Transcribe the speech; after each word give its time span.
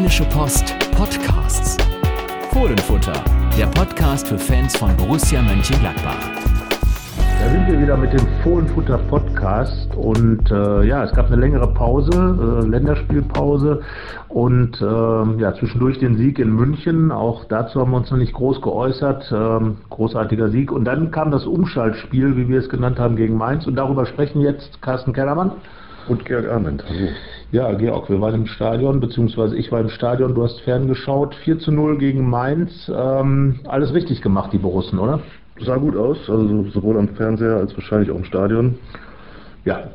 Rheinische 0.00 0.24
Post 0.30 0.74
Podcasts. 0.96 1.76
Fohlenfutter, 2.52 3.22
der 3.58 3.66
Podcast 3.66 4.28
für 4.28 4.38
Fans 4.38 4.74
von 4.74 4.96
Borussia 4.96 5.42
Mönchengladbach. 5.42 6.16
Da 7.38 7.50
sind 7.50 7.66
wir 7.66 7.78
wieder 7.82 7.98
mit 7.98 8.14
dem 8.14 8.26
Fohlenfutter 8.42 8.96
Podcast 8.96 9.94
und 9.94 10.50
äh, 10.50 10.84
ja, 10.84 11.04
es 11.04 11.12
gab 11.12 11.26
eine 11.26 11.36
längere 11.36 11.74
Pause, 11.74 12.62
äh, 12.62 12.66
Länderspielpause 12.66 13.82
und 14.30 14.80
äh, 14.80 15.38
ja, 15.38 15.52
zwischendurch 15.52 15.98
den 15.98 16.16
Sieg 16.16 16.38
in 16.38 16.50
München. 16.50 17.12
Auch 17.12 17.44
dazu 17.44 17.78
haben 17.78 17.90
wir 17.90 17.98
uns 17.98 18.10
noch 18.10 18.16
nicht 18.16 18.32
groß 18.32 18.62
geäußert. 18.62 19.30
Ähm, 19.30 19.76
großartiger 19.90 20.48
Sieg. 20.48 20.72
Und 20.72 20.86
dann 20.86 21.10
kam 21.10 21.30
das 21.30 21.44
Umschaltspiel, 21.44 22.38
wie 22.38 22.48
wir 22.48 22.60
es 22.60 22.70
genannt 22.70 22.98
haben, 22.98 23.16
gegen 23.16 23.36
Mainz 23.36 23.66
und 23.66 23.76
darüber 23.76 24.06
sprechen 24.06 24.40
jetzt 24.40 24.80
Carsten 24.80 25.12
Kellermann. 25.12 25.52
Und 26.08 26.24
Georg 26.24 26.48
Arment, 26.48 26.84
hallo. 26.88 27.08
Ja, 27.52 27.72
Georg, 27.72 28.08
wir 28.08 28.20
waren 28.20 28.34
im 28.34 28.46
Stadion, 28.46 29.00
beziehungsweise 29.00 29.56
ich 29.56 29.70
war 29.70 29.80
im 29.80 29.88
Stadion, 29.88 30.34
du 30.34 30.42
hast 30.42 30.60
ferngeschaut. 30.60 31.34
4 31.34 31.58
zu 31.58 31.72
0 31.72 31.98
gegen 31.98 32.28
Mainz. 32.28 32.90
Ähm, 32.94 33.60
alles 33.66 33.92
richtig 33.92 34.22
gemacht, 34.22 34.52
die 34.52 34.58
Borussen, 34.58 34.98
oder? 34.98 35.20
Sah 35.60 35.76
gut 35.76 35.96
aus, 35.96 36.18
also 36.28 36.64
sowohl 36.70 36.98
am 36.98 37.08
Fernseher 37.08 37.56
als 37.56 37.74
wahrscheinlich 37.76 38.10
auch 38.10 38.16
im 38.16 38.24
Stadion. 38.24 38.78
Ja, 39.64 39.90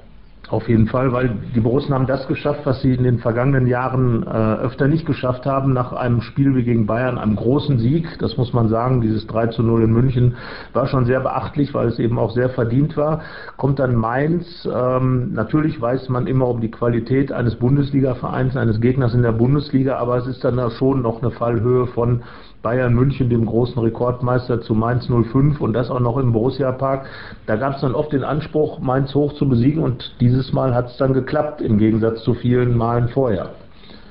auf 0.50 0.70
jeden 0.70 0.88
Fall, 0.88 1.12
weil 1.12 1.36
die 1.56 1.60
Borussen 1.60 1.94
haben 1.94 2.06
das 2.06 2.28
geschafft, 2.28 2.62
was 2.66 2.82
sie 2.82 2.94
in 2.94 3.04
den 3.04 3.20
vergangenen 3.20 3.68
Jahren 3.68 4.24
äh, 4.24 4.28
öfter 4.28 4.88
nicht 4.88 5.06
geschafft 5.06 5.46
haben, 5.46 5.74
nach 5.74 5.92
einem 5.94 6.22
Spiel 6.22 6.56
wie 6.56 6.64
gegen 6.64 6.86
Bayern, 6.86 7.18
einem 7.18 7.36
großen 7.36 7.80
Sieg. 7.80 8.20
Das 8.20 8.38
muss 8.38 8.54
man 8.54 8.68
sagen, 8.68 9.02
dieses 9.02 9.26
3 9.28 9.48
zu 9.48 9.64
0 9.64 9.84
in 9.84 9.92
München 9.92 10.36
war 10.74 10.88
schon 10.88 11.06
sehr 11.06 11.20
beachtlich, 11.20 11.74
weil 11.74 11.88
es 11.88 12.00
eben 12.00 12.20
auch 12.20 12.32
sehr 12.32 12.50
verdient 12.50 12.96
war. 12.96 13.22
Kommt 13.58 13.80
dann 13.80 13.96
Mainz. 13.96 14.68
Ähm, 14.72 15.34
natürlich 15.34 15.82
weiß 15.82 16.10
man 16.10 16.28
immer 16.28 16.48
um 16.48 16.62
die 16.62 16.72
Qualität 16.72 17.32
eines 17.32 17.56
Bundesliga-Vereins, 17.56 18.56
eines 18.56 18.80
Gegners 18.80 19.14
in 19.14 19.24
der 19.24 19.32
Bundesliga, 19.32 19.98
aber 19.98 20.18
es 20.18 20.28
ist 20.28 20.44
dann 20.44 20.60
schon 20.72 21.02
noch 21.02 21.22
eine 21.22 21.32
Fallhöhe 21.32 21.88
von 21.88 22.22
Bayern 22.66 22.96
München, 22.96 23.30
dem 23.30 23.46
großen 23.46 23.80
Rekordmeister, 23.80 24.60
zu 24.60 24.74
Mainz 24.74 25.08
05 25.08 25.62
und 25.62 25.74
das 25.74 25.92
auch 25.92 26.00
noch 26.00 26.18
im 26.18 26.34
Borussia 26.34 26.72
Park. 26.72 27.06
Da 27.46 27.58
gab 27.58 27.76
es 27.76 27.82
dann 27.82 27.94
oft 27.94 28.12
den 28.12 28.24
Anspruch, 28.24 28.80
Mainz 28.80 29.14
hoch 29.14 29.34
zu 29.34 29.48
besiegen 29.48 29.84
und 29.84 30.16
dieses 30.20 30.52
Mal 30.52 30.74
hat 30.74 30.88
es 30.88 30.98
dann 30.98 31.14
geklappt, 31.14 31.62
im 31.62 31.78
Gegensatz 31.78 32.24
zu 32.24 32.34
vielen 32.34 32.76
Malen 32.76 33.10
vorher. 33.10 33.52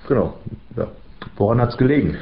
Genau, 0.07 0.35
ja. 0.77 0.87
Woran 1.37 1.61
hat 1.61 1.71
es 1.71 1.77
gelegen? 1.77 2.17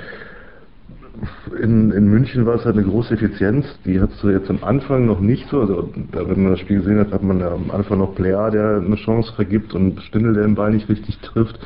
In, 1.61 1.91
in 1.91 2.08
München 2.08 2.46
war 2.46 2.55
es 2.55 2.64
halt 2.64 2.78
eine 2.78 2.86
große 2.86 3.12
Effizienz, 3.12 3.67
die 3.84 4.00
hat 4.00 4.08
du 4.22 4.30
jetzt 4.30 4.48
am 4.48 4.64
Anfang 4.64 5.05
noch 5.05 5.20
nicht 5.20 5.50
so. 5.50 5.61
Also, 5.61 5.91
wenn 6.12 6.44
man 6.44 6.52
das 6.52 6.61
Spiel 6.61 6.78
gesehen 6.78 6.98
hat, 6.98 7.12
hat 7.12 7.22
man 7.22 7.42
am 7.42 7.70
Anfang 7.70 7.98
noch 7.98 8.14
Player, 8.14 8.50
der 8.50 8.77
eine 8.77 8.96
Chance 8.96 9.34
vergibt 9.34 9.74
und 9.74 10.00
Stindel, 10.00 10.33
der 10.33 10.44
den 10.44 10.55
Ball 10.55 10.70
nicht 10.70 10.89
richtig 10.89 11.19
trifft. 11.19 11.61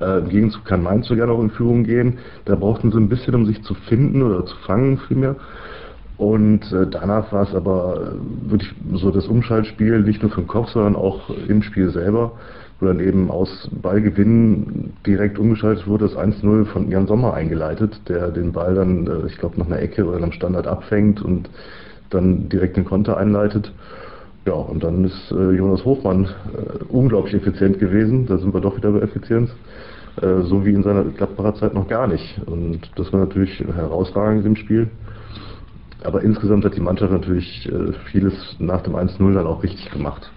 Äh, 0.00 0.18
Im 0.18 0.28
Gegenzug 0.28 0.64
kann 0.64 0.82
Mainz 0.82 1.08
sogar 1.08 1.26
noch 1.26 1.40
in 1.40 1.50
Führung 1.50 1.84
gehen. 1.84 2.18
Da 2.44 2.54
brauchten 2.54 2.90
sie 2.90 2.98
ein 2.98 3.08
bisschen, 3.08 3.34
um 3.34 3.46
sich 3.46 3.62
zu 3.62 3.74
finden 3.74 4.22
oder 4.22 4.44
zu 4.44 4.56
fangen 4.66 4.98
vielmehr. 5.08 5.36
Und 6.18 6.72
äh, 6.72 6.86
danach 6.90 7.32
war 7.32 7.44
es 7.44 7.54
aber 7.54 8.12
äh, 8.12 8.50
wirklich 8.50 8.74
so 8.94 9.10
das 9.12 9.28
Umschaltspiel, 9.28 10.00
nicht 10.00 10.20
nur 10.20 10.32
für 10.32 10.40
den 10.40 10.48
Kopf, 10.48 10.70
sondern 10.70 10.96
auch 10.96 11.30
im 11.48 11.62
Spiel 11.62 11.90
selber, 11.90 12.32
wo 12.80 12.86
dann 12.86 12.98
eben 12.98 13.30
aus 13.30 13.68
Ballgewinn 13.70 14.94
direkt 15.06 15.38
umgeschaltet 15.38 15.86
wurde, 15.86 16.08
das 16.08 16.16
1-0 16.16 16.64
von 16.66 16.90
Jan 16.90 17.06
Sommer 17.06 17.34
eingeleitet, 17.34 18.00
der 18.08 18.30
den 18.30 18.52
Ball 18.52 18.74
dann, 18.74 19.06
äh, 19.06 19.26
ich 19.28 19.38
glaube, 19.38 19.58
nach 19.58 19.66
einer 19.66 19.80
Ecke 19.80 20.04
oder 20.04 20.16
einem 20.16 20.32
Standard 20.32 20.66
abfängt 20.66 21.22
und 21.22 21.48
dann 22.10 22.48
direkt 22.48 22.76
den 22.76 22.84
Konter 22.84 23.16
einleitet. 23.16 23.72
Ja, 24.44 24.54
und 24.54 24.82
dann 24.82 25.04
ist 25.04 25.30
äh, 25.30 25.52
Jonas 25.52 25.84
Hofmann 25.84 26.24
äh, 26.24 26.84
unglaublich 26.88 27.34
effizient 27.34 27.78
gewesen. 27.78 28.26
Da 28.26 28.38
sind 28.38 28.54
wir 28.54 28.60
doch 28.60 28.76
wieder 28.76 28.90
bei 28.90 29.00
Effizienz. 29.00 29.50
Äh, 30.20 30.42
so 30.42 30.64
wie 30.64 30.72
in 30.72 30.82
seiner 30.82 31.04
Gladbacher 31.04 31.54
Zeit 31.54 31.74
noch 31.74 31.88
gar 31.88 32.06
nicht. 32.06 32.40
Und 32.46 32.90
das 32.96 33.12
war 33.12 33.20
natürlich 33.20 33.60
herausragend 33.60 34.44
im 34.46 34.56
Spiel. 34.56 34.90
Aber 36.04 36.22
insgesamt 36.22 36.64
hat 36.64 36.76
die 36.76 36.80
Mannschaft 36.80 37.12
natürlich 37.12 37.68
äh, 37.70 37.92
vieles 38.10 38.56
nach 38.58 38.82
dem 38.82 38.94
1-0 38.94 39.34
dann 39.34 39.46
auch 39.46 39.62
richtig 39.62 39.90
gemacht. 39.90 40.30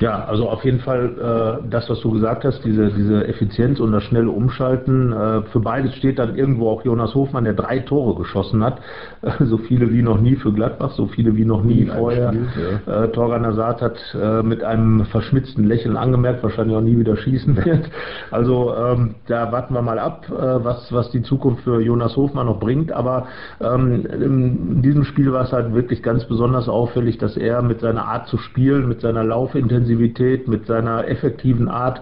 Ja, 0.00 0.24
also 0.24 0.48
auf 0.48 0.64
jeden 0.64 0.80
Fall 0.80 1.60
äh, 1.64 1.68
das, 1.70 1.88
was 1.88 2.00
du 2.00 2.10
gesagt 2.10 2.44
hast, 2.44 2.64
diese, 2.64 2.90
diese 2.90 3.28
Effizienz 3.28 3.78
und 3.78 3.92
das 3.92 4.02
schnelle 4.02 4.30
Umschalten. 4.30 5.12
Äh, 5.12 5.42
für 5.52 5.60
beides 5.60 5.94
steht 5.94 6.18
dann 6.18 6.36
irgendwo 6.36 6.68
auch 6.68 6.84
Jonas 6.84 7.14
Hofmann, 7.14 7.44
der 7.44 7.54
drei 7.54 7.78
Tore 7.78 8.16
geschossen 8.16 8.64
hat. 8.64 8.80
Äh, 9.22 9.44
so 9.44 9.56
viele 9.56 9.92
wie 9.92 10.02
noch 10.02 10.20
nie 10.20 10.34
für 10.34 10.52
Gladbach, 10.52 10.90
so 10.92 11.06
viele 11.06 11.36
wie 11.36 11.44
noch 11.44 11.62
nie 11.62 11.86
vorher. 11.86 12.30
Spiel, 12.30 12.48
ja. 12.86 13.04
äh, 13.04 13.08
Torgan 13.12 13.44
Azad 13.44 13.82
hat 13.82 13.98
äh, 14.20 14.42
mit 14.42 14.64
einem 14.64 15.04
verschmitzten 15.06 15.64
Lächeln 15.64 15.96
angemerkt, 15.96 16.42
wahrscheinlich 16.42 16.76
auch 16.76 16.82
nie 16.82 16.98
wieder 16.98 17.16
schießen 17.16 17.56
wird. 17.64 17.90
Also 18.30 18.74
ähm, 18.74 19.14
da 19.28 19.52
warten 19.52 19.74
wir 19.74 19.82
mal 19.82 19.98
ab, 19.98 20.26
äh, 20.28 20.64
was, 20.64 20.92
was 20.92 21.10
die 21.10 21.22
Zukunft 21.22 21.62
für 21.62 21.80
Jonas 21.80 22.16
Hofmann 22.16 22.46
noch 22.46 22.58
bringt. 22.58 22.90
Aber 22.90 23.26
ähm, 23.60 24.04
in 24.06 24.82
diesem 24.82 25.04
Spiel 25.04 25.32
war 25.32 25.44
es 25.44 25.52
halt 25.52 25.72
wirklich 25.72 26.02
ganz 26.02 26.24
besonders 26.24 26.68
auffällig, 26.68 27.18
dass 27.18 27.36
er 27.36 27.62
mit 27.62 27.80
seiner 27.80 28.06
Art 28.06 28.26
zu 28.26 28.38
spielen, 28.38 28.88
mit 28.88 29.00
seiner 29.00 29.22
Laufintensität, 29.22 29.83
Intensivität, 29.84 30.48
mit 30.48 30.66
seiner 30.66 31.06
effektiven 31.08 31.68
Art, 31.68 32.00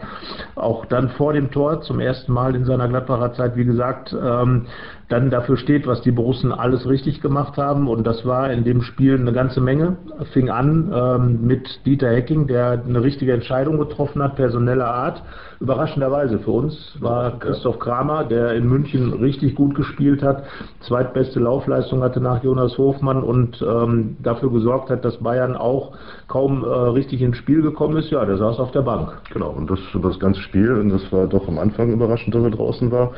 auch 0.55 0.87
dann 0.87 1.11
vor 1.11 1.33
dem 1.33 1.51
Tor 1.51 1.83
zum 1.83 2.01
ersten 2.01 2.33
Mal 2.33 2.55
in 2.55 2.65
seiner 2.65 2.89
Gladbacher 2.89 3.35
Zeit, 3.35 3.57
wie 3.57 3.65
gesagt, 3.65 4.13
ähm, 4.13 4.67
dann 5.09 5.31
dafür 5.31 5.57
steht, 5.57 5.87
was 5.87 6.01
die 6.03 6.13
Borussen 6.13 6.53
alles 6.53 6.89
richtig 6.89 7.21
gemacht 7.21 7.57
haben. 7.57 7.89
Und 7.89 8.07
das 8.07 8.25
war 8.25 8.51
in 8.51 8.65
dem 8.65 8.83
Spiel 8.83 9.19
eine 9.19 9.33
ganze 9.33 9.61
Menge. 9.61 9.97
Fing 10.33 10.51
an 10.51 10.93
ähm, 10.95 11.47
mit 11.47 11.85
Dieter 11.85 12.11
Hecking, 12.11 12.47
der 12.47 12.83
eine 12.87 13.03
richtige 13.03 13.33
Entscheidung 13.33 13.79
getroffen 13.79 14.23
hat, 14.23 14.37
personeller 14.37 14.89
Art. 14.89 15.23
Überraschenderweise 15.61 16.41
für 16.41 16.51
uns 16.51 16.97
war 16.99 17.39
Christoph 17.39 17.79
Kramer, 17.79 18.25
der 18.25 18.55
in 18.55 18.69
München 18.69 19.13
richtig 19.13 19.55
gut 19.55 19.77
gespielt 19.77 20.21
hat, 20.21 20.43
zweitbeste 20.81 21.39
Laufleistung 21.39 22.03
hatte 22.03 22.21
nach 22.21 22.43
Jonas 22.43 22.77
Hofmann 22.79 23.23
und 23.23 23.63
ähm, 23.63 24.17
dafür 24.21 24.51
gesorgt 24.51 24.91
hat, 24.91 25.05
dass 25.05 25.19
Bayern 25.19 25.55
auch 25.55 25.93
kaum 26.27 26.65
äh, 26.65 26.67
richtig 26.67 27.23
ins 27.23 27.37
Spiel 27.37 27.63
gekommen 27.63 27.97
ist. 27.97 28.11
Ja, 28.11 28.25
der 28.25 28.39
saß 28.39 28.59
auf 28.59 28.73
der 28.73 28.83
Bank. 28.83 29.13
Genau, 29.33 29.51
und 29.51 29.71
das 29.71 29.79
über 29.95 30.09
das 30.09 30.19
ganze 30.19 30.41
Spiel, 30.41 30.73
und 30.73 30.89
das 30.89 31.13
war 31.13 31.29
doch 31.29 31.47
am 31.47 31.59
Anfang 31.59 31.93
überraschend, 31.93 32.35
dass 32.35 32.43
er 32.43 32.51
draußen 32.51 32.91
war. 32.91 33.13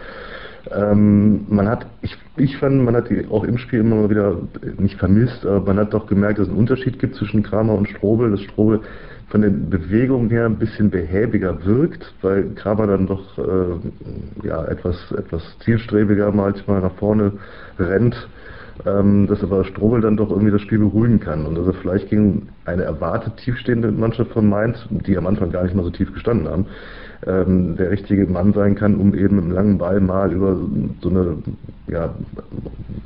Ähm, 0.71 1.45
man 1.49 1.69
hat, 1.69 1.87
ich, 2.03 2.17
ich 2.37 2.57
fand, 2.57 2.83
man 2.83 2.97
hat 2.97 3.11
die 3.11 3.27
auch 3.29 3.45
im 3.45 3.59
Spiel 3.59 3.81
immer 3.81 3.97
mal 3.97 4.11
wieder 4.11 4.37
nicht 4.79 4.99
vermisst, 4.99 5.45
aber 5.45 5.61
man 5.61 5.79
hat 5.79 5.95
doch 5.95 6.07
gemerkt, 6.07 6.39
dass 6.39 6.47
es 6.47 6.51
einen 6.51 6.61
Unterschied 6.61 6.99
gibt 6.99 7.17
zwischen 7.17 7.43
Kramer 7.43 7.75
und 7.75 7.89
Strobel. 7.89 8.31
Dass 8.31 8.41
Strobel 8.41 8.81
von 9.29 9.43
den 9.43 9.69
Bewegungen 9.69 10.31
her 10.31 10.47
ein 10.47 10.59
bisschen 10.59 10.91
behäbiger 10.91 11.65
wirkt, 11.65 12.15
weil 12.23 12.55
Kramer 12.55 12.87
dann 12.87 13.07
doch 13.07 13.37
äh, 13.39 14.47
ja, 14.47 14.65
etwas, 14.67 14.97
etwas 15.13 15.43
zielstrebiger 15.65 16.31
manchmal 16.33 16.81
nach 16.81 16.95
vorne 16.95 17.33
rennt, 17.79 18.29
ähm, 18.87 19.27
dass 19.27 19.43
aber 19.43 19.65
Strobel 19.65 20.01
dann 20.01 20.17
doch 20.17 20.31
irgendwie 20.31 20.53
das 20.53 20.63
Spiel 20.63 20.79
beruhigen 20.79 21.21
kann 21.21 21.47
und 21.47 21.57
dass 21.57 21.67
er 21.67 21.75
vielleicht 21.75 22.11
gegen 22.11 22.49
eine 22.65 22.85
erwartet 22.85 23.37
tiefstehende 23.39 23.91
Mannschaft 23.93 24.33
von 24.33 24.49
Mainz, 24.49 24.79
die 24.91 25.17
am 25.17 25.27
Anfang 25.27 25.51
gar 25.51 25.65
nicht 25.65 25.75
mal 25.75 25.85
so 25.85 25.91
tief 25.91 26.13
gestanden 26.13 26.49
haben, 26.49 26.67
ähm, 27.27 27.77
der 27.77 27.91
richtige 27.91 28.27
Mann 28.27 28.53
sein 28.53 28.75
kann, 28.75 28.97
um 28.97 29.15
eben 29.15 29.39
im 29.39 29.51
langen 29.51 29.79
Ball 29.79 30.01
mal 30.01 30.33
über 30.33 30.57
so 31.01 31.09
eine 31.09 31.39
ja, 31.89 32.15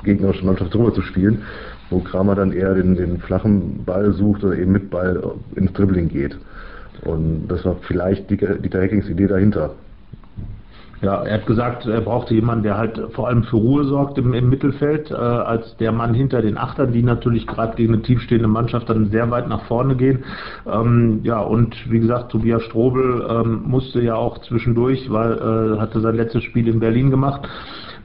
gegnerische 0.04 0.44
Mannschaft 0.44 0.74
drüber 0.74 0.92
zu 0.94 1.02
spielen, 1.02 1.42
wo 1.90 2.00
Kramer 2.00 2.34
dann 2.34 2.52
eher 2.52 2.74
den, 2.74 2.96
den 2.96 3.18
flachen 3.18 3.84
Ball 3.84 4.12
sucht 4.12 4.44
oder 4.44 4.56
eben 4.56 4.72
mit 4.72 4.90
Ball 4.90 5.22
ins 5.54 5.72
Dribbling 5.72 6.08
geht. 6.08 6.38
Und 7.04 7.48
das 7.48 7.64
war 7.64 7.76
vielleicht 7.86 8.30
Dieter 8.30 8.80
Hackings 8.80 9.08
Idee 9.08 9.26
dahinter. 9.26 9.74
Ja, 11.00 11.22
er 11.22 11.34
hat 11.34 11.46
gesagt, 11.46 11.86
er 11.86 12.00
brauchte 12.00 12.34
jemanden, 12.34 12.64
der 12.64 12.76
halt 12.76 13.00
vor 13.12 13.28
allem 13.28 13.44
für 13.44 13.56
Ruhe 13.56 13.84
sorgt 13.84 14.18
im, 14.18 14.34
im 14.34 14.48
Mittelfeld, 14.48 15.10
äh, 15.12 15.14
als 15.14 15.76
der 15.76 15.92
Mann 15.92 16.12
hinter 16.12 16.42
den 16.42 16.58
Achtern, 16.58 16.92
die 16.92 17.04
natürlich 17.04 17.46
gerade 17.46 17.76
gegen 17.76 17.94
eine 17.94 18.02
tiefstehende 18.02 18.48
Mannschaft 18.48 18.88
dann 18.88 19.10
sehr 19.10 19.30
weit 19.30 19.48
nach 19.48 19.62
vorne 19.66 19.94
gehen. 19.94 20.24
Ähm, 20.66 21.20
ja, 21.22 21.40
und 21.40 21.76
wie 21.88 22.00
gesagt, 22.00 22.32
Tobias 22.32 22.62
Strobel 22.64 23.24
ähm, 23.30 23.62
musste 23.64 24.00
ja 24.00 24.16
auch 24.16 24.38
zwischendurch, 24.38 25.08
weil 25.10 25.34
äh, 25.34 25.78
hatte 25.78 26.00
sein 26.00 26.16
letztes 26.16 26.42
Spiel 26.42 26.66
in 26.66 26.80
Berlin 26.80 27.10
gemacht 27.10 27.48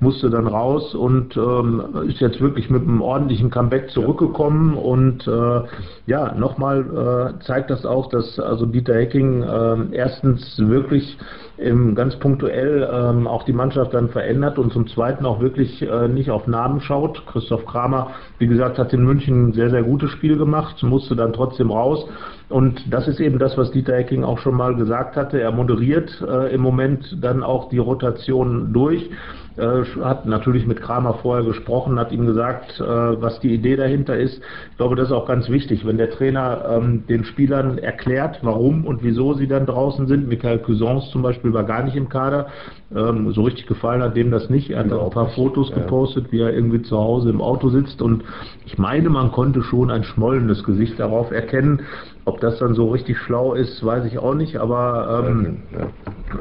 musste 0.04 0.30
dann 0.30 0.46
raus 0.46 0.94
und 0.94 1.36
ähm, 1.36 1.82
ist 2.08 2.20
jetzt 2.20 2.40
wirklich 2.40 2.70
mit 2.70 2.84
einem 2.84 3.02
ordentlichen 3.02 3.50
Comeback 3.50 3.90
zurückgekommen 3.90 4.76
und 4.76 5.28
äh, 5.28 5.62
ja, 6.06 6.34
nochmal 6.34 7.36
äh, 7.40 7.44
zeigt 7.44 7.72
das 7.72 7.86
auch, 7.86 8.10
dass 8.10 8.40
also 8.40 8.68
Dieter 8.68 8.94
Hecking 8.94 9.42
äh, 9.42 9.78
erstens 9.96 10.60
wirklich 10.60 11.18
ähm, 11.58 11.96
ganz 11.96 12.16
punktuell 12.18 12.90
ähm, 12.92 13.28
auch 13.28 13.44
die 13.44 13.54
Mannschaft 13.54 13.94
dann 13.94 14.10
verändert 14.10 14.58
und 14.58 14.74
zum 14.74 14.88
Zweiten 14.88 15.26
auch 15.26 15.40
wirklich 15.40 15.82
äh, 15.82 16.08
nicht 16.08 16.30
auf 16.32 16.48
Namen 16.48 16.82
schaut. 16.82 17.24
Christoph 17.28 17.66
Kramer, 17.66 18.12
wie 18.40 18.48
gesagt, 18.48 18.78
hat 18.78 18.92
in 18.94 19.04
München 19.04 19.50
ein 19.50 19.54
sehr, 19.54 19.70
sehr 19.70 19.84
gutes 19.84 20.12
Spiel 20.12 20.38
gemacht, 20.38 20.82
musste 20.84 21.16
dann 21.16 21.34
trotzdem 21.34 21.72
raus 21.72 22.06
Und 22.50 22.92
das 22.92 23.08
ist 23.08 23.20
eben 23.20 23.40
das, 23.40 23.58
was 23.58 23.72
Dieter 23.72 23.96
Hecking 23.96 24.24
auch 24.24 24.40
schon 24.40 24.56
mal 24.56 24.76
gesagt 24.76 25.16
hatte. 25.16 25.40
Er 25.40 25.52
moderiert 25.52 26.24
äh, 26.28 26.54
im 26.54 26.62
Moment 26.62 27.18
dann 27.22 27.44
auch 27.44 27.70
die 27.70 27.78
Rotation 27.78 28.74
durch 28.74 29.10
hat 29.58 30.26
natürlich 30.26 30.66
mit 30.66 30.82
Kramer 30.82 31.16
vorher 31.16 31.46
gesprochen, 31.46 32.00
hat 32.00 32.12
ihm 32.12 32.26
gesagt, 32.26 32.80
äh, 32.80 32.84
was 32.84 33.40
die 33.40 33.54
Idee 33.54 33.76
dahinter 33.76 34.18
ist. 34.18 34.42
Ich 34.72 34.78
glaube, 34.78 34.96
das 34.96 35.08
ist 35.08 35.14
auch 35.14 35.28
ganz 35.28 35.50
wichtig, 35.50 35.86
wenn 35.86 35.98
der 35.98 36.10
Trainer 36.10 36.66
ähm, 36.70 37.06
den 37.08 37.24
Spielern 37.24 37.78
erklärt, 37.78 38.40
warum 38.42 38.86
und 38.86 39.04
wieso 39.04 39.34
sie 39.34 39.48
dann 39.48 39.66
draußen 39.66 40.08
sind. 40.08 40.28
Michael 40.28 40.60
Cousins 40.60 41.10
zum 41.12 41.22
Beispiel 41.22 41.54
war 41.54 41.64
gar 41.64 41.84
nicht 41.84 41.96
im 41.96 42.10
Kader. 42.10 42.48
Ähm, 42.96 43.32
so 43.32 43.44
richtig 43.44 43.68
gefallen 43.68 44.02
hat 44.02 44.16
dem 44.16 44.32
das 44.32 44.50
nicht. 44.50 44.72
Er 44.72 44.80
hat 44.80 44.92
auch 44.92 45.06
ein 45.06 45.12
paar 45.12 45.30
Fotos 45.30 45.72
gepostet, 45.72 46.32
wie 46.32 46.42
er 46.42 46.54
irgendwie 46.54 46.82
zu 46.82 46.98
Hause 46.98 47.30
im 47.30 47.42
Auto 47.42 47.70
sitzt 47.70 48.02
und 48.02 48.24
ich 48.66 48.78
meine, 48.78 49.10
man 49.10 49.32
konnte 49.32 49.62
schon 49.62 49.92
ein 49.92 50.04
schmollendes 50.04 50.64
Gesicht 50.64 51.00
darauf 51.00 51.32
erkennen. 51.32 51.82
Ob 52.26 52.40
das 52.40 52.58
dann 52.60 52.74
so 52.74 52.90
richtig 52.90 53.18
schlau 53.18 53.54
ist, 53.54 53.86
weiß 53.86 54.06
ich 54.06 54.18
auch 54.18 54.34
nicht, 54.34 54.56
aber, 54.56 55.26
ähm, 55.28 55.58
ja. 55.78 55.88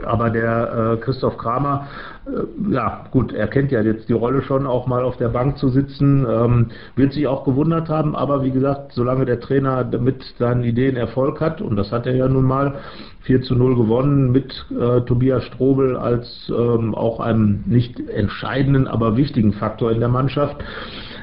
aber 0.07 0.31
der 0.31 0.93
äh, 0.93 0.97
Christoph 0.99 1.37
Kramer, 1.39 1.89
äh, 2.27 2.73
ja 2.73 3.07
gut, 3.11 3.33
er 3.33 3.49
kennt 3.49 3.73
ja 3.73 3.81
jetzt 3.83 4.09
die 4.09 4.13
Rolle 4.13 4.43
schon, 4.43 4.67
auch 4.67 4.87
mal 4.87 5.03
auf 5.03 5.17
der 5.17 5.29
Bank 5.29 5.59
zu 5.59 5.71
sitzen, 5.71 6.25
ähm, 6.31 6.67
wird 6.95 7.13
sich 7.13 7.27
auch 7.27 7.45
gewundert 7.45 7.89
haben, 7.89 8.15
aber 8.15 8.45
wie 8.45 8.53
gesagt, 8.53 8.93
solange 8.93 9.25
der 9.25 9.41
Trainer 9.41 9.85
mit 9.99 10.23
seinen 10.39 10.63
Ideen 10.63 10.97
Erfolg 10.97 11.41
hat, 11.41 11.61
und 11.61 11.75
das 11.75 11.91
hat 11.91 12.07
er 12.07 12.15
ja 12.15 12.29
nun 12.29 12.45
mal, 12.45 12.75
4 13.23 13.43
zu 13.43 13.55
0 13.55 13.77
gewonnen 13.77 14.33
mit 14.33 14.67
äh, 14.71 15.01
Tobias 15.03 15.45
Strobel 15.45 15.97
als 15.97 16.27
ähm, 16.49 16.95
auch 16.95 17.21
einem 17.21 17.63
nicht 17.67 17.99
entscheidenden, 18.09 18.87
aber 18.87 19.17
wichtigen 19.17 19.53
Faktor 19.53 19.93
in 19.93 20.01
der 20.01 20.09
Mannschaft 20.09 20.63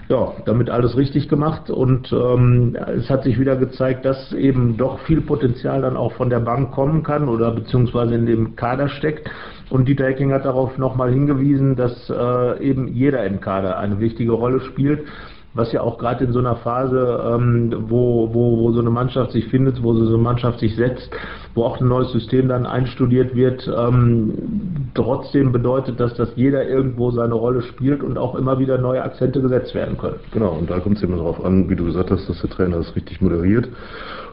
ja, 0.10 0.34
damit 0.46 0.72
alles 0.72 0.98
richtig 0.98 1.30
gemacht 1.30 1.70
und 1.70 2.12
ähm, 2.12 2.76
es 2.98 3.10
hat 3.12 3.24
sich 3.24 3.40
wieder 3.40 3.56
gezeigt, 3.56 4.06
dass 4.06 4.34
eben 4.34 4.76
doch 4.76 5.00
viel 5.02 5.22
Potenzial 5.22 5.84
dann 5.84 5.96
auch 5.96 6.14
von 6.14 6.32
der 6.32 6.40
Bank 6.40 6.72
kommen 6.72 7.04
kann 7.04 7.30
oder 7.30 7.52
beziehungsweise 7.52 8.16
in 8.16 8.26
dem 8.26 8.56
Kader 8.56 8.90
steckt. 8.90 9.30
Und 9.70 9.88
Dieter 9.88 10.08
Hecking 10.08 10.34
hat 10.34 10.46
darauf 10.46 10.80
nochmal 10.80 11.12
hingewiesen, 11.12 11.76
dass 11.76 12.10
äh, 12.10 12.60
eben 12.60 12.88
jeder 12.88 13.24
im 13.24 13.40
Kader 13.40 13.78
eine 13.78 14.00
wichtige 14.00 14.32
Rolle 14.32 14.62
spielt 14.62 15.06
was 15.54 15.72
ja 15.72 15.82
auch 15.82 15.98
gerade 15.98 16.26
in 16.26 16.32
so 16.32 16.40
einer 16.40 16.58
Phase, 16.58 17.24
ähm, 17.26 17.74
wo, 17.88 18.30
wo, 18.34 18.60
wo 18.60 18.72
so 18.72 18.80
eine 18.80 18.92
Mannschaft 18.92 19.32
sich 19.32 19.48
findet, 19.48 19.82
wo 19.82 19.94
so 19.94 20.08
eine 20.08 20.18
Mannschaft 20.18 20.60
sich 20.60 20.76
setzt, 20.76 21.10
wo 21.56 21.64
auch 21.64 21.82
ein 21.82 21.88
neues 21.88 22.12
System 22.12 22.48
dann 22.48 22.66
einstudiert 22.66 23.36
wird, 23.36 23.68
ähm, 23.68 24.92
trotzdem 24.94 25.52
bedeutet 25.52 26.00
das, 26.00 26.14
dass 26.14 26.30
jeder 26.36 26.68
irgendwo 26.68 27.12
seine 27.12 27.34
Rolle 27.34 27.64
spielt 27.64 28.04
und 28.04 28.18
auch 28.18 28.36
immer 28.36 28.60
wieder 28.60 28.78
neue 28.78 29.02
Akzente 29.02 29.42
gesetzt 29.42 29.74
werden 29.74 29.98
können. 29.98 30.20
Genau, 30.32 30.52
und 30.52 30.70
da 30.70 30.80
kommt 30.80 30.98
es 30.98 31.04
immer 31.04 31.18
darauf 31.18 31.44
an, 31.44 31.70
wie 31.70 31.76
du 31.76 31.86
gesagt 31.86 32.12
hast, 32.12 32.30
dass 32.30 32.42
der 32.42 32.50
Trainer 32.50 32.78
das 32.78 32.96
richtig 32.96 33.22
moderiert. 33.22 33.70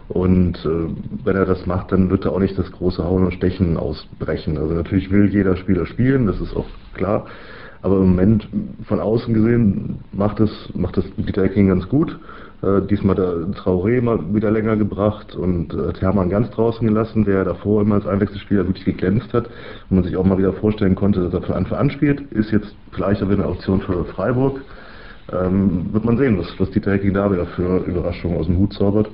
Und 0.09 0.65
äh, 0.65 0.89
wenn 1.25 1.37
er 1.37 1.47
das 1.47 1.67
macht, 1.67 1.91
dann 1.91 2.11
wird 2.11 2.27
er 2.27 2.33
auch 2.33 2.39
nicht 2.39 2.57
das 2.57 2.71
große 2.71 3.03
Hauen 3.03 3.25
und 3.25 3.35
Stechen 3.35 3.77
ausbrechen. 3.77 4.57
Also 4.57 4.75
natürlich 4.75 5.11
will 5.11 5.29
jeder 5.33 5.57
Spieler 5.57 5.87
spielen, 5.87 6.27
das 6.27 6.41
ist 6.41 6.55
auch 6.55 6.67
klar. 6.95 7.27
Aber 7.83 7.97
im 7.97 8.09
Moment 8.09 8.49
von 8.85 9.01
außen 9.01 9.33
gesehen 9.35 9.99
macht 10.13 10.41
das, 10.41 10.51
macht 10.75 10.97
das 10.97 11.05
Dieter 11.17 11.49
King 11.49 11.69
ganz 11.69 11.89
gut. 11.89 12.19
Äh, 12.63 12.83
diesmal 12.89 13.15
der 13.15 13.35
Traoré 13.55 14.01
mal 14.01 14.19
wieder 14.35 14.51
länger 14.51 14.77
gebracht 14.77 15.35
und 15.37 15.75
äh, 15.75 15.93
Hermann 16.01 16.31
ganz 16.31 16.51
draußen 16.51 16.87
gelassen, 16.87 17.25
der 17.25 17.45
davor 17.45 17.83
immer 17.83 17.97
als 17.97 18.07
Einwechselspieler 18.07 18.67
wirklich 18.67 18.87
geglänzt 18.87 19.33
hat 19.35 19.47
und 19.91 19.97
man 19.97 20.05
sich 20.05 20.17
auch 20.17 20.25
mal 20.25 20.39
wieder 20.39 20.55
vorstellen 20.55 20.95
konnte, 20.95 21.21
dass 21.21 21.35
er 21.35 21.43
für 21.43 21.55
Anfang 21.55 21.79
an 21.79 21.91
spielt. 21.91 22.21
Ist 22.33 22.53
jetzt 22.53 22.75
vielleicht 22.93 23.23
auch 23.23 23.29
wieder 23.29 23.45
eine 23.45 23.53
Option 23.53 23.81
für 23.83 24.05
Freiburg. 24.07 24.63
Ähm, 25.33 25.93
wird 25.93 26.05
man 26.05 26.17
sehen, 26.17 26.39
was, 26.39 26.47
was 26.59 26.71
Dieter 26.71 26.93
Hecking 26.93 27.13
da 27.13 27.31
wieder 27.31 27.47
für 27.47 27.79
Überraschungen 27.85 28.39
aus 28.39 28.47
dem 28.47 28.59
Hut 28.59 28.73
zaubert. 28.73 29.11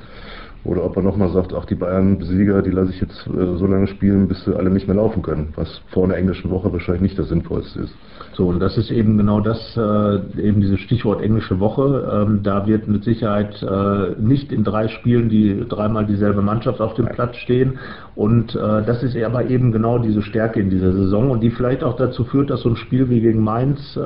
Oder 0.65 0.85
ob 0.85 0.97
er 0.97 1.03
nochmal 1.03 1.31
sagt, 1.31 1.53
ach 1.55 1.65
die 1.65 1.75
Bayern-Besieger, 1.75 2.63
die 2.63 2.71
lasse 2.71 2.91
ich 2.91 3.01
jetzt 3.01 3.27
äh, 3.27 3.57
so 3.57 3.67
lange 3.67 3.89
spielen, 3.89 4.29
bis 4.29 4.45
sie 4.45 4.57
alle 4.57 4.71
nicht 4.71 4.87
mehr 4.87 4.97
laufen 4.97 5.23
können, 5.23 5.53
was 5.57 5.81
vor 5.89 6.05
einer 6.05 6.17
englischen 6.17 6.51
Woche 6.51 6.73
wahrscheinlich 6.73 7.03
nicht 7.03 7.19
das 7.19 7.29
Sinnvollste 7.29 7.81
ist. 7.81 7.95
So, 8.35 8.47
und 8.47 8.61
das 8.61 8.79
ist 8.79 8.91
eben 8.91 9.19
genau 9.19 9.41
das, 9.41 9.77
äh, 9.77 10.41
eben 10.41 10.61
dieses 10.61 10.79
Stichwort 10.81 11.21
englische 11.21 11.59
Woche. 11.59 12.27
Ähm, 12.29 12.43
da 12.43 12.67
wird 12.67 12.87
mit 12.87 13.03
Sicherheit 13.03 13.61
äh, 13.63 14.21
nicht 14.21 14.53
in 14.53 14.63
drei 14.63 14.89
Spielen 14.89 15.29
die 15.29 15.65
dreimal 15.69 16.07
dieselbe 16.07 16.43
Mannschaft 16.43 16.81
auf 16.81 16.95
dem 16.95 17.07
Platz 17.07 17.37
stehen. 17.37 17.79
Und 18.15 18.55
äh, 18.55 18.83
das 18.85 19.03
ist 19.03 19.17
aber 19.17 19.51
eben 19.51 19.73
genau 19.73 19.99
diese 19.99 20.23
Stärke 20.23 20.61
in 20.61 20.71
dieser 20.71 20.93
Saison 20.93 21.31
und 21.31 21.41
die 21.41 21.51
vielleicht 21.51 21.83
auch 21.83 21.97
dazu 21.97 22.25
führt, 22.25 22.51
dass 22.51 22.63
so 22.63 22.69
ein 22.69 22.77
Spiel 22.77 23.11
wie 23.11 23.21
gegen 23.21 23.43
Mainz, 23.43 23.97
äh, 23.97 24.01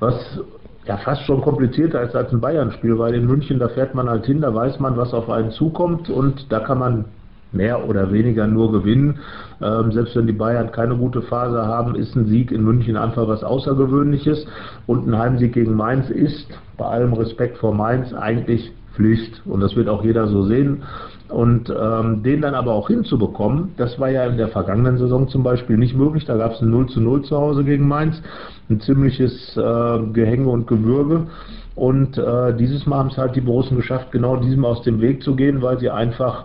was 0.00 0.40
ja 0.86 0.96
fast 0.98 1.22
schon 1.22 1.40
komplizierter 1.40 2.02
ist 2.02 2.14
als 2.14 2.32
ein 2.32 2.40
Bayern-Spiel, 2.40 2.98
weil 2.98 3.14
in 3.14 3.26
München, 3.26 3.58
da 3.58 3.68
fährt 3.68 3.94
man 3.94 4.08
halt 4.08 4.26
hin, 4.26 4.40
da 4.40 4.54
weiß 4.54 4.78
man, 4.80 4.96
was 4.96 5.12
auf 5.12 5.28
einen 5.28 5.50
zukommt 5.50 6.08
und 6.08 6.50
da 6.50 6.60
kann 6.60 6.78
man 6.78 7.04
mehr 7.52 7.88
oder 7.88 8.12
weniger 8.12 8.46
nur 8.46 8.72
gewinnen. 8.72 9.18
Ähm, 9.62 9.92
selbst 9.92 10.14
wenn 10.16 10.26
die 10.26 10.32
Bayern 10.32 10.72
keine 10.72 10.96
gute 10.96 11.22
Phase 11.22 11.64
haben, 11.64 11.94
ist 11.94 12.14
ein 12.14 12.26
Sieg 12.26 12.50
in 12.50 12.62
München 12.62 12.96
einfach 12.96 13.26
was 13.28 13.42
Außergewöhnliches 13.42 14.46
und 14.86 15.08
ein 15.08 15.18
Heimsieg 15.18 15.54
gegen 15.54 15.74
Mainz 15.74 16.10
ist, 16.10 16.46
bei 16.76 16.86
allem 16.86 17.12
Respekt 17.14 17.58
vor 17.58 17.74
Mainz, 17.74 18.12
eigentlich 18.12 18.72
Pflicht 18.94 19.42
und 19.44 19.60
das 19.60 19.76
wird 19.76 19.88
auch 19.88 20.04
jeder 20.04 20.26
so 20.28 20.44
sehen. 20.44 20.82
Und 21.28 21.70
ähm, 21.70 22.22
den 22.22 22.40
dann 22.40 22.54
aber 22.54 22.72
auch 22.72 22.86
hinzubekommen, 22.86 23.74
das 23.76 23.98
war 23.98 24.10
ja 24.10 24.24
in 24.26 24.36
der 24.36 24.48
vergangenen 24.48 24.96
Saison 24.96 25.28
zum 25.28 25.42
Beispiel 25.42 25.76
nicht 25.76 25.96
möglich. 25.96 26.24
Da 26.24 26.36
gab 26.36 26.52
es 26.52 26.62
ein 26.62 26.70
0 26.70 26.88
zu 26.88 27.00
0 27.00 27.22
zu 27.22 27.36
Hause 27.36 27.64
gegen 27.64 27.88
Mainz, 27.88 28.22
ein 28.70 28.80
ziemliches 28.80 29.56
äh, 29.56 29.98
Gehänge 30.12 30.48
und 30.48 30.66
Gewürge. 30.66 31.26
Und 31.74 32.16
äh, 32.16 32.56
dieses 32.56 32.86
Mal 32.86 32.98
haben 32.98 33.10
es 33.10 33.18
halt 33.18 33.34
die 33.36 33.40
Borussen 33.40 33.76
geschafft, 33.76 34.12
genau 34.12 34.36
diesem 34.36 34.64
aus 34.64 34.82
dem 34.82 35.00
Weg 35.00 35.22
zu 35.22 35.34
gehen, 35.34 35.62
weil 35.62 35.78
sie 35.78 35.90
einfach 35.90 36.44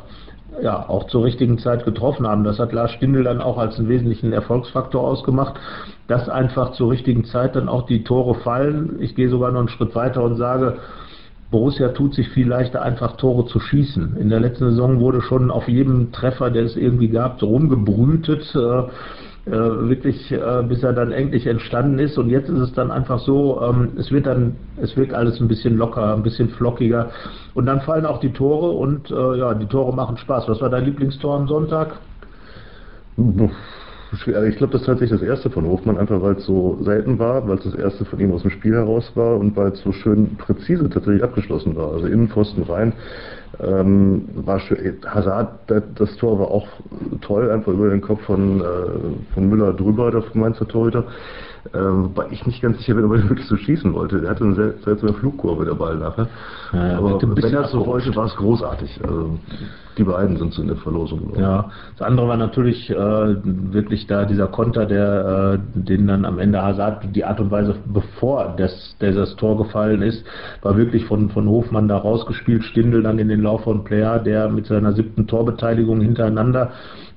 ja, 0.62 0.88
auch 0.90 1.08
zur 1.08 1.24
richtigen 1.24 1.58
Zeit 1.60 1.86
getroffen 1.86 2.28
haben. 2.28 2.44
Das 2.44 2.60
hat 2.60 2.74
Lars 2.74 2.92
Stindl 2.92 3.24
dann 3.24 3.42
auch 3.42 3.58
als 3.58 3.78
einen 3.80 3.88
wesentlichen 3.88 4.34
Erfolgsfaktor 4.34 5.02
ausgemacht, 5.02 5.56
dass 6.08 6.28
einfach 6.28 6.74
zur 6.74 6.92
richtigen 6.92 7.24
Zeit 7.24 7.56
dann 7.56 7.70
auch 7.70 7.86
die 7.86 8.04
Tore 8.04 8.36
fallen. 8.36 8.98
Ich 9.00 9.16
gehe 9.16 9.30
sogar 9.30 9.52
noch 9.52 9.60
einen 9.60 9.70
Schritt 9.70 9.96
weiter 9.96 10.24
und 10.24 10.36
sage, 10.36 10.78
Borussia 11.52 11.90
tut 11.90 12.16
sich 12.16 12.30
viel 12.30 12.48
leichter, 12.48 12.82
einfach 12.82 13.18
Tore 13.18 13.46
zu 13.46 13.60
schießen. 13.60 14.18
In 14.18 14.30
der 14.30 14.40
letzten 14.40 14.70
Saison 14.70 15.00
wurde 15.00 15.22
schon 15.22 15.52
auf 15.52 15.68
jedem 15.68 16.12
Treffer, 16.12 16.50
der 16.50 16.64
es 16.64 16.78
irgendwie 16.78 17.10
gab, 17.10 17.42
rumgebrütet. 17.44 18.56
Äh, 18.56 18.84
äh, 19.48 19.52
wirklich, 19.52 20.32
äh, 20.32 20.64
bis 20.68 20.84
er 20.84 20.94
dann 20.94 21.12
endlich 21.12 21.48
entstanden 21.48 21.98
ist. 21.98 22.18
Und 22.18 22.30
jetzt 22.30 22.48
ist 22.48 22.60
es 22.60 22.74
dann 22.74 22.92
einfach 22.92 23.20
so, 23.20 23.60
ähm, 23.62 23.94
es 23.98 24.12
wird 24.12 24.28
dann, 24.28 24.56
es 24.78 24.96
wirkt 24.96 25.16
alles 25.16 25.42
ein 25.42 25.48
bisschen 25.48 25.78
locker, 25.78 26.14
ein 26.14 26.22
bisschen 26.22 26.50
flockiger. 26.50 27.10
Und 27.56 27.66
dann 27.66 27.82
fallen 27.82 28.06
auch 28.06 28.20
die 28.20 28.34
Tore 28.34 28.70
und 28.70 29.10
äh, 29.10 29.38
ja, 29.40 29.56
die 29.56 29.66
Tore 29.66 29.96
machen 29.96 30.18
Spaß. 30.18 30.48
Was 30.48 30.62
war 30.62 30.70
dein 30.70 30.86
Lieblingstor 30.86 31.36
am 31.36 31.48
Sonntag? 31.48 31.96
Also 34.12 34.44
ich 34.44 34.58
glaube, 34.58 34.74
das 34.74 34.82
ist 34.82 34.88
tatsächlich 34.88 35.22
das 35.22 35.28
erste 35.28 35.50
von 35.50 35.66
Hofmann, 35.66 35.98
einfach 35.98 36.22
weil 36.22 36.36
es 36.36 36.46
so 36.46 36.78
selten 36.82 37.18
war, 37.18 37.48
weil 37.48 37.58
es 37.58 37.64
das 37.64 37.76
erste 37.76 38.04
von 38.04 38.20
ihm 38.20 38.34
aus 38.34 38.42
dem 38.42 38.52
Spiel 38.52 38.74
heraus 38.74 39.10
war 39.16 39.38
und 39.38 39.56
weil 39.56 39.72
es 39.72 39.82
so 39.82 39.94
schön 39.94 40.36
präzise 40.36 40.90
tatsächlich 40.90 41.24
abgeschlossen 41.24 41.76
war. 41.78 41.94
Also 41.94 42.08
Innenpfosten 42.08 42.64
rein. 42.64 42.92
Ähm, 43.62 44.28
war 44.36 44.60
schön. 44.60 44.98
Hazard, 45.06 45.60
das 45.96 46.16
Tor 46.18 46.40
war 46.40 46.52
auch 46.52 46.68
toll, 47.22 47.50
einfach 47.52 47.72
über 47.72 47.90
den 47.90 48.02
Kopf 48.02 48.22
von, 48.24 48.60
äh, 48.60 49.34
von 49.34 49.50
Müller 49.50 49.74
drüber, 49.74 50.12
der 50.12 50.24
Mainzer 50.34 50.68
Torhüter. 50.68 51.06
Ähm, 51.74 52.06
wobei 52.06 52.28
ich 52.32 52.46
nicht 52.46 52.62
ganz 52.62 52.80
sicher 52.80 52.96
bin, 52.96 53.06
ob 53.06 53.14
er 53.14 53.30
wirklich 53.30 53.48
so 53.48 53.56
schießen 53.56 53.94
wollte. 53.94 54.20
Der 54.20 54.32
hatte 54.32 54.44
eine 54.44 54.74
seltsame 54.84 55.14
Flugkurve, 55.14 55.66
der 55.66 55.76
Ball 55.76 55.96
nachher. 55.98 56.28
Ja, 56.74 56.98
Aber 56.98 57.22
wenn 57.22 57.54
er 57.54 57.68
so 57.68 57.86
wollte, 57.86 58.16
war 58.16 58.26
es 58.26 58.36
großartig. 58.36 59.00
Also, 59.04 59.38
die 59.98 60.04
beiden 60.06 60.38
sind 60.38 60.54
so 60.54 60.62
in 60.62 60.70
der 60.70 60.78
Verlosung. 60.78 61.34
Ja, 61.38 61.70
das 61.98 62.08
andere 62.08 62.28
war 62.28 62.38
natürlich 62.38 62.90
äh, 62.90 62.96
wirklich 62.96 64.08
da 64.08 64.24
dieser 64.24 64.48
Konter, 64.48 64.86
der 64.86 65.60
äh, 65.60 65.80
den 65.80 66.08
dann 66.08 66.24
am 66.24 66.40
Ende 66.40 66.62
Hazard, 66.62 67.14
die 67.14 67.26
Art 67.26 67.42
und 67.42 67.52
Weise, 67.52 67.76
bevor 67.86 68.54
das, 68.58 68.96
das 69.00 69.36
Tor 69.36 69.58
gefallen 69.58 70.02
ist, 70.02 70.24
war 70.62 70.78
wirklich 70.78 71.06
von, 71.06 71.30
von 71.30 71.48
Hofmann 71.50 71.90
da 71.90 71.98
rausgespielt, 71.98 72.64
Stindel 72.64 73.04
dann 73.04 73.20
in 73.20 73.28
den 73.28 73.42
Lauf 73.42 73.64
von 73.64 73.84
Player, 73.84 74.20
der 74.20 74.48
mit 74.48 74.66
seiner 74.66 74.94
siebten 74.94 75.28
Torbeteiligung 75.28 76.00
hintereinander 76.00 76.72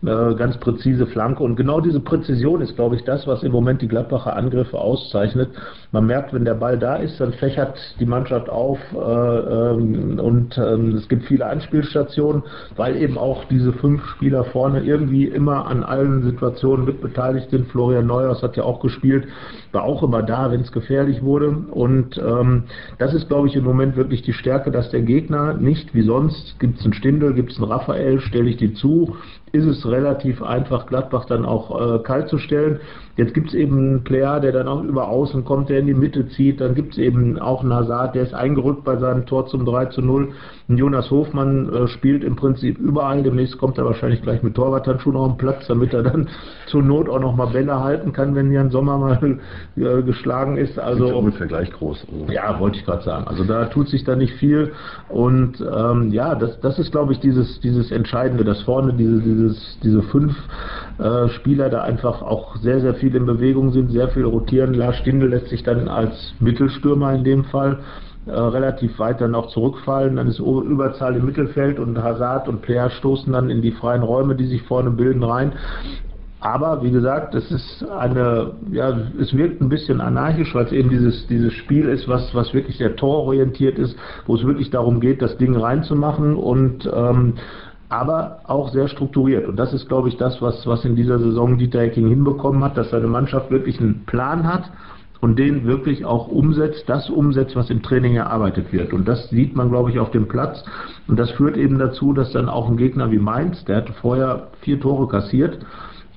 äh, 0.04 0.34
ganz 0.34 0.58
präzise 0.58 1.06
Flanke. 1.06 1.42
Und 1.42 1.56
genau 1.56 1.80
diese 1.80 2.00
Präzision 2.00 2.60
ist, 2.60 2.74
glaube 2.76 2.96
ich, 2.96 3.04
das, 3.04 3.26
was 3.26 3.42
im 3.42 3.52
Moment 3.52 3.80
die 3.82 3.88
Gladbacher 3.88 4.36
Angriffe 4.36 4.78
auszeichnet. 4.78 5.50
Man 5.94 6.06
merkt, 6.06 6.34
wenn 6.34 6.44
der 6.44 6.54
Ball 6.54 6.76
da 6.76 6.96
ist, 6.96 7.20
dann 7.20 7.32
fächert 7.34 7.78
die 8.00 8.04
Mannschaft 8.04 8.50
auf 8.50 8.80
äh, 8.92 8.98
ähm, 8.98 10.18
und 10.18 10.58
ähm, 10.58 10.96
es 10.96 11.08
gibt 11.08 11.22
viele 11.22 11.46
Anspielstationen, 11.46 12.42
weil 12.74 12.96
eben 12.96 13.16
auch 13.16 13.44
diese 13.44 13.72
fünf 13.74 14.04
Spieler 14.08 14.42
vorne 14.42 14.82
irgendwie 14.82 15.26
immer 15.26 15.68
an 15.68 15.84
allen 15.84 16.24
Situationen 16.24 16.84
mitbeteiligt 16.84 17.48
sind. 17.50 17.68
Florian 17.68 18.08
Neuers 18.08 18.42
hat 18.42 18.56
ja 18.56 18.64
auch 18.64 18.80
gespielt, 18.80 19.28
war 19.70 19.84
auch 19.84 20.02
immer 20.02 20.24
da, 20.24 20.50
wenn 20.50 20.62
es 20.62 20.72
gefährlich 20.72 21.22
wurde. 21.22 21.50
Und 21.50 22.18
ähm, 22.18 22.64
das 22.98 23.14
ist, 23.14 23.28
glaube 23.28 23.46
ich, 23.46 23.54
im 23.54 23.62
Moment 23.62 23.94
wirklich 23.94 24.22
die 24.22 24.32
Stärke, 24.32 24.72
dass 24.72 24.90
der 24.90 25.02
Gegner 25.02 25.54
nicht 25.54 25.94
wie 25.94 26.02
sonst, 26.02 26.58
gibt 26.58 26.80
es 26.80 26.84
einen 26.84 26.94
Stindel, 26.94 27.34
gibt 27.34 27.52
es 27.52 27.58
einen 27.58 27.70
Raphael, 27.70 28.18
stelle 28.18 28.50
ich 28.50 28.56
die 28.56 28.74
zu, 28.74 29.14
ist 29.54 29.66
es 29.66 29.86
relativ 29.86 30.42
einfach, 30.42 30.86
Gladbach 30.86 31.26
dann 31.26 31.44
auch 31.44 31.80
äh, 31.80 31.98
kalt 32.00 32.28
zu 32.28 32.38
stellen. 32.38 32.80
Jetzt 33.16 33.32
gibt 33.32 33.48
es 33.48 33.54
eben 33.54 33.78
einen 33.78 34.04
Player, 34.04 34.40
der 34.40 34.50
dann 34.50 34.66
auch 34.66 34.82
über 34.82 35.08
außen 35.08 35.44
kommt, 35.44 35.68
der 35.68 35.78
in 35.78 35.86
die 35.86 35.94
Mitte 35.94 36.26
zieht. 36.30 36.60
Dann 36.60 36.74
gibt 36.74 36.94
es 36.94 36.98
eben 36.98 37.38
auch 37.38 37.62
einen 37.62 37.72
Hazard, 37.72 38.16
der 38.16 38.24
ist 38.24 38.34
eingerückt 38.34 38.82
bei 38.82 38.96
seinem 38.96 39.24
Tor 39.26 39.46
zum 39.46 39.64
3 39.64 39.86
zu 39.86 40.02
0. 40.02 40.30
Und 40.66 40.78
Jonas 40.78 41.08
Hofmann 41.12 41.72
äh, 41.72 41.86
spielt 41.86 42.24
im 42.24 42.34
Prinzip 42.34 42.76
überall. 42.78 43.22
Demnächst 43.22 43.56
kommt 43.58 43.78
er 43.78 43.84
wahrscheinlich 43.84 44.20
gleich 44.22 44.42
mit 44.42 44.56
Torwarthandschuhen 44.56 45.16
auf 45.16 45.28
den 45.28 45.38
Platz, 45.38 45.64
damit 45.68 45.94
er 45.94 46.02
dann 46.02 46.28
zur 46.66 46.82
Not 46.82 47.08
auch 47.08 47.20
noch 47.20 47.36
mal 47.36 47.46
Bälle 47.46 47.78
halten 47.78 48.12
kann, 48.12 48.34
wenn 48.34 48.50
Jan 48.50 48.70
Sommer 48.70 48.98
mal 48.98 49.38
äh, 49.76 50.02
geschlagen 50.02 50.56
ist. 50.56 50.76
Also 50.80 51.06
ist 51.06 51.12
ungefähr 51.12 51.46
gleich 51.46 51.70
groß. 51.70 52.06
Also. 52.12 52.32
Ja, 52.32 52.58
wollte 52.58 52.78
ich 52.78 52.84
gerade 52.84 53.04
sagen. 53.04 53.28
Also 53.28 53.44
da 53.44 53.66
tut 53.66 53.88
sich 53.88 54.02
da 54.02 54.16
nicht 54.16 54.34
viel. 54.34 54.72
Und 55.08 55.60
ähm, 55.60 56.10
ja, 56.10 56.34
das, 56.34 56.58
das 56.58 56.80
ist, 56.80 56.90
glaube 56.90 57.12
ich, 57.12 57.20
dieses, 57.20 57.60
dieses 57.60 57.92
Entscheidende, 57.92 58.42
dass 58.42 58.60
vorne 58.62 58.92
diese, 58.94 59.20
dieses, 59.44 59.78
diese 59.82 60.02
fünf 60.02 60.34
äh, 60.98 61.28
Spieler 61.28 61.70
da 61.70 61.82
einfach 61.82 62.22
auch 62.22 62.56
sehr, 62.56 62.80
sehr 62.80 62.94
viel 62.94 63.14
in 63.14 63.26
Bewegung 63.26 63.72
sind, 63.72 63.90
sehr 63.90 64.08
viel 64.08 64.24
rotieren. 64.24 64.74
Lars 64.74 64.96
Stindl 64.96 65.28
lässt 65.28 65.48
sich 65.48 65.62
dann 65.62 65.88
als 65.88 66.34
Mittelstürmer 66.40 67.12
in 67.12 67.24
dem 67.24 67.44
Fall 67.44 67.78
äh, 68.26 68.30
relativ 68.32 68.98
weit 68.98 69.20
dann 69.20 69.34
auch 69.34 69.48
zurückfallen. 69.48 70.16
Dann 70.16 70.28
ist 70.28 70.38
Überzahl 70.38 71.16
im 71.16 71.26
Mittelfeld 71.26 71.78
und 71.78 72.02
Hazard 72.02 72.48
und 72.48 72.62
Player 72.62 72.90
stoßen 72.90 73.32
dann 73.32 73.50
in 73.50 73.62
die 73.62 73.72
freien 73.72 74.02
Räume, 74.02 74.34
die 74.34 74.46
sich 74.46 74.62
vorne 74.62 74.90
bilden, 74.90 75.22
rein. 75.22 75.52
Aber 76.40 76.82
wie 76.82 76.90
gesagt, 76.90 77.34
es 77.34 77.50
ist 77.50 77.86
eine, 77.88 78.52
ja, 78.70 78.94
es 79.18 79.34
wirkt 79.34 79.62
ein 79.62 79.70
bisschen 79.70 80.02
anarchisch, 80.02 80.54
weil 80.54 80.66
es 80.66 80.72
eben 80.72 80.90
dieses, 80.90 81.26
dieses 81.26 81.54
Spiel 81.54 81.88
ist, 81.88 82.06
was, 82.06 82.34
was 82.34 82.52
wirklich 82.52 82.76
sehr 82.76 82.96
tororientiert 82.96 83.78
ist, 83.78 83.96
wo 84.26 84.34
es 84.34 84.44
wirklich 84.44 84.68
darum 84.68 85.00
geht, 85.00 85.22
das 85.22 85.38
Ding 85.38 85.56
reinzumachen 85.56 86.36
und 86.36 86.86
ähm, 86.94 87.34
aber 87.94 88.40
auch 88.44 88.70
sehr 88.72 88.88
strukturiert. 88.88 89.46
Und 89.46 89.56
das 89.56 89.72
ist, 89.72 89.88
glaube 89.88 90.08
ich, 90.08 90.16
das, 90.16 90.42
was, 90.42 90.66
was 90.66 90.84
in 90.84 90.96
dieser 90.96 91.18
Saison 91.18 91.58
Dieter 91.58 91.80
Hecking 91.80 92.08
hinbekommen 92.08 92.64
hat, 92.64 92.76
dass 92.76 92.90
seine 92.90 93.06
Mannschaft 93.06 93.50
wirklich 93.50 93.80
einen 93.80 94.04
Plan 94.04 94.44
hat 94.44 94.70
und 95.20 95.38
den 95.38 95.64
wirklich 95.64 96.04
auch 96.04 96.28
umsetzt, 96.28 96.84
das 96.88 97.08
umsetzt, 97.08 97.54
was 97.56 97.70
im 97.70 97.82
Training 97.82 98.16
erarbeitet 98.16 98.72
wird. 98.72 98.92
Und 98.92 99.06
das 99.06 99.30
sieht 99.30 99.54
man, 99.54 99.70
glaube 99.70 99.90
ich, 99.90 99.98
auf 99.98 100.10
dem 100.10 100.26
Platz. 100.26 100.64
Und 101.06 101.18
das 101.18 101.30
führt 101.30 101.56
eben 101.56 101.78
dazu, 101.78 102.12
dass 102.12 102.32
dann 102.32 102.48
auch 102.48 102.68
ein 102.68 102.76
Gegner 102.76 103.10
wie 103.10 103.18
Mainz, 103.18 103.64
der 103.64 103.76
hatte 103.76 103.92
vorher 103.94 104.48
vier 104.60 104.80
Tore 104.80 105.08
kassiert, 105.08 105.58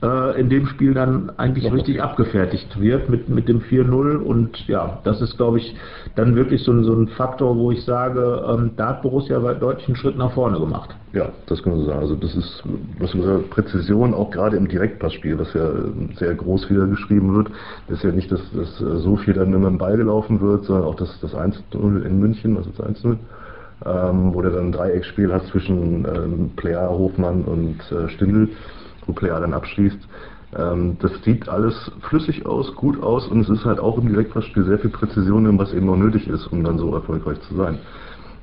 äh, 0.01 0.39
in 0.39 0.49
dem 0.49 0.67
Spiel 0.67 0.93
dann 0.93 1.31
eigentlich 1.37 1.71
richtig 1.71 2.01
abgefertigt 2.01 2.79
wird 2.79 3.09
mit, 3.09 3.29
mit 3.29 3.47
dem 3.47 3.61
4-0. 3.61 4.17
Und 4.17 4.67
ja, 4.67 4.99
das 5.03 5.21
ist, 5.21 5.37
glaube 5.37 5.57
ich, 5.57 5.75
dann 6.15 6.35
wirklich 6.35 6.63
so, 6.63 6.83
so 6.83 6.93
ein 6.93 7.07
Faktor, 7.09 7.57
wo 7.57 7.71
ich 7.71 7.83
sage, 7.83 8.43
ähm, 8.47 8.71
da 8.77 8.89
hat 8.89 9.01
Borussia 9.01 9.39
deutlich 9.39 9.87
einen 9.87 9.95
Schritt 9.95 10.17
nach 10.17 10.33
vorne 10.33 10.59
gemacht. 10.59 10.95
Ja, 11.13 11.29
das 11.47 11.63
kann 11.63 11.73
man 11.73 11.81
so 11.81 11.87
sagen. 11.87 11.99
Also 11.99 12.15
das 12.15 12.35
ist, 12.35 12.63
was 12.99 13.11
sagt, 13.11 13.49
Präzision 13.49 14.13
auch 14.13 14.29
gerade 14.29 14.57
im 14.57 14.67
Direktpassspiel, 14.67 15.39
was 15.39 15.53
ja 15.53 15.67
sehr 16.15 16.35
groß 16.35 16.69
wieder 16.69 16.85
geschrieben 16.85 17.35
wird. 17.35 17.49
Das 17.87 17.97
ist 17.97 18.03
ja 18.03 18.11
nicht, 18.11 18.31
dass, 18.31 18.41
dass 18.51 18.77
so 18.77 19.15
viel 19.15 19.33
dann 19.33 19.53
immer 19.53 19.67
im 19.67 19.79
Ball 19.79 19.97
gelaufen 19.97 20.41
wird, 20.41 20.65
sondern 20.65 20.85
auch 20.85 20.95
das, 20.95 21.19
das 21.21 21.33
1-0 21.33 22.03
in 22.03 22.19
München, 22.19 22.57
also 22.57 22.69
das 22.69 22.85
1-0. 22.85 23.17
Ähm, 23.85 24.33
wo 24.33 24.41
du 24.41 24.49
dann 24.49 24.67
ein 24.67 24.71
Dreiecksspiel 24.71 25.31
hast 25.31 25.47
zwischen 25.49 26.03
ähm, 26.05 26.49
Player, 26.55 26.89
Hofmann 26.89 27.43
und 27.43 27.79
äh, 27.91 28.09
Stindl 28.09 28.49
Nuclear 29.07 29.39
dann 29.39 29.53
abschließt. 29.53 29.99
Ähm, 30.57 30.97
das 30.99 31.11
sieht 31.23 31.49
alles 31.49 31.91
flüssig 32.01 32.45
aus, 32.45 32.73
gut 32.75 33.01
aus 33.01 33.27
und 33.27 33.41
es 33.41 33.49
ist 33.49 33.65
halt 33.65 33.79
auch 33.79 33.97
im 33.97 34.07
Direktpassspiel 34.07 34.63
sehr 34.63 34.79
viel 34.79 34.89
Präzision, 34.89 35.57
was 35.57 35.73
eben 35.73 35.89
auch 35.89 35.97
nötig 35.97 36.27
ist, 36.27 36.47
um 36.47 36.63
dann 36.63 36.77
so 36.77 36.93
erfolgreich 36.93 37.39
zu 37.41 37.55
sein. 37.55 37.79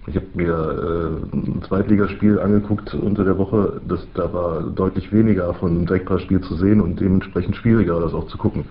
Ich 0.06 0.16
habe 0.16 0.26
mir 0.35 0.52
äh, 0.52 1.37
ein 1.37 1.62
Zweitligaspiel 1.66 2.38
angeguckt 2.38 2.92
unter 2.92 3.25
der 3.25 3.38
Woche, 3.38 3.80
das, 3.88 4.06
da 4.12 4.30
war 4.35 4.62
deutlich 4.62 5.11
weniger 5.12 5.54
von 5.54 5.71
einem 5.71 5.87
Direktpassspiel 5.87 6.42
zu 6.42 6.56
sehen 6.56 6.83
und 6.83 7.00
dementsprechend 7.00 7.56
schwieriger, 7.56 7.99
das 8.00 8.12
auch 8.12 8.26
zu 8.26 8.37
gucken. 8.37 8.66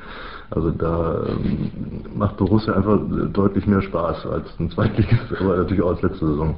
Also 0.56 0.72
da 0.72 1.24
ähm, 1.28 1.72
macht 2.16 2.38
Borussia 2.38 2.74
einfach 2.74 3.00
deutlich 3.32 3.66
mehr 3.66 3.82
Spaß 3.82 4.28
als 4.28 4.46
ein 4.60 4.70
Zweitligist, 4.70 5.34
aber 5.40 5.58
natürlich 5.58 5.82
auch 5.82 5.90
als 5.92 6.02
letzte 6.02 6.28
Saison. 6.28 6.56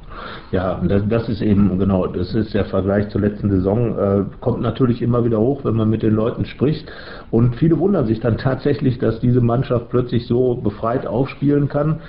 Ja, 0.51 0.81
das, 0.83 1.03
das 1.07 1.29
ist 1.29 1.41
eben 1.41 1.79
genau, 1.79 2.07
das 2.07 2.33
ist 2.35 2.53
der 2.53 2.65
Vergleich 2.65 3.09
zur 3.09 3.21
letzten 3.21 3.49
Saison. 3.49 3.97
Äh, 3.97 4.23
kommt 4.41 4.61
natürlich 4.61 5.01
immer 5.01 5.23
wieder 5.23 5.39
hoch, 5.39 5.63
wenn 5.63 5.75
man 5.75 5.89
mit 5.89 6.03
den 6.03 6.13
Leuten 6.13 6.45
spricht. 6.45 6.91
Und 7.31 7.55
viele 7.55 7.79
wundern 7.79 8.05
sich 8.05 8.19
dann 8.19 8.37
tatsächlich, 8.37 8.97
dass 8.99 9.19
diese 9.19 9.41
Mannschaft 9.41 9.89
plötzlich 9.89 10.27
so 10.27 10.55
befreit 10.55 11.07
aufspielen 11.07 11.69
kann. 11.69 11.99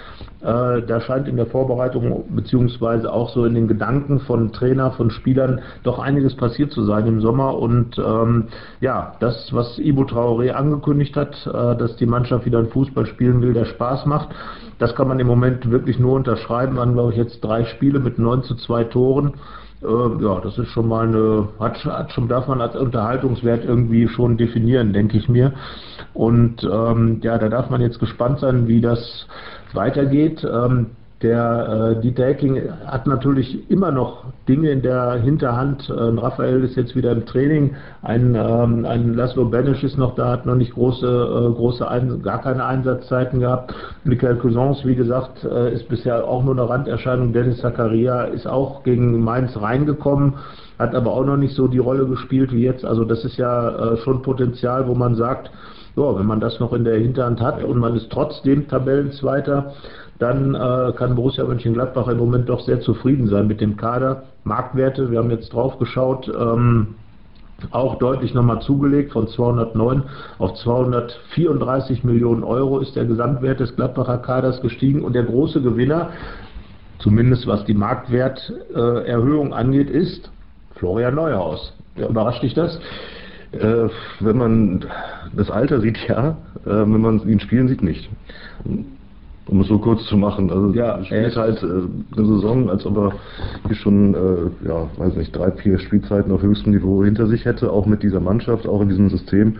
Äh, 0.42 0.82
da 0.82 1.00
scheint 1.00 1.28
in 1.28 1.36
der 1.36 1.46
Vorbereitung 1.46 2.24
beziehungsweise 2.34 3.12
auch 3.12 3.30
so 3.30 3.44
in 3.44 3.54
den 3.54 3.68
Gedanken 3.68 4.20
von 4.20 4.52
Trainer, 4.52 4.92
von 4.92 5.10
Spielern 5.10 5.60
doch 5.82 5.98
einiges 5.98 6.36
passiert 6.36 6.72
zu 6.72 6.84
sein 6.84 7.06
im 7.06 7.20
Sommer. 7.20 7.58
Und 7.58 7.98
ähm, 7.98 8.44
ja, 8.80 9.14
das, 9.20 9.52
was 9.52 9.78
Ibo 9.78 10.02
Traoré 10.02 10.50
angekündigt 10.50 11.16
hat, 11.16 11.34
äh, 11.46 11.75
dass 11.76 11.96
die 11.96 12.06
Mannschaft 12.06 12.46
wieder 12.46 12.58
einen 12.58 12.68
Fußball 12.68 13.06
spielen 13.06 13.40
will, 13.42 13.52
der 13.52 13.66
Spaß 13.66 14.06
macht, 14.06 14.28
das 14.78 14.94
kann 14.94 15.08
man 15.08 15.20
im 15.20 15.26
Moment 15.26 15.70
wirklich 15.70 15.98
nur 15.98 16.14
unterschreiben. 16.14 16.76
Man 16.76 16.92
glaube 16.92 17.12
ich 17.12 17.18
jetzt 17.18 17.42
drei 17.42 17.64
Spiele 17.64 17.98
mit 17.98 18.18
9 18.18 18.42
zu 18.42 18.54
2 18.54 18.84
Toren. 18.84 19.34
Äh, 19.82 20.22
ja, 20.22 20.40
das 20.40 20.58
ist 20.58 20.68
schon 20.68 20.88
mal 20.88 21.06
eine, 21.06 21.48
hat, 21.58 21.84
hat 21.84 22.12
schon, 22.12 22.28
darf 22.28 22.46
man 22.48 22.60
als 22.60 22.76
Unterhaltungswert 22.76 23.64
irgendwie 23.64 24.08
schon 24.08 24.36
definieren, 24.36 24.92
denke 24.92 25.16
ich 25.16 25.28
mir. 25.28 25.52
Und 26.14 26.62
ähm, 26.64 27.20
ja, 27.22 27.38
da 27.38 27.48
darf 27.48 27.70
man 27.70 27.80
jetzt 27.80 27.98
gespannt 27.98 28.40
sein, 28.40 28.68
wie 28.68 28.80
das 28.80 29.26
weitergeht. 29.72 30.44
Ähm, 30.44 30.90
der 31.26 31.96
äh, 31.98 32.00
Dieter 32.00 32.26
Hecking 32.26 32.70
hat 32.86 33.08
natürlich 33.08 33.68
immer 33.68 33.90
noch 33.90 34.24
Dinge 34.48 34.70
in 34.70 34.82
der 34.82 35.14
Hinterhand. 35.14 35.88
Äh, 35.88 35.92
Raphael 35.92 36.62
ist 36.62 36.76
jetzt 36.76 36.94
wieder 36.94 37.10
im 37.10 37.26
Training. 37.26 37.74
Ein, 38.02 38.36
ähm, 38.36 38.86
ein 38.86 39.14
Laszlo 39.14 39.46
Benisch 39.46 39.82
ist 39.82 39.98
noch 39.98 40.14
da, 40.14 40.30
hat 40.30 40.46
noch 40.46 40.54
nicht 40.54 40.74
große, 40.74 41.06
äh, 41.06 41.54
große 41.54 41.88
Ein 41.88 42.22
gar 42.22 42.40
keine 42.42 42.64
Einsatzzeiten 42.64 43.40
gehabt. 43.40 43.74
Michael 44.04 44.36
Cousins, 44.36 44.84
wie 44.84 44.94
gesagt, 44.94 45.42
äh, 45.42 45.74
ist 45.74 45.88
bisher 45.88 46.28
auch 46.28 46.44
nur 46.44 46.54
eine 46.54 46.68
Randerscheinung. 46.68 47.32
Dennis 47.32 47.58
Zakaria 47.58 48.22
ist 48.24 48.46
auch 48.46 48.84
gegen 48.84 49.20
Mainz 49.24 49.60
reingekommen, 49.60 50.34
hat 50.78 50.94
aber 50.94 51.12
auch 51.12 51.24
noch 51.24 51.36
nicht 51.36 51.56
so 51.56 51.66
die 51.66 51.78
Rolle 51.78 52.06
gespielt 52.06 52.52
wie 52.52 52.62
jetzt. 52.62 52.84
Also 52.84 53.04
das 53.04 53.24
ist 53.24 53.36
ja 53.36 53.94
äh, 53.94 53.96
schon 53.98 54.22
Potenzial, 54.22 54.86
wo 54.86 54.94
man 54.94 55.16
sagt, 55.16 55.50
ja, 55.96 56.18
wenn 56.18 56.26
man 56.26 56.40
das 56.40 56.60
noch 56.60 56.72
in 56.72 56.84
der 56.84 56.98
Hinterhand 56.98 57.40
hat 57.40 57.64
und 57.64 57.78
man 57.78 57.96
ist 57.96 58.10
trotzdem 58.10 58.68
Tabellenzweiter, 58.68 59.72
dann 60.18 60.54
äh, 60.54 60.92
kann 60.96 61.14
Borussia 61.14 61.44
Mönchengladbach 61.44 62.08
im 62.08 62.18
Moment 62.18 62.48
doch 62.48 62.60
sehr 62.60 62.80
zufrieden 62.80 63.28
sein 63.28 63.46
mit 63.46 63.60
dem 63.60 63.76
Kader. 63.76 64.24
Marktwerte, 64.44 65.10
wir 65.10 65.18
haben 65.18 65.30
jetzt 65.30 65.52
drauf 65.52 65.78
geschaut, 65.78 66.28
ähm, 66.28 66.94
auch 67.70 67.98
deutlich 67.98 68.34
nochmal 68.34 68.60
zugelegt, 68.60 69.12
von 69.12 69.28
209 69.28 70.02
auf 70.38 70.54
234 70.54 72.04
Millionen 72.04 72.44
Euro 72.44 72.80
ist 72.80 72.96
der 72.96 73.06
Gesamtwert 73.06 73.60
des 73.60 73.74
Gladbacher 73.76 74.18
Kaders 74.18 74.60
gestiegen 74.60 75.02
und 75.02 75.14
der 75.14 75.24
große 75.24 75.62
Gewinner, 75.62 76.10
zumindest 76.98 77.46
was 77.46 77.64
die 77.64 77.74
Marktwerterhöhung 77.74 79.54
angeht, 79.54 79.90
ist 79.90 80.30
Florian 80.74 81.14
Neuhaus. 81.14 81.72
Ja, 81.96 82.08
überrascht 82.08 82.42
dich 82.42 82.52
das? 82.54 82.78
Äh, 83.52 83.88
wenn 84.20 84.36
man 84.36 84.84
das 85.34 85.50
Alter 85.50 85.80
sieht, 85.80 85.98
ja. 86.08 86.36
Äh, 86.66 86.70
wenn 86.70 87.00
man 87.00 87.26
ihn 87.26 87.40
spielen 87.40 87.68
sieht, 87.68 87.82
nicht. 87.82 88.10
Um 89.48 89.60
es 89.60 89.68
so 89.68 89.78
kurz 89.78 90.04
zu 90.06 90.16
machen. 90.16 90.50
Also 90.50 90.72
ja, 90.72 90.96
er 90.96 91.04
spielt 91.04 91.36
halt 91.36 91.62
äh, 91.62 91.66
eine 92.16 92.26
Saison, 92.26 92.68
als 92.68 92.84
ob 92.84 92.96
er 92.96 93.12
hier 93.66 93.76
schon, 93.76 94.14
äh, 94.14 94.66
ja, 94.68 94.88
weiß 94.96 95.14
nicht, 95.14 95.36
drei, 95.36 95.52
vier 95.52 95.78
Spielzeiten 95.78 96.32
auf 96.32 96.42
höchstem 96.42 96.72
Niveau 96.72 97.04
hinter 97.04 97.28
sich 97.28 97.44
hätte, 97.44 97.70
auch 97.70 97.86
mit 97.86 98.02
dieser 98.02 98.20
Mannschaft, 98.20 98.66
auch 98.66 98.80
in 98.80 98.88
diesem 98.88 99.08
System. 99.08 99.58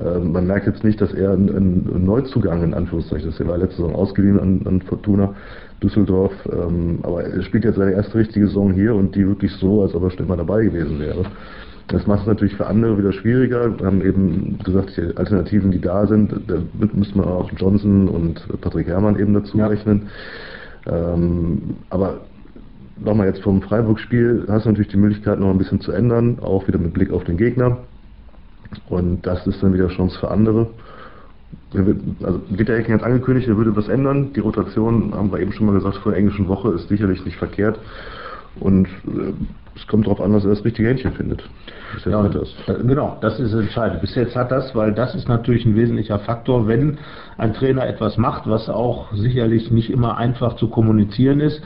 Äh, 0.00 0.18
man 0.18 0.46
merkt 0.46 0.66
jetzt 0.66 0.84
nicht, 0.84 1.00
dass 1.00 1.12
er 1.14 1.32
ein, 1.32 1.48
ein 1.48 2.04
Neuzugang 2.04 2.62
in 2.62 2.74
Anführungszeichen 2.74 3.28
ist. 3.28 3.40
Er 3.40 3.48
war 3.48 3.58
letzte 3.58 3.76
Saison 3.76 3.94
ausgeliehen 3.94 4.38
an, 4.38 4.60
an 4.66 4.82
Fortuna 4.82 5.34
Düsseldorf, 5.82 6.32
ähm, 6.52 7.00
aber 7.02 7.24
er 7.24 7.42
spielt 7.42 7.64
jetzt 7.64 7.76
seine 7.76 7.92
erste 7.92 8.18
richtige 8.18 8.46
Saison 8.46 8.72
hier 8.72 8.94
und 8.94 9.14
die 9.14 9.26
wirklich 9.26 9.52
so, 9.52 9.82
als 9.82 9.94
ob 9.94 10.04
er 10.04 10.10
schon 10.10 10.26
immer 10.26 10.36
dabei 10.36 10.64
gewesen 10.64 11.00
wäre. 11.00 11.24
Das 11.88 12.06
macht 12.06 12.22
es 12.22 12.26
natürlich 12.26 12.54
für 12.56 12.66
andere 12.66 12.96
wieder 12.96 13.12
schwieriger. 13.12 13.78
Wir 13.78 13.86
haben 13.86 14.02
eben 14.02 14.58
gesagt, 14.58 14.96
die 14.96 15.16
Alternativen, 15.16 15.70
die 15.70 15.80
da 15.80 16.06
sind, 16.06 16.32
da 16.46 16.58
müssen 16.92 17.16
wir 17.16 17.26
auch 17.26 17.50
Johnson 17.56 18.08
und 18.08 18.46
Patrick 18.60 18.86
Herrmann 18.86 19.18
eben 19.18 19.34
dazu 19.34 19.58
ja. 19.58 19.66
rechnen. 19.66 20.08
Ähm, 20.86 21.76
aber 21.90 22.20
nochmal 22.98 23.26
jetzt 23.26 23.42
vom 23.42 23.62
Freiburg-Spiel 23.62 24.46
hast 24.48 24.64
du 24.64 24.70
natürlich 24.70 24.90
die 24.90 24.96
Möglichkeit 24.96 25.38
noch 25.40 25.50
ein 25.50 25.58
bisschen 25.58 25.80
zu 25.80 25.92
ändern, 25.92 26.38
auch 26.40 26.66
wieder 26.66 26.78
mit 26.78 26.92
Blick 26.92 27.10
auf 27.12 27.24
den 27.24 27.36
Gegner. 27.36 27.78
Und 28.88 29.26
das 29.26 29.46
ist 29.46 29.62
dann 29.62 29.74
wieder 29.74 29.88
Chance 29.88 30.18
für 30.18 30.30
andere. 30.30 30.68
Also 32.22 32.40
Dieter 32.50 32.76
Hecking 32.76 32.94
hat 32.94 33.02
angekündigt, 33.02 33.48
er 33.48 33.56
würde 33.56 33.76
was 33.76 33.88
ändern. 33.88 34.32
Die 34.34 34.40
Rotation, 34.40 35.12
haben 35.14 35.30
wir 35.32 35.40
eben 35.40 35.52
schon 35.52 35.66
mal 35.66 35.74
gesagt, 35.74 35.96
vor 35.96 36.12
der 36.12 36.18
englischen 36.18 36.48
Woche 36.48 36.70
ist 36.72 36.88
sicherlich 36.88 37.24
nicht 37.24 37.36
verkehrt. 37.36 37.78
Und 38.60 38.86
äh, 38.86 39.32
es 39.74 39.86
kommt 39.86 40.06
darauf 40.06 40.20
an, 40.20 40.32
dass 40.32 40.44
er 40.44 40.50
das 40.50 40.64
richtige 40.64 40.88
Händchen 40.88 41.12
findet. 41.12 41.42
Ja, 42.04 42.22
das. 42.28 42.54
Genau, 42.66 43.16
das 43.20 43.38
ist 43.38 43.52
entscheidend. 43.52 44.00
Bis 44.00 44.14
jetzt 44.14 44.34
hat 44.36 44.50
das, 44.50 44.74
weil 44.74 44.92
das 44.92 45.14
ist 45.14 45.28
natürlich 45.28 45.64
ein 45.64 45.76
wesentlicher 45.76 46.18
Faktor, 46.18 46.66
wenn 46.66 46.98
ein 47.38 47.54
Trainer 47.54 47.86
etwas 47.86 48.16
macht, 48.16 48.48
was 48.48 48.68
auch 48.68 49.12
sicherlich 49.14 49.70
nicht 49.70 49.90
immer 49.90 50.16
einfach 50.16 50.56
zu 50.56 50.68
kommunizieren 50.68 51.40
ist, 51.40 51.62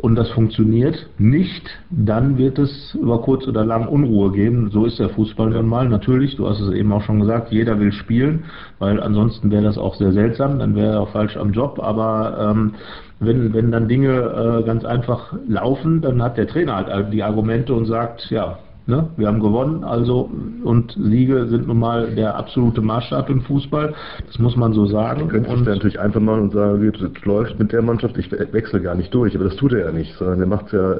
und 0.00 0.14
das 0.14 0.30
funktioniert 0.30 1.08
nicht, 1.18 1.68
dann 1.90 2.38
wird 2.38 2.58
es 2.58 2.94
über 2.94 3.20
kurz 3.20 3.46
oder 3.46 3.64
lang 3.64 3.88
Unruhe 3.88 4.30
geben. 4.32 4.70
So 4.70 4.84
ist 4.84 4.98
der 4.98 5.08
Fußball 5.08 5.50
nun 5.50 5.66
mal. 5.66 5.88
Natürlich, 5.88 6.36
du 6.36 6.48
hast 6.48 6.60
es 6.60 6.72
eben 6.72 6.92
auch 6.92 7.02
schon 7.02 7.20
gesagt, 7.20 7.50
jeder 7.50 7.80
will 7.80 7.92
spielen, 7.92 8.44
weil 8.78 9.00
ansonsten 9.00 9.50
wäre 9.50 9.64
das 9.64 9.78
auch 9.78 9.94
sehr 9.96 10.12
seltsam, 10.12 10.58
dann 10.58 10.74
wäre 10.76 10.94
er 10.94 11.00
auch 11.00 11.10
falsch 11.10 11.36
am 11.36 11.52
Job. 11.52 11.80
Aber 11.82 12.52
ähm, 12.52 12.74
wenn, 13.20 13.52
wenn 13.52 13.70
dann 13.70 13.88
Dinge 13.88 14.60
äh, 14.60 14.62
ganz 14.64 14.84
einfach 14.84 15.34
laufen, 15.48 16.00
dann 16.00 16.22
hat 16.22 16.36
der 16.36 16.46
Trainer 16.46 16.76
halt 16.76 17.12
die 17.12 17.22
Argumente 17.22 17.74
und 17.74 17.86
sagt, 17.86 18.30
ja, 18.30 18.58
Ne? 18.88 19.06
Wir 19.18 19.26
haben 19.26 19.40
gewonnen, 19.40 19.84
also 19.84 20.30
und 20.64 20.92
Siege 20.92 21.46
sind 21.48 21.66
nun 21.66 21.78
mal 21.78 22.06
der 22.14 22.36
absolute 22.36 22.80
Maßstab 22.80 23.28
im 23.28 23.42
Fußball. 23.42 23.92
Das 24.26 24.38
muss 24.38 24.56
man 24.56 24.72
so 24.72 24.86
sagen. 24.86 25.20
Du 25.20 25.26
könntest 25.28 25.66
natürlich 25.66 26.00
einfach 26.00 26.22
machen 26.22 26.44
und 26.44 26.52
sagen, 26.54 26.82
es 26.82 27.24
läuft 27.26 27.58
mit 27.58 27.70
der 27.70 27.82
Mannschaft, 27.82 28.16
ich 28.16 28.32
wechsle 28.32 28.80
gar 28.80 28.94
nicht 28.94 29.12
durch, 29.12 29.34
aber 29.34 29.44
das 29.44 29.56
tut 29.56 29.74
er 29.74 29.80
ja 29.80 29.92
nicht, 29.92 30.14
sondern 30.14 30.40
er 30.40 30.46
macht 30.46 30.66
es 30.68 30.72
ja 30.72 30.94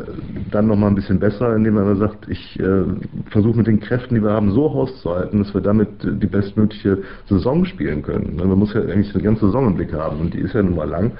dann 0.50 0.66
nochmal 0.66 0.90
ein 0.90 0.96
bisschen 0.96 1.18
besser, 1.18 1.56
indem 1.56 1.78
er 1.78 1.96
sagt, 1.96 2.28
ich 2.28 2.60
äh, 2.60 2.84
versuche 3.30 3.56
mit 3.56 3.66
den 3.66 3.80
Kräften, 3.80 4.16
die 4.16 4.22
wir 4.22 4.32
haben, 4.32 4.52
so 4.52 4.68
auszuhalten, 4.68 5.38
dass 5.42 5.54
wir 5.54 5.62
damit 5.62 5.88
die 6.02 6.26
bestmögliche 6.26 6.98
Saison 7.26 7.64
spielen 7.64 8.02
können. 8.02 8.36
Man 8.36 8.50
muss 8.58 8.74
ja 8.74 8.82
eigentlich 8.82 9.14
eine 9.14 9.24
ganze 9.24 9.46
Saison 9.46 9.66
im 9.66 9.76
Blick 9.76 9.94
haben 9.94 10.20
und 10.20 10.34
die 10.34 10.40
ist 10.40 10.52
ja 10.52 10.62
nun 10.62 10.76
mal 10.76 10.90
lang 10.90 11.12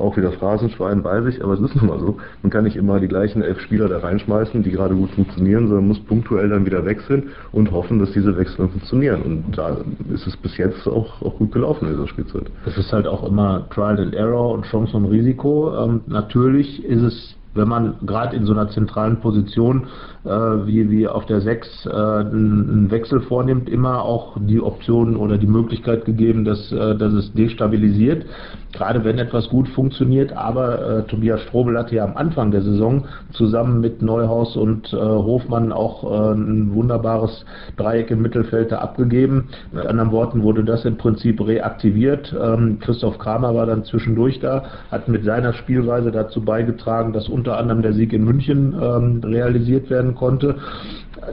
auch 0.00 0.16
wieder 0.16 0.32
Phrasenschwein 0.32 1.02
bei 1.02 1.20
sich, 1.22 1.42
aber 1.42 1.54
es 1.54 1.60
ist 1.60 1.76
nun 1.76 1.86
mal 1.86 2.00
so. 2.00 2.16
Man 2.42 2.50
kann 2.50 2.64
nicht 2.64 2.76
immer 2.76 3.00
die 3.00 3.08
gleichen 3.08 3.42
elf 3.42 3.60
Spieler 3.60 3.88
da 3.88 3.98
reinschmeißen, 3.98 4.62
die 4.62 4.70
gerade 4.70 4.94
gut 4.94 5.10
funktionieren, 5.10 5.68
sondern 5.68 5.88
muss 5.88 6.00
punktuell 6.00 6.48
dann 6.48 6.66
wieder 6.66 6.84
wechseln 6.84 7.30
und 7.52 7.70
hoffen, 7.70 7.98
dass 7.98 8.12
diese 8.12 8.36
Wechsel 8.36 8.68
funktionieren. 8.68 9.22
Und 9.22 9.58
da 9.58 9.76
ist 10.12 10.26
es 10.26 10.36
bis 10.36 10.56
jetzt 10.56 10.86
auch, 10.86 11.22
auch 11.22 11.36
gut 11.36 11.52
gelaufen 11.52 11.86
in 11.86 11.92
dieser 11.92 12.08
Spielzeit. 12.08 12.50
Es 12.66 12.76
ist 12.76 12.92
halt 12.92 13.06
auch 13.06 13.26
immer 13.28 13.68
Trial 13.70 13.98
and 14.00 14.14
Error 14.14 14.52
und 14.52 14.64
Chance 14.66 14.96
und 14.96 15.06
Risiko. 15.06 15.74
Ähm, 15.76 16.00
natürlich 16.06 16.84
ist 16.84 17.02
es 17.02 17.36
wenn 17.54 17.68
man 17.68 17.96
gerade 18.06 18.36
in 18.36 18.46
so 18.46 18.52
einer 18.52 18.68
zentralen 18.68 19.20
Position 19.20 19.88
wie, 20.24 20.90
wie 20.90 21.08
auf 21.08 21.24
der 21.26 21.40
6 21.40 21.86
äh, 21.86 21.90
einen 21.90 22.90
Wechsel 22.90 23.20
vornimmt, 23.22 23.70
immer 23.70 24.02
auch 24.02 24.36
die 24.38 24.60
Option 24.60 25.16
oder 25.16 25.38
die 25.38 25.46
Möglichkeit 25.46 26.04
gegeben, 26.04 26.44
dass, 26.44 26.70
äh, 26.72 26.94
dass 26.96 27.12
es 27.14 27.32
destabilisiert, 27.32 28.26
gerade 28.72 29.02
wenn 29.04 29.18
etwas 29.18 29.48
gut 29.48 29.68
funktioniert. 29.68 30.32
Aber 30.34 30.98
äh, 30.98 31.02
Tobias 31.04 31.40
Strobel 31.42 31.78
hatte 31.78 31.96
ja 31.96 32.04
am 32.04 32.16
Anfang 32.16 32.50
der 32.50 32.60
Saison 32.60 33.06
zusammen 33.32 33.80
mit 33.80 34.02
Neuhaus 34.02 34.56
und 34.56 34.92
äh, 34.92 34.96
Hofmann 34.96 35.72
auch 35.72 36.04
äh, 36.04 36.34
ein 36.34 36.74
wunderbares 36.74 37.44
Dreieck 37.78 38.10
im 38.10 38.20
Mittelfeld 38.20 38.72
da 38.72 38.78
abgegeben. 38.78 39.48
Mit 39.72 39.86
anderen 39.86 40.12
Worten 40.12 40.42
wurde 40.42 40.64
das 40.64 40.84
im 40.84 40.98
Prinzip 40.98 41.40
reaktiviert. 41.40 42.34
Ähm, 42.38 42.78
Christoph 42.80 43.18
Kramer 43.18 43.54
war 43.54 43.64
dann 43.64 43.84
zwischendurch 43.84 44.38
da, 44.40 44.64
hat 44.90 45.08
mit 45.08 45.24
seiner 45.24 45.54
Spielweise 45.54 46.10
dazu 46.10 46.42
beigetragen, 46.42 47.14
dass 47.14 47.28
unter 47.28 47.56
anderem 47.56 47.80
der 47.80 47.94
Sieg 47.94 48.12
in 48.12 48.24
München 48.24 48.74
ähm, 48.80 49.22
realisiert 49.24 49.88
werden 49.88 50.09
konnte. 50.14 50.56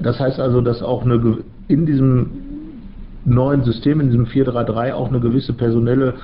Das 0.02 0.20
heißt 0.20 0.40
also, 0.40 0.62
dass 0.62 0.82
auch 0.82 1.04
eine, 1.04 1.40
in 1.68 1.86
diesem 1.86 2.30
neuen 3.26 3.64
System, 3.64 4.00
in 4.00 4.08
diesem 4.08 4.26
4-3-3 4.26 4.94
auch 4.94 5.10
eine 5.10 5.20
gewisse 5.20 5.54
personelle 5.54 6.16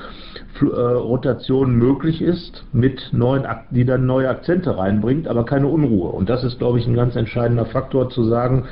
äh, 0.61 0.65
Rotation 0.65 1.75
möglich 1.75 2.21
ist, 2.21 2.65
mit 2.71 3.09
neuen, 3.11 3.45
die 3.71 3.85
dann 3.85 4.05
neue 4.05 4.29
Akzente 4.29 4.77
reinbringt, 4.77 5.27
aber 5.27 5.45
keine 5.45 5.67
Unruhe. 5.67 6.09
Und 6.09 6.29
das 6.29 6.43
ist, 6.43 6.59
glaube 6.59 6.79
ich, 6.79 6.87
ein 6.87 6.95
ganz 6.95 7.15
entscheidender 7.15 7.65
Faktor 7.65 8.09
zu 8.09 8.23
sagen, 8.23 8.65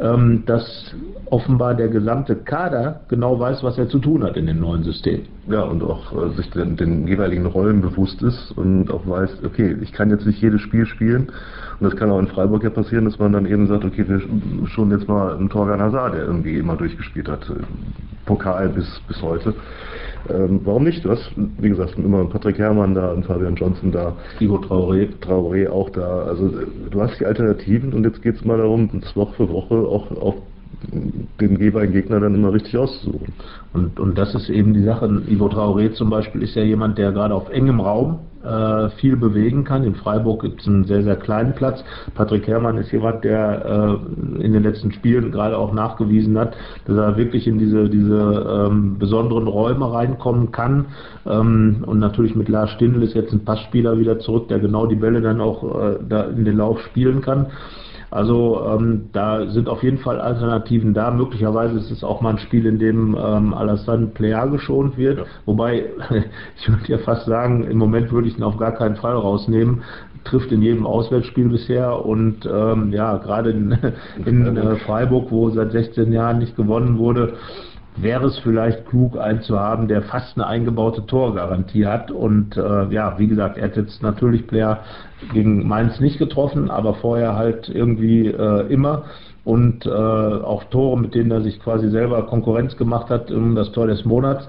ähm, 0.00 0.44
dass 0.46 0.94
offenbar 1.26 1.74
der 1.74 1.88
gesamte 1.88 2.34
Kader 2.36 3.00
genau 3.08 3.38
weiß, 3.38 3.62
was 3.62 3.78
er 3.78 3.88
zu 3.88 3.98
tun 3.98 4.24
hat 4.24 4.36
in 4.36 4.46
dem 4.46 4.60
neuen 4.60 4.82
System. 4.82 5.22
Ja, 5.48 5.62
und 5.62 5.82
auch 5.82 6.12
äh, 6.12 6.30
sich 6.36 6.50
den, 6.50 6.76
den, 6.76 7.06
jeweiligen 7.06 7.46
Rollen 7.46 7.80
bewusst 7.80 8.20
ist 8.22 8.52
und 8.56 8.90
auch 8.90 9.06
weiß, 9.06 9.44
okay, 9.44 9.76
ich 9.80 9.92
kann 9.92 10.10
jetzt 10.10 10.26
nicht 10.26 10.40
jedes 10.40 10.60
Spiel 10.60 10.86
spielen. 10.86 11.28
Und 11.78 11.90
das 11.90 11.96
kann 11.96 12.10
auch 12.10 12.18
in 12.18 12.26
Freiburg 12.26 12.64
ja 12.64 12.70
passieren, 12.70 13.04
dass 13.04 13.18
man 13.18 13.32
dann 13.32 13.46
eben 13.46 13.66
sagt, 13.66 13.84
okay, 13.84 14.04
wir 14.08 14.20
schon 14.68 14.90
jetzt 14.90 15.06
mal 15.06 15.36
einen 15.36 15.48
Torgan 15.48 15.80
Hazard, 15.80 16.14
der 16.14 16.24
irgendwie 16.24 16.58
immer 16.58 16.76
durchgespielt 16.76 17.28
hat, 17.28 17.50
Pokal 18.26 18.68
bis, 18.70 19.00
bis 19.06 19.20
heute. 19.22 19.54
Ähm, 20.28 20.60
warum 20.64 20.84
nicht? 20.84 21.04
Du 21.04 21.10
hast, 21.10 21.30
wie 21.36 21.68
gesagt, 21.68 21.96
immer 21.98 22.24
Patrick 22.26 22.58
Herrmann 22.58 22.94
da 22.94 23.12
und 23.12 23.24
Fabian 23.24 23.54
Johnson 23.54 23.90
da. 23.92 24.16
Ivo 24.40 24.56
Traoré. 24.56 25.08
Traoré 25.20 25.68
auch 25.68 25.90
da. 25.90 26.24
Also 26.24 26.50
du 26.90 27.00
hast 27.00 27.18
die 27.20 27.26
Alternativen 27.26 27.92
und 27.92 28.04
jetzt 28.04 28.22
geht 28.22 28.36
es 28.36 28.44
mal 28.44 28.58
darum, 28.58 28.90
uns 28.92 29.14
Woche 29.16 29.34
für 29.34 29.48
Woche 29.48 29.74
auch 29.74 30.10
auf 30.10 30.34
den 31.40 31.60
jeweiligen 31.60 31.92
Gegner 31.92 32.20
dann 32.20 32.34
immer 32.34 32.52
richtig 32.52 32.76
auszusuchen. 32.76 33.32
Und, 33.72 34.00
und 34.00 34.16
das 34.16 34.34
ist 34.34 34.48
eben 34.48 34.74
die 34.74 34.82
Sache. 34.82 35.06
Ivo 35.28 35.46
Traoré 35.46 35.92
zum 35.92 36.10
Beispiel 36.10 36.42
ist 36.42 36.54
ja 36.54 36.62
jemand, 36.62 36.98
der 36.98 37.12
gerade 37.12 37.34
auf 37.34 37.50
engem 37.50 37.80
Raum 37.80 38.20
viel 38.96 39.16
bewegen 39.16 39.64
kann. 39.64 39.84
In 39.84 39.94
Freiburg 39.94 40.42
gibt 40.42 40.62
es 40.62 40.66
einen 40.66 40.84
sehr, 40.84 41.02
sehr 41.02 41.16
kleinen 41.16 41.54
Platz. 41.54 41.84
Patrick 42.14 42.46
Herrmann 42.46 42.78
ist 42.78 42.90
jemand, 42.90 43.22
der 43.22 43.98
äh, 44.38 44.42
in 44.42 44.52
den 44.52 44.62
letzten 44.62 44.92
Spielen 44.92 45.30
gerade 45.30 45.58
auch 45.58 45.72
nachgewiesen 45.72 46.38
hat, 46.38 46.56
dass 46.86 46.96
er 46.96 47.16
wirklich 47.16 47.46
in 47.46 47.58
diese, 47.58 47.88
diese 47.88 48.68
ähm, 48.70 48.98
besonderen 48.98 49.46
Räume 49.46 49.92
reinkommen 49.92 50.52
kann. 50.52 50.86
Ähm, 51.26 51.84
und 51.86 51.98
natürlich 51.98 52.34
mit 52.34 52.48
Lars 52.48 52.70
Stindl 52.70 53.02
ist 53.02 53.14
jetzt 53.14 53.32
ein 53.32 53.44
Passspieler 53.44 53.98
wieder 53.98 54.18
zurück, 54.18 54.48
der 54.48 54.58
genau 54.58 54.86
die 54.86 54.96
Bälle 54.96 55.20
dann 55.20 55.40
auch 55.40 55.62
äh, 55.62 55.98
da 56.08 56.24
in 56.24 56.44
den 56.44 56.56
Lauf 56.56 56.80
spielen 56.80 57.20
kann. 57.20 57.46
Also 58.10 58.60
ähm, 58.66 59.10
da 59.12 59.46
sind 59.46 59.68
auf 59.68 59.82
jeden 59.82 59.98
Fall 59.98 60.20
Alternativen 60.20 60.94
da. 60.94 61.10
Möglicherweise 61.10 61.78
ist 61.78 61.90
es 61.90 62.02
auch 62.02 62.20
mal 62.20 62.30
ein 62.30 62.38
Spiel, 62.38 62.66
in 62.66 62.78
dem 62.78 63.16
ähm, 63.20 63.54
Alassane 63.54 64.08
Player 64.08 64.48
geschont 64.48 64.96
wird. 64.96 65.18
Ja. 65.18 65.24
Wobei, 65.46 65.84
ich 66.56 66.68
würde 66.68 66.86
ja 66.86 66.98
fast 66.98 67.26
sagen, 67.26 67.64
im 67.64 67.78
Moment 67.78 68.10
würde 68.10 68.28
ich 68.28 68.36
ihn 68.36 68.42
auf 68.42 68.56
gar 68.56 68.72
keinen 68.72 68.96
Fall 68.96 69.14
rausnehmen 69.14 69.82
trifft 70.24 70.52
in 70.52 70.62
jedem 70.62 70.86
Auswärtsspiel 70.86 71.48
bisher 71.48 72.04
und 72.04 72.46
ähm, 72.46 72.92
ja, 72.92 73.16
gerade 73.16 73.50
in, 73.50 73.76
in 74.26 74.56
äh, 74.56 74.76
Freiburg, 74.76 75.30
wo 75.30 75.50
seit 75.50 75.72
16 75.72 76.12
Jahren 76.12 76.38
nicht 76.38 76.56
gewonnen 76.56 76.98
wurde, 76.98 77.34
wäre 77.96 78.26
es 78.26 78.38
vielleicht 78.38 78.86
klug, 78.86 79.18
einen 79.18 79.42
zu 79.42 79.58
haben, 79.58 79.88
der 79.88 80.02
fast 80.02 80.36
eine 80.36 80.46
eingebaute 80.46 81.06
Torgarantie 81.06 81.86
hat. 81.86 82.10
Und 82.10 82.56
äh, 82.56 82.86
ja, 82.92 83.18
wie 83.18 83.26
gesagt, 83.26 83.58
er 83.58 83.64
hat 83.64 83.76
jetzt 83.76 84.02
natürlich 84.02 84.46
Player 84.46 84.80
gegen 85.32 85.66
Mainz 85.66 86.00
nicht 86.00 86.18
getroffen, 86.18 86.70
aber 86.70 86.94
vorher 86.94 87.36
halt 87.36 87.68
irgendwie 87.68 88.28
äh, 88.28 88.72
immer. 88.72 89.04
Und 89.44 89.86
äh, 89.86 89.90
auch 89.90 90.64
Tore, 90.64 90.98
mit 90.98 91.14
denen 91.14 91.30
er 91.30 91.40
sich 91.40 91.60
quasi 91.60 91.88
selber 91.88 92.22
Konkurrenz 92.26 92.76
gemacht 92.76 93.08
hat 93.08 93.30
um 93.30 93.54
das 93.54 93.72
Tor 93.72 93.86
des 93.86 94.04
Monats. 94.04 94.46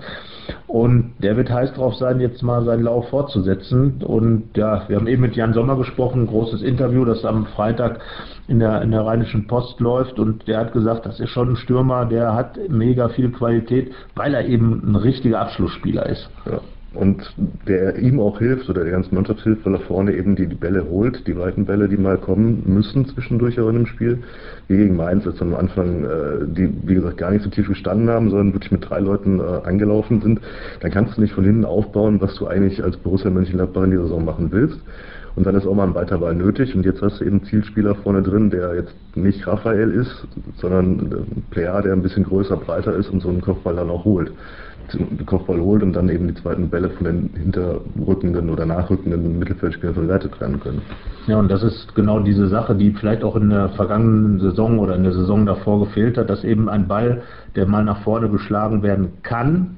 Und 0.67 1.13
der 1.19 1.37
wird 1.37 1.49
heiß 1.49 1.73
drauf 1.73 1.95
sein, 1.95 2.19
jetzt 2.19 2.43
mal 2.43 2.63
seinen 2.65 2.83
Lauf 2.83 3.09
fortzusetzen. 3.09 4.03
Und 4.03 4.55
ja, 4.55 4.83
wir 4.87 4.97
haben 4.97 5.07
eben 5.07 5.21
mit 5.21 5.35
Jan 5.35 5.53
Sommer 5.53 5.77
gesprochen, 5.77 6.23
ein 6.23 6.27
großes 6.27 6.61
Interview, 6.61 7.05
das 7.05 7.23
am 7.23 7.45
Freitag 7.45 8.01
in 8.47 8.59
der, 8.59 8.81
in 8.81 8.91
der 8.91 9.05
Rheinischen 9.05 9.47
Post 9.47 9.79
läuft. 9.79 10.19
Und 10.19 10.47
der 10.47 10.59
hat 10.59 10.73
gesagt, 10.73 11.05
das 11.05 11.19
ist 11.19 11.29
schon 11.29 11.51
ein 11.51 11.55
Stürmer, 11.55 12.05
der 12.05 12.33
hat 12.33 12.57
mega 12.69 13.09
viel 13.09 13.31
Qualität, 13.31 13.91
weil 14.15 14.33
er 14.33 14.45
eben 14.45 14.81
ein 14.85 14.95
richtiger 14.95 15.39
Abschlussspieler 15.39 16.05
ist. 16.07 16.29
Ja 16.45 16.59
und 16.93 17.33
der 17.67 17.97
ihm 17.99 18.19
auch 18.19 18.39
hilft 18.39 18.69
oder 18.69 18.83
der 18.83 18.91
ganzen 18.91 19.15
Mannschaft 19.15 19.41
hilft, 19.41 19.65
weil 19.65 19.75
er 19.75 19.79
vorne 19.79 20.13
eben 20.13 20.35
die, 20.35 20.47
die 20.47 20.55
Bälle 20.55 20.89
holt, 20.89 21.25
die 21.25 21.37
weiten 21.37 21.65
Bälle, 21.65 21.87
die 21.87 21.95
mal 21.95 22.17
kommen 22.17 22.63
müssen 22.65 23.05
zwischendurch 23.05 23.59
auch 23.61 23.69
in 23.69 23.75
dem 23.75 23.85
Spiel. 23.85 24.19
Wie 24.67 24.75
gegen 24.75 24.97
Mainz, 24.97 25.25
als 25.25 25.41
am 25.41 25.55
Anfang 25.55 26.03
äh, 26.03 26.45
die, 26.47 26.69
wie 26.83 26.95
gesagt, 26.95 27.17
gar 27.17 27.31
nicht 27.31 27.43
so 27.43 27.49
tief 27.49 27.69
gestanden 27.69 28.09
haben, 28.09 28.29
sondern 28.29 28.53
wirklich 28.53 28.71
mit 28.71 28.89
drei 28.89 28.99
Leuten 28.99 29.39
äh, 29.39 29.43
angelaufen 29.63 30.21
sind, 30.21 30.41
dann 30.81 30.91
kannst 30.91 31.15
du 31.15 31.21
nicht 31.21 31.33
von 31.33 31.45
hinten 31.45 31.63
aufbauen, 31.63 32.19
was 32.19 32.35
du 32.35 32.47
eigentlich 32.47 32.83
als 32.83 32.97
Borussia 32.97 33.29
Mönchengladbach 33.29 33.83
in 33.83 33.91
dieser 33.91 34.03
Saison 34.03 34.25
machen 34.25 34.51
willst. 34.51 34.79
Und 35.33 35.45
dann 35.45 35.55
ist 35.55 35.65
auch 35.65 35.73
mal 35.73 35.87
ein 35.87 35.95
weiter 35.95 36.17
Ball 36.17 36.35
nötig. 36.35 36.75
Und 36.75 36.85
jetzt 36.85 37.01
hast 37.01 37.21
du 37.21 37.23
eben 37.23 37.37
einen 37.37 37.45
Zielspieler 37.45 37.95
vorne 37.95 38.21
drin, 38.21 38.49
der 38.49 38.75
jetzt 38.75 38.93
nicht 39.15 39.47
Raphael 39.47 39.91
ist, 39.91 40.27
sondern 40.57 40.99
ein 40.99 41.43
Player, 41.51 41.81
der 41.81 41.93
ein 41.93 42.01
bisschen 42.01 42.25
größer, 42.25 42.57
breiter 42.57 42.93
ist 42.97 43.09
und 43.09 43.21
so 43.21 43.29
einen 43.29 43.39
Kopfball 43.39 43.77
dann 43.77 43.89
auch 43.89 44.03
holt 44.03 44.33
den 44.93 45.25
Kopfball 45.25 45.59
holt 45.59 45.83
und 45.83 45.93
dann 45.93 46.09
eben 46.09 46.27
die 46.27 46.33
zweiten 46.35 46.69
Bälle 46.69 46.89
von 46.89 47.05
den 47.05 47.29
hinterrückenden 47.35 48.49
oder 48.49 48.65
nachrückenden 48.65 49.39
Mittelfeldspielern 49.39 49.95
verwertet 49.95 50.39
werden 50.39 50.59
können. 50.59 50.81
Ja, 51.27 51.37
und 51.37 51.49
das 51.49 51.63
ist 51.63 51.93
genau 51.95 52.19
diese 52.19 52.47
Sache, 52.47 52.75
die 52.75 52.91
vielleicht 52.91 53.23
auch 53.23 53.35
in 53.35 53.49
der 53.49 53.69
vergangenen 53.69 54.39
Saison 54.39 54.79
oder 54.79 54.95
in 54.95 55.03
der 55.03 55.13
Saison 55.13 55.45
davor 55.45 55.79
gefehlt 55.81 56.17
hat, 56.17 56.29
dass 56.29 56.43
eben 56.43 56.69
ein 56.69 56.87
Ball, 56.87 57.21
der 57.55 57.67
mal 57.67 57.83
nach 57.83 58.01
vorne 58.03 58.29
geschlagen 58.29 58.83
werden 58.83 59.09
kann, 59.23 59.77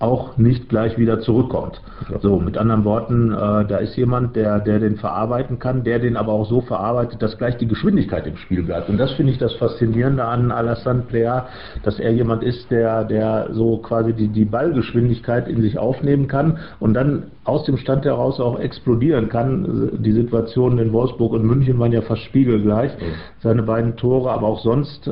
auch 0.00 0.38
nicht 0.38 0.68
gleich 0.70 0.98
wieder 0.98 1.20
zurückkommt. 1.20 1.80
Ja. 2.10 2.18
So, 2.20 2.40
mit 2.40 2.56
anderen 2.56 2.84
Worten, 2.84 3.32
äh, 3.32 3.36
da 3.66 3.76
ist 3.76 3.96
jemand, 3.96 4.34
der, 4.34 4.58
der 4.58 4.80
den 4.80 4.96
verarbeiten 4.96 5.58
kann, 5.58 5.84
der 5.84 5.98
den 5.98 6.16
aber 6.16 6.32
auch 6.32 6.48
so 6.48 6.62
verarbeitet, 6.62 7.22
dass 7.22 7.36
gleich 7.36 7.58
die 7.58 7.68
Geschwindigkeit 7.68 8.26
im 8.26 8.36
Spiel 8.38 8.62
bleibt. 8.62 8.88
Und 8.88 8.96
das 8.96 9.12
finde 9.12 9.32
ich 9.32 9.38
das 9.38 9.54
Faszinierende 9.54 10.24
an 10.24 10.50
Alassane 10.50 11.02
Player, 11.02 11.48
dass 11.82 12.00
er 12.00 12.12
jemand 12.12 12.42
ist, 12.42 12.70
der, 12.70 13.04
der 13.04 13.50
so 13.52 13.76
quasi 13.76 14.14
die, 14.14 14.28
die 14.28 14.46
Ballgeschwindigkeit 14.46 15.46
in 15.48 15.60
sich 15.60 15.78
aufnehmen 15.78 16.28
kann 16.28 16.58
und 16.80 16.94
dann 16.94 17.24
aus 17.50 17.64
dem 17.64 17.76
Stand 17.76 18.04
heraus 18.04 18.40
auch 18.40 18.58
explodieren 18.58 19.28
kann. 19.28 19.98
Die 19.98 20.12
Situationen 20.12 20.78
in 20.78 20.92
Wolfsburg 20.92 21.32
und 21.32 21.44
München 21.44 21.78
waren 21.78 21.92
ja 21.92 22.00
fast 22.00 22.22
spiegelgleich. 22.22 22.92
Mhm. 22.92 23.14
Seine 23.42 23.62
beiden 23.64 23.96
Tore, 23.96 24.30
aber 24.30 24.46
auch 24.46 24.60
sonst, 24.60 25.08
äh, 25.08 25.10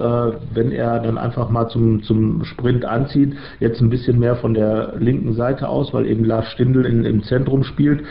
wenn 0.55 0.71
er 0.71 1.01
dann 1.01 1.19
einfach 1.19 1.51
mal 1.51 1.69
zum, 1.69 2.03
zum 2.03 2.45
Sprint 2.45 2.85
anzieht, 2.85 3.35
jetzt 3.59 3.81
ein 3.81 3.91
bisschen 3.91 4.19
mehr 4.19 4.37
von 4.37 4.55
der 4.55 4.95
linken 4.99 5.35
Seite 5.35 5.69
aus, 5.69 5.93
weil 5.93 6.07
eben 6.07 6.25
Lars 6.25 6.47
Stindl 6.53 6.87
in, 6.87 7.05
im 7.05 7.23
Zentrum 7.25 7.65
spielt. 7.65 8.05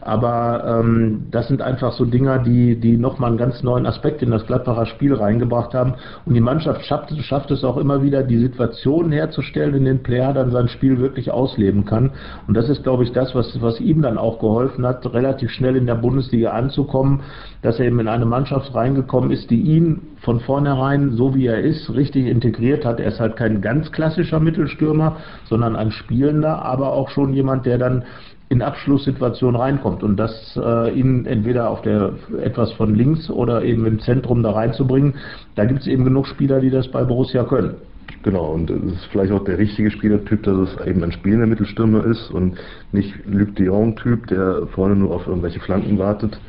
Aber 0.00 0.80
ähm, 0.80 1.26
das 1.30 1.48
sind 1.48 1.60
einfach 1.60 1.92
so 1.92 2.04
Dinger, 2.04 2.38
die, 2.38 2.76
die 2.76 2.96
nochmal 2.96 3.30
einen 3.30 3.38
ganz 3.38 3.62
neuen 3.62 3.86
Aspekt 3.86 4.22
in 4.22 4.30
das 4.30 4.46
Gladbacher 4.46 4.86
Spiel 4.86 5.14
reingebracht 5.14 5.74
haben. 5.74 5.94
Und 6.24 6.34
die 6.34 6.40
Mannschaft 6.40 6.84
schafft, 6.84 7.12
schafft 7.22 7.50
es 7.50 7.64
auch 7.64 7.76
immer 7.76 8.02
wieder, 8.02 8.22
die 8.22 8.38
Situation 8.38 9.12
herzustellen, 9.12 9.74
in 9.74 9.84
denen 9.84 10.02
Player 10.02 10.32
dann 10.32 10.50
sein 10.50 10.68
Spiel 10.68 10.98
wirklich 10.98 11.30
ausleben 11.30 11.84
kann. 11.84 12.12
Und 12.46 12.56
das 12.56 12.68
ist, 12.68 12.82
glaube 12.82 13.04
ich, 13.04 13.12
das, 13.12 13.34
was, 13.34 13.60
was 13.60 13.65
ihm 13.80 14.02
dann 14.02 14.18
auch 14.18 14.38
geholfen 14.38 14.86
hat, 14.86 15.04
relativ 15.12 15.50
schnell 15.50 15.76
in 15.76 15.86
der 15.86 15.96
Bundesliga 15.96 16.50
anzukommen, 16.50 17.22
dass 17.62 17.78
er 17.78 17.86
eben 17.86 18.00
in 18.00 18.08
eine 18.08 18.26
Mannschaft 18.26 18.74
reingekommen 18.74 19.30
ist, 19.30 19.50
die 19.50 19.60
ihn 19.60 20.02
von 20.18 20.40
vornherein, 20.40 21.12
so 21.12 21.34
wie 21.34 21.46
er 21.46 21.60
ist, 21.60 21.92
richtig 21.94 22.26
integriert 22.26 22.84
hat. 22.84 23.00
Er 23.00 23.08
ist 23.08 23.20
halt 23.20 23.36
kein 23.36 23.60
ganz 23.60 23.92
klassischer 23.92 24.40
Mittelstürmer, 24.40 25.16
sondern 25.44 25.76
ein 25.76 25.90
Spielender, 25.90 26.64
aber 26.64 26.92
auch 26.92 27.10
schon 27.10 27.32
jemand, 27.32 27.66
der 27.66 27.78
dann 27.78 28.04
in 28.48 28.62
Abschlusssituationen 28.62 29.60
reinkommt 29.60 30.02
und 30.04 30.16
das 30.16 30.56
äh, 30.56 30.90
ihn 30.92 31.26
entweder 31.26 31.68
auf 31.68 31.82
der 31.82 32.12
etwas 32.40 32.72
von 32.74 32.94
links 32.94 33.28
oder 33.28 33.64
eben 33.64 33.86
im 33.86 33.98
Zentrum 33.98 34.42
da 34.42 34.52
reinzubringen, 34.52 35.14
da 35.56 35.64
gibt 35.64 35.80
es 35.80 35.86
eben 35.88 36.04
genug 36.04 36.26
Spieler, 36.28 36.60
die 36.60 36.70
das 36.70 36.88
bei 36.88 37.02
Borussia 37.02 37.42
können. 37.42 37.74
Genau, 38.22 38.52
und 38.52 38.70
es 38.70 38.94
ist 38.94 39.04
vielleicht 39.06 39.32
auch 39.32 39.44
der 39.44 39.58
richtige 39.58 39.90
Spielertyp, 39.90 40.42
dass 40.42 40.56
es 40.56 40.86
eben 40.86 41.02
ein 41.04 41.12
spielender 41.12 41.46
Mittelstürmer 41.46 42.04
ist 42.04 42.30
und 42.30 42.58
nicht 42.92 43.14
Luc 43.24 43.54
de 43.56 43.66
Jong-Typ, 43.66 44.26
der 44.26 44.66
vorne 44.68 44.96
nur 44.96 45.14
auf 45.14 45.26
irgendwelche 45.26 45.60
Flanken 45.60 45.98
wartet, 45.98 46.40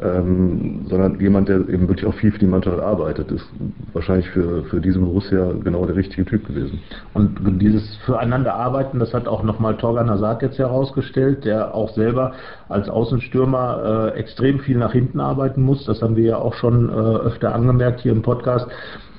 ähm, 0.00 0.86
sondern 0.88 1.20
jemand, 1.20 1.48
der 1.48 1.68
eben 1.68 1.88
wirklich 1.88 2.06
auch 2.06 2.14
viel 2.14 2.32
für 2.32 2.38
die 2.38 2.46
Mannschaft 2.46 2.80
arbeitet, 2.80 3.30
ist 3.30 3.46
wahrscheinlich 3.92 4.28
für, 4.30 4.64
für 4.64 4.80
diese 4.80 4.98
Borussia 4.98 5.52
genau 5.62 5.84
der 5.84 5.96
richtige 5.96 6.24
Typ 6.24 6.46
gewesen. 6.46 6.80
Und 7.12 7.38
dieses 7.60 7.96
Füreinander 8.06 8.54
arbeiten, 8.54 8.98
das 8.98 9.12
hat 9.12 9.28
auch 9.28 9.42
nochmal 9.42 9.76
Torgan 9.76 10.08
Hazard 10.08 10.42
jetzt 10.42 10.58
herausgestellt, 10.58 11.44
der 11.44 11.74
auch 11.74 11.90
selber 11.90 12.32
als 12.72 12.88
Außenstürmer 12.88 14.12
äh, 14.14 14.18
extrem 14.18 14.60
viel 14.60 14.78
nach 14.78 14.92
hinten 14.92 15.20
arbeiten 15.20 15.62
muss. 15.62 15.84
Das 15.84 16.02
haben 16.02 16.16
wir 16.16 16.24
ja 16.24 16.38
auch 16.38 16.54
schon 16.54 16.88
äh, 16.88 16.92
öfter 16.92 17.54
angemerkt 17.54 18.00
hier 18.00 18.12
im 18.12 18.22
Podcast, 18.22 18.66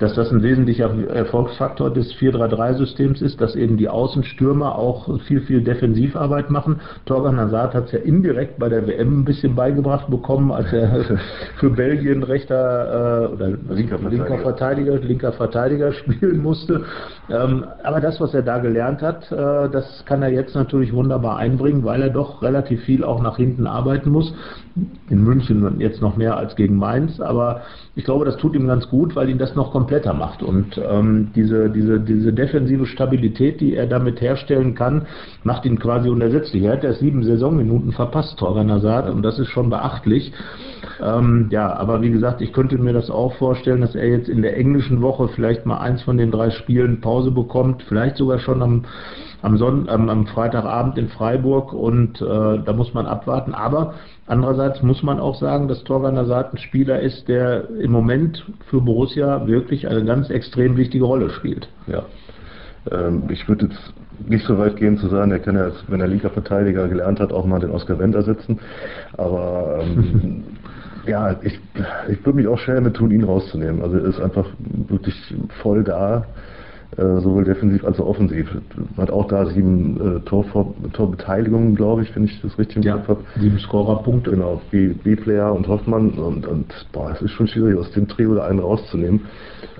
dass 0.00 0.14
das 0.14 0.30
ein 0.32 0.42
wesentlicher 0.42 0.90
Erfolgsfaktor 1.08 1.90
des 1.90 2.12
4-3-3-Systems 2.14 3.22
ist, 3.22 3.40
dass 3.40 3.54
eben 3.54 3.76
die 3.76 3.88
Außenstürmer 3.88 4.76
auch 4.76 5.20
viel, 5.22 5.40
viel 5.42 5.62
Defensivarbeit 5.62 6.50
machen. 6.50 6.80
Torgan 7.06 7.38
Hazard 7.38 7.74
hat 7.74 7.86
es 7.86 7.92
ja 7.92 8.00
indirekt 8.00 8.58
bei 8.58 8.68
der 8.68 8.86
WM 8.86 9.20
ein 9.20 9.24
bisschen 9.24 9.54
beigebracht 9.54 10.10
bekommen, 10.10 10.50
als 10.50 10.72
er 10.72 11.04
für 11.58 11.70
Belgien 11.70 12.22
rechter 12.22 13.28
äh, 13.30 13.32
oder 13.32 13.48
linker 13.70 13.98
Verteidiger. 13.98 14.10
linker 14.10 14.38
Verteidiger, 14.38 14.98
linker 14.98 15.32
Verteidiger 15.32 15.92
spielen 16.04 16.42
musste. 16.42 16.84
Ähm, 17.30 17.64
aber 17.84 18.00
das, 18.00 18.20
was 18.20 18.34
er 18.34 18.42
da 18.42 18.58
gelernt 18.58 19.00
hat, 19.00 19.30
äh, 19.30 19.68
das 19.70 20.04
kann 20.06 20.22
er 20.22 20.30
jetzt 20.30 20.54
natürlich 20.54 20.92
wunderbar 20.92 21.36
einbringen, 21.36 21.84
weil 21.84 22.02
er 22.02 22.10
doch 22.10 22.42
relativ 22.42 22.82
viel 22.82 23.04
auch 23.04 23.22
nach 23.22 23.36
hinten 23.36 23.43
arbeiten 23.66 24.10
muss. 24.10 24.34
In 25.08 25.22
München 25.22 25.80
jetzt 25.80 26.02
noch 26.02 26.16
mehr 26.16 26.36
als 26.36 26.56
gegen 26.56 26.76
Mainz, 26.76 27.20
aber 27.20 27.62
ich 27.94 28.04
glaube, 28.04 28.24
das 28.24 28.36
tut 28.38 28.54
ihm 28.56 28.66
ganz 28.66 28.88
gut, 28.88 29.14
weil 29.14 29.28
ihn 29.28 29.38
das 29.38 29.54
noch 29.54 29.70
kompletter 29.70 30.12
macht. 30.14 30.42
Und 30.42 30.78
ähm, 30.78 31.30
diese, 31.36 31.70
diese, 31.70 32.00
diese 32.00 32.32
defensive 32.32 32.86
Stabilität, 32.86 33.60
die 33.60 33.74
er 33.74 33.86
damit 33.86 34.20
herstellen 34.20 34.74
kann, 34.74 35.06
macht 35.44 35.64
ihn 35.64 35.78
quasi 35.78 36.08
unersetzlich. 36.08 36.64
Er 36.64 36.72
hat 36.72 36.84
erst 36.84 37.00
sieben 37.00 37.22
Saisonminuten 37.22 37.92
verpasst, 37.92 38.38
Torgan 38.38 38.70
Hazard, 38.70 39.10
und 39.10 39.22
das 39.22 39.38
ist 39.38 39.48
schon 39.48 39.70
beachtlich. 39.70 40.32
Ähm, 41.00 41.48
ja, 41.50 41.72
aber 41.72 42.02
wie 42.02 42.10
gesagt, 42.10 42.40
ich 42.40 42.52
könnte 42.52 42.78
mir 42.78 42.92
das 42.92 43.10
auch 43.10 43.34
vorstellen, 43.34 43.80
dass 43.80 43.94
er 43.94 44.08
jetzt 44.08 44.28
in 44.28 44.42
der 44.42 44.56
englischen 44.56 45.02
Woche 45.02 45.28
vielleicht 45.28 45.66
mal 45.66 45.78
eins 45.78 46.02
von 46.02 46.18
den 46.18 46.30
drei 46.30 46.50
Spielen 46.50 47.00
Pause 47.00 47.30
bekommt, 47.30 47.82
vielleicht 47.84 48.16
sogar 48.16 48.38
schon 48.38 48.62
am 48.62 48.84
am, 49.44 49.58
Sonn 49.58 49.90
am, 49.90 50.08
am 50.08 50.26
Freitagabend 50.26 50.96
in 50.96 51.08
Freiburg 51.08 51.74
und 51.74 52.20
äh, 52.22 52.24
da 52.64 52.72
muss 52.72 52.94
man 52.94 53.04
abwarten. 53.04 53.52
Aber 53.52 53.94
andererseits 54.26 54.82
muss 54.82 55.02
man 55.02 55.20
auch 55.20 55.34
sagen, 55.34 55.68
dass 55.68 55.84
Torgan 55.84 56.16
Hazard 56.16 56.54
ein 56.54 56.58
Spieler 56.58 57.00
ist, 57.00 57.28
der 57.28 57.68
im 57.78 57.92
Moment 57.92 58.42
für 58.70 58.80
Borussia 58.80 59.46
wirklich 59.46 59.86
eine 59.86 60.02
ganz 60.04 60.30
extrem 60.30 60.78
wichtige 60.78 61.04
Rolle 61.04 61.28
spielt. 61.28 61.68
Ja. 61.86 62.04
Ähm, 62.90 63.24
ich 63.28 63.46
würde 63.46 63.66
jetzt 63.66 63.92
nicht 64.26 64.46
so 64.46 64.56
weit 64.56 64.76
gehen 64.76 64.96
zu 64.96 65.08
sagen, 65.08 65.30
er 65.30 65.40
kann 65.40 65.56
ja, 65.56 65.70
wenn 65.88 66.00
er 66.00 66.08
linker 66.08 66.30
Verteidiger 66.30 66.88
gelernt 66.88 67.20
hat, 67.20 67.30
auch 67.30 67.44
mal 67.44 67.60
den 67.60 67.70
Oscar 67.70 67.98
Wendt 67.98 68.14
ersetzen. 68.14 68.58
Aber 69.18 69.80
ähm, 69.82 70.44
ja, 71.06 71.36
ich, 71.42 71.60
ich 72.08 72.24
würde 72.24 72.36
mich 72.38 72.48
auch 72.48 72.58
schwer 72.58 72.80
mit 72.80 72.94
tun, 72.94 73.10
ihn 73.10 73.24
rauszunehmen. 73.24 73.82
Also 73.82 73.98
er 73.98 74.06
ist 74.06 74.20
einfach 74.20 74.46
wirklich 74.88 75.14
voll 75.60 75.84
da. 75.84 76.24
Äh, 76.96 77.20
sowohl 77.22 77.42
defensiv 77.42 77.84
als 77.84 77.98
auch 77.98 78.06
offensiv. 78.06 78.48
Hat 78.96 79.10
auch 79.10 79.26
da 79.26 79.46
sieben 79.46 80.18
äh, 80.18 80.20
Tor, 80.20 80.44
Torbeteiligungen, 80.92 81.74
glaube 81.74 82.02
ich, 82.02 82.14
wenn 82.14 82.24
ich 82.24 82.40
das 82.40 82.56
richtig 82.56 82.76
im 82.76 82.82
ja, 82.82 82.96
Kopf 82.96 83.08
habe. 83.08 83.20
Sieben 83.40 83.58
Scorerpunkte. 83.58 84.30
Genau, 84.30 84.60
B-Player 84.70 85.52
und 85.52 85.66
Hoffmann. 85.66 86.10
Und, 86.10 86.46
und 86.46 86.72
boah, 86.92 87.10
es 87.10 87.20
ist 87.20 87.32
schon 87.32 87.48
schwierig, 87.48 87.76
aus 87.76 87.90
dem 87.92 88.06
Trio 88.06 88.36
da 88.36 88.44
einen 88.44 88.60
rauszunehmen. 88.60 89.22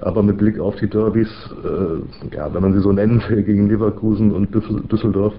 Aber 0.01 0.25
mit 0.25 0.39
Blick 0.39 0.59
auf 0.59 0.75
die 0.77 0.89
Derbys, 0.89 1.29
äh, 1.63 2.35
ja, 2.35 2.53
wenn 2.53 2.63
man 2.63 2.73
sie 2.73 2.81
so 2.81 2.91
nennen 2.91 3.23
will, 3.29 3.45
gegen 3.45 3.69
Leverkusen 3.69 4.33
und 4.33 4.53
Düsseldorf, 4.91 5.35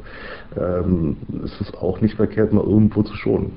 ähm, 0.57 1.17
ist 1.43 1.59
es 1.59 1.73
auch 1.73 1.99
nicht 1.99 2.15
verkehrt, 2.15 2.53
mal 2.53 2.63
irgendwo 2.63 3.03
zu 3.03 3.15
schonen. 3.15 3.51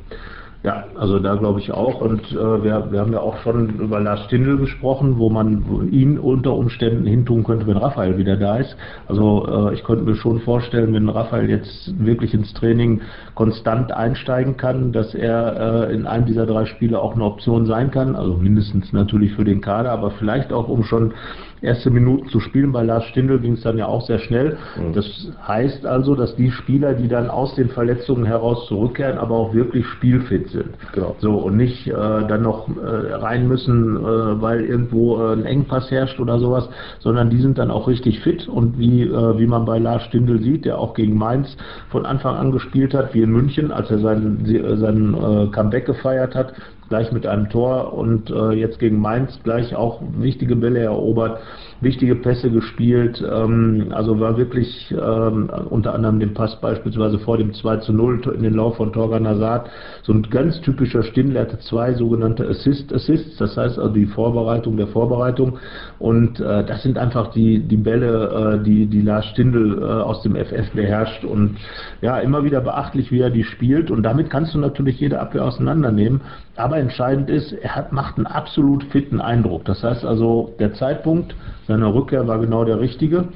Ja, 0.64 0.85
also 0.97 1.21
da 1.21 1.37
glaube 1.37 1.61
ich 1.61 1.71
auch. 1.71 2.01
Und 2.01 2.33
äh, 2.33 2.64
wir, 2.64 2.90
wir 2.90 2.99
haben 2.99 3.12
ja 3.12 3.21
auch 3.21 3.37
schon 3.38 3.79
über 3.79 4.01
Lars 4.01 4.25
Stindl 4.25 4.57
gesprochen, 4.57 5.16
wo 5.16 5.31
man 5.31 5.88
ihn 5.92 6.18
unter 6.18 6.55
Umständen 6.55 7.07
hintun 7.07 7.44
könnte, 7.44 7.68
wenn 7.68 7.77
Raphael 7.77 8.18
wieder 8.18 8.37
da 8.37 8.57
ist. 8.57 8.77
Also 9.07 9.47
äh, 9.71 9.75
ich 9.75 9.85
könnte 9.85 10.05
mir 10.05 10.16
schon 10.16 10.40
vorstellen, 10.40 10.92
wenn 10.94 11.09
Raphael 11.09 11.49
jetzt 11.49 11.94
wirklich 12.05 12.35
ins 12.35 12.53
Training 12.55 13.03
konstant 13.37 13.92
einsteigen 13.92 14.57
kann, 14.57 14.90
dass 14.90 15.14
er 15.14 15.90
äh, 15.90 15.94
in 15.94 16.07
einem 16.07 16.27
dieser 16.27 16.44
drei 16.44 16.66
Spiele 16.66 17.01
auch 17.01 17.14
eine 17.14 17.25
Option 17.25 17.64
sein 17.66 17.92
kann. 17.92 18.16
Also 18.16 18.35
mindestens 18.35 18.92
natürlich 18.92 19.35
für 19.35 19.44
den 19.44 19.61
Kader, 19.61 19.92
aber 19.92 20.11
vielleicht 20.11 20.53
auch 20.53 20.66
um 20.66 20.83
schon 20.83 21.14
erste 21.62 21.90
Minuten 21.90 22.29
zu 22.29 22.40
spielen. 22.40 22.73
Bei 22.73 22.83
Lars 22.83 23.05
Stindl 23.07 23.38
ging 23.40 23.55
es 23.55 23.62
dann 23.62 23.79
ja 23.79 23.87
auch 23.87 24.03
sehr 24.03 24.18
schnell. 24.18 24.57
Mhm. 24.77 24.92
Das 24.94 25.33
heißt 25.47 25.87
also, 25.87 26.14
dass 26.14 26.37
die 26.37 26.51
Spieler, 26.51 26.94
die 26.94 27.09
dann 27.09 27.29
aus 27.29 27.55
den 27.55 27.68
Verletzungen 27.68 28.25
heraus 28.25 28.66
zurückkehren, 28.66 29.18
aber 29.18 29.35
auch 29.37 29.55
wirklich 29.55 29.87
spielfit 29.87 30.51
sind. 30.51 30.71
Genau. 30.92 31.16
So 31.21 31.35
und 31.35 31.57
nicht 31.57 31.87
äh, 31.87 31.92
dann 31.92 32.42
noch 32.42 32.68
äh, 32.68 33.14
rein 33.14 33.49
müssen, 33.49 33.97
äh, 33.97 34.01
weil 34.40 34.64
irgendwo 34.64 35.18
äh, 35.18 35.33
ein 35.33 35.44
Engpass 35.44 35.90
herrscht 35.90 36.21
oder 36.21 36.38
sowas, 36.38 36.68
sondern 37.01 37.31
die 37.31 37.40
sind 37.40 37.59
dann 37.59 37.71
auch 37.71 37.88
richtig 37.88 38.21
fit 38.21 38.49
und 38.49 38.79
wie, 38.79 39.03
äh, 39.03 39.38
wie 39.38 39.47
man 39.47 39.64
bei 39.64 39.79
Lars 39.79 40.03
Stindl 40.05 40.40
sieht, 40.40 40.64
der 40.64 40.79
auch 40.79 40.94
gegen 40.94 41.16
Mainz 41.16 41.57
von 41.90 42.07
Anfang 42.07 42.37
an 42.37 42.53
gespielt 42.53 42.94
hat, 42.94 43.14
wie 43.14 43.23
in 43.23 43.31
München, 43.31 43.73
als 43.73 43.90
er 43.90 43.99
seinen, 43.99 44.44
seinen 44.79 45.14
äh, 45.14 45.47
Comeback 45.51 45.87
gefeiert 45.87 46.35
hat, 46.35 46.53
gleich 46.88 47.12
mit 47.12 47.27
einem 47.27 47.48
Tor 47.51 47.92
und 47.94 48.31
äh, 48.31 48.53
jetzt 48.53 48.79
gegen 48.79 49.01
Mainz 49.01 49.38
gleich 49.42 49.74
auch 49.74 50.01
wichtige 50.18 50.57
Bälle 50.57 50.81
erobert 50.81 51.40
wichtige 51.81 52.17
Pässe 52.17 52.51
gespielt. 52.51 53.23
Ähm, 53.23 53.88
also 53.91 54.19
war 54.21 54.37
wirklich 54.37 54.93
ähm, 54.93 55.51
unter 55.71 55.95
anderem 55.95 56.21
den 56.21 56.35
Pass 56.35 56.61
beispielsweise 56.61 57.19
vor 57.19 57.38
dem 57.38 57.53
2 57.53 57.79
zu 57.79 57.93
0 57.93 58.21
in 58.35 58.43
den 58.43 58.55
Lauf 58.55 58.77
von 58.77 58.93
Torgan 58.93 59.27
Hazard. 59.27 59.71
So 60.03 60.12
ein 60.12 60.23
ganz 60.23 60.61
typischer 60.61 61.03
Stindl 61.03 61.38
hatte 61.38 61.59
zwei 61.61 61.95
sogenannte 61.95 62.49
Assist-Assists, 62.49 63.37
das 63.37 63.57
heißt 63.57 63.79
also 63.79 63.93
die 63.93 64.07
Vorbereitung 64.07 64.77
der 64.77 64.88
Vorbereitung. 64.88 65.59
Und 65.99 66.41
äh, 66.41 66.64
das 66.64 66.83
sind 66.83 66.99
einfach 66.99 67.33
die, 67.33 67.61
die 67.61 67.77
Bälle, 67.77 68.59
äh, 68.59 68.64
die, 68.64 68.87
die 68.87 69.03
Lars 69.03 69.27
Stindl 69.27 69.79
äh, 69.81 69.85
aus 69.85 70.23
dem 70.23 70.37
FF 70.37 70.71
beherrscht. 70.75 71.25
Und 71.25 71.57
ja, 72.01 72.19
immer 72.19 72.45
wieder 72.45 72.61
beachtlich, 72.61 73.12
wie 73.12 73.21
er 73.21 73.31
die 73.31 73.45
spielt. 73.45 73.91
Und 73.91 74.03
damit 74.03 74.31
kannst 74.31 74.55
du 74.55 74.59
natürlich 74.59 75.01
jede 75.01 75.21
Abwehr 75.21 75.45
auseinandernehmen. 75.45 76.21
Aber 76.57 76.79
entscheidend 76.79 77.31
ist, 77.31 77.53
er 77.53 77.77
hat, 77.77 77.93
macht 77.93 78.17
einen 78.17 78.27
absolut 78.27 78.83
fitten 78.85 79.21
Eindruck. 79.21 79.64
Das 79.64 79.85
heißt 79.85 80.05
also, 80.05 80.55
der 80.59 80.75
Zeitpunkt, 80.75 81.37
seiner 81.69 81.95
Rückkehr 81.95 82.27
war 82.27 82.39
genau 82.39 82.65
der 82.65 82.81
richtige 82.81 83.27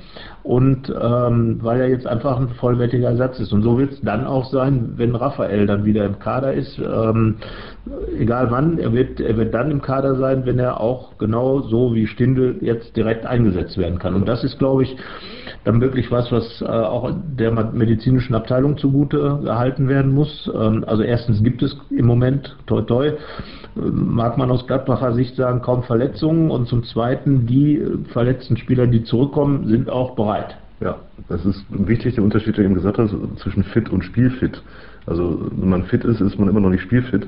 und 0.43 0.93
ähm, 1.01 1.59
weil 1.63 1.81
er 1.81 1.89
jetzt 1.89 2.07
einfach 2.07 2.41
ein 2.41 2.49
vollwertiger 2.49 3.11
Ersatz 3.11 3.39
ist. 3.39 3.53
Und 3.53 3.63
so 3.63 3.79
wird 3.79 3.93
es 3.93 4.01
dann 4.01 4.27
auch 4.27 4.47
sein, 4.47 4.95
wenn 4.97 5.15
Raphael 5.15 5.67
dann 5.67 5.85
wieder 5.85 6.07
im 6.07 6.19
Kader 6.19 6.55
ist. 6.55 6.79
Ähm, 6.79 7.37
egal 8.19 8.51
wann, 8.51 8.79
er 8.79 8.93
wird, 8.93 9.21
er 9.21 9.37
wird 9.37 9.53
dann 9.55 9.71
im 9.71 9.83
Kader 9.83 10.17
sein, 10.17 10.47
wenn 10.47 10.59
er 10.59 10.81
auch 10.81 11.19
genau 11.19 11.61
so 11.61 11.95
wie 11.95 12.07
Stindl 12.07 12.57
jetzt 12.63 12.97
direkt 12.97 13.27
eingesetzt 13.27 13.77
werden 13.77 13.99
kann. 13.99 14.15
Und 14.15 14.27
das 14.27 14.43
ist, 14.43 14.59
glaube 14.59 14.85
ich, 14.85 14.97
dann 15.65 15.81
wirklich 15.81 16.11
was, 16.11 16.31
was 16.33 16.61
äh, 16.61 16.65
auch 16.65 17.13
der 17.39 17.53
medizinischen 17.73 18.35
Abteilung 18.35 18.77
zugute 18.79 19.41
gehalten 19.43 19.89
werden 19.89 20.13
muss. 20.13 20.51
Ähm, 20.55 20.85
also 20.87 21.03
erstens 21.03 21.43
gibt 21.43 21.63
es 21.63 21.77
im 21.91 22.07
Moment, 22.07 22.57
toi 22.67 22.83
toi, 22.83 23.13
mag 23.75 24.39
man 24.39 24.51
aus 24.51 24.67
Gladbacher 24.67 25.15
Sicht 25.15 25.37
sagen, 25.37 25.63
kaum 25.63 25.83
Verletzungen 25.85 26.51
und 26.51 26.69
zum 26.69 26.85
Zweiten, 26.85 27.47
die 27.47 27.83
verletzten 28.13 28.57
Spieler, 28.57 28.87
die 28.87 29.05
zurückkommen, 29.05 29.67
sind 29.69 29.89
auch 29.89 30.15
bereit. 30.15 30.57
Ja, 30.81 30.97
das 31.29 31.45
ist 31.47 31.65
wichtig, 31.69 32.17
der 32.17 32.25
Unterschied, 32.25 32.57
den 32.57 32.65
du 32.65 32.71
eben 32.71 32.75
gesagt 32.75 32.99
hast, 32.99 33.15
zwischen 33.37 33.63
fit 33.65 33.89
und 33.89 34.05
spielfit. 34.05 34.61
Also 35.07 35.49
wenn 35.53 35.69
man 35.69 35.85
fit 35.85 36.05
ist, 36.05 36.21
ist 36.21 36.39
man 36.39 36.49
immer 36.49 36.61
noch 36.61 36.71
nicht 36.71 36.83
spielfit. 36.83 37.27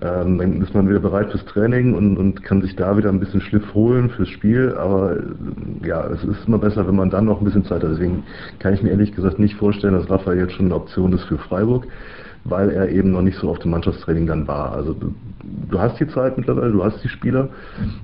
Ähm, 0.00 0.38
dann 0.38 0.60
ist 0.60 0.74
man 0.74 0.88
wieder 0.88 0.98
bereit 0.98 1.30
fürs 1.30 1.44
Training 1.44 1.94
und, 1.94 2.16
und 2.16 2.42
kann 2.42 2.60
sich 2.62 2.74
da 2.74 2.96
wieder 2.96 3.10
ein 3.10 3.20
bisschen 3.20 3.40
Schliff 3.40 3.74
holen 3.74 4.10
fürs 4.10 4.28
Spiel. 4.28 4.74
Aber 4.76 5.16
äh, 5.16 5.86
ja, 5.86 6.06
es 6.08 6.24
ist 6.24 6.48
immer 6.48 6.58
besser, 6.58 6.86
wenn 6.86 6.96
man 6.96 7.10
dann 7.10 7.26
noch 7.26 7.40
ein 7.40 7.44
bisschen 7.44 7.64
Zeit 7.64 7.82
hat. 7.84 7.92
Deswegen 7.92 8.24
kann 8.58 8.74
ich 8.74 8.82
mir 8.82 8.90
ehrlich 8.90 9.14
gesagt 9.14 9.38
nicht 9.38 9.56
vorstellen, 9.56 9.94
dass 9.94 10.10
Raphael 10.10 10.38
jetzt 10.38 10.54
schon 10.54 10.66
eine 10.66 10.74
Option 10.74 11.12
ist 11.12 11.24
für 11.24 11.38
Freiburg, 11.38 11.86
weil 12.42 12.70
er 12.70 12.88
eben 12.88 13.12
noch 13.12 13.22
nicht 13.22 13.38
so 13.38 13.48
auf 13.48 13.60
dem 13.60 13.70
Mannschaftstraining 13.70 14.26
dann 14.26 14.48
war. 14.48 14.72
Also 14.72 14.94
du, 14.94 15.14
du 15.70 15.78
hast 15.78 16.00
die 16.00 16.08
Zeit 16.08 16.36
mittlerweile, 16.36 16.72
du 16.72 16.82
hast 16.82 17.02
die 17.04 17.08
Spieler. 17.08 17.48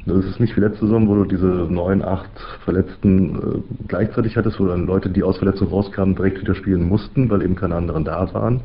Das 0.07 0.25
ist 0.25 0.39
nicht 0.39 0.57
wie 0.57 0.61
letzte 0.61 0.87
Saison, 0.87 1.09
wo 1.09 1.17
du 1.17 1.25
diese 1.25 1.47
neun, 1.47 2.03
acht 2.03 2.31
Verletzten 2.65 3.35
äh, 3.35 3.85
gleichzeitig 3.89 4.37
hattest, 4.37 4.61
wo 4.61 4.67
dann 4.67 4.87
Leute, 4.87 5.11
die 5.11 5.25
aus 5.25 5.39
Verletzung 5.39 5.69
rauskamen, 5.69 6.15
direkt 6.15 6.41
wieder 6.41 6.55
spielen 6.55 6.89
mussten, 6.89 7.29
weil 7.31 7.43
eben 7.43 7.57
keine 7.57 7.75
anderen 7.75 8.05
da 8.05 8.33
waren. 8.33 8.61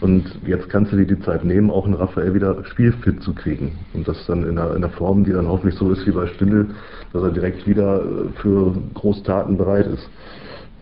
Und 0.00 0.24
jetzt 0.46 0.68
kannst 0.68 0.92
du 0.92 0.96
dir 0.96 1.06
die 1.06 1.20
Zeit 1.20 1.44
nehmen, 1.44 1.70
auch 1.70 1.84
einen 1.84 1.94
Raphael 1.94 2.34
wieder 2.34 2.64
spielfit 2.64 3.22
zu 3.22 3.34
kriegen. 3.34 3.78
Und 3.94 4.06
das 4.06 4.26
dann 4.26 4.44
in 4.44 4.58
einer, 4.58 4.70
in 4.70 4.84
einer 4.84 4.90
Form, 4.90 5.24
die 5.24 5.32
dann 5.32 5.48
hoffentlich 5.48 5.74
so 5.74 5.90
ist 5.90 6.06
wie 6.06 6.12
bei 6.12 6.26
Stindl, 6.28 6.68
dass 7.12 7.22
er 7.22 7.30
direkt 7.30 7.66
wieder 7.66 8.00
äh, 8.00 8.28
für 8.40 8.74
Großtaten 8.94 9.56
bereit 9.56 9.86
ist. 9.86 10.08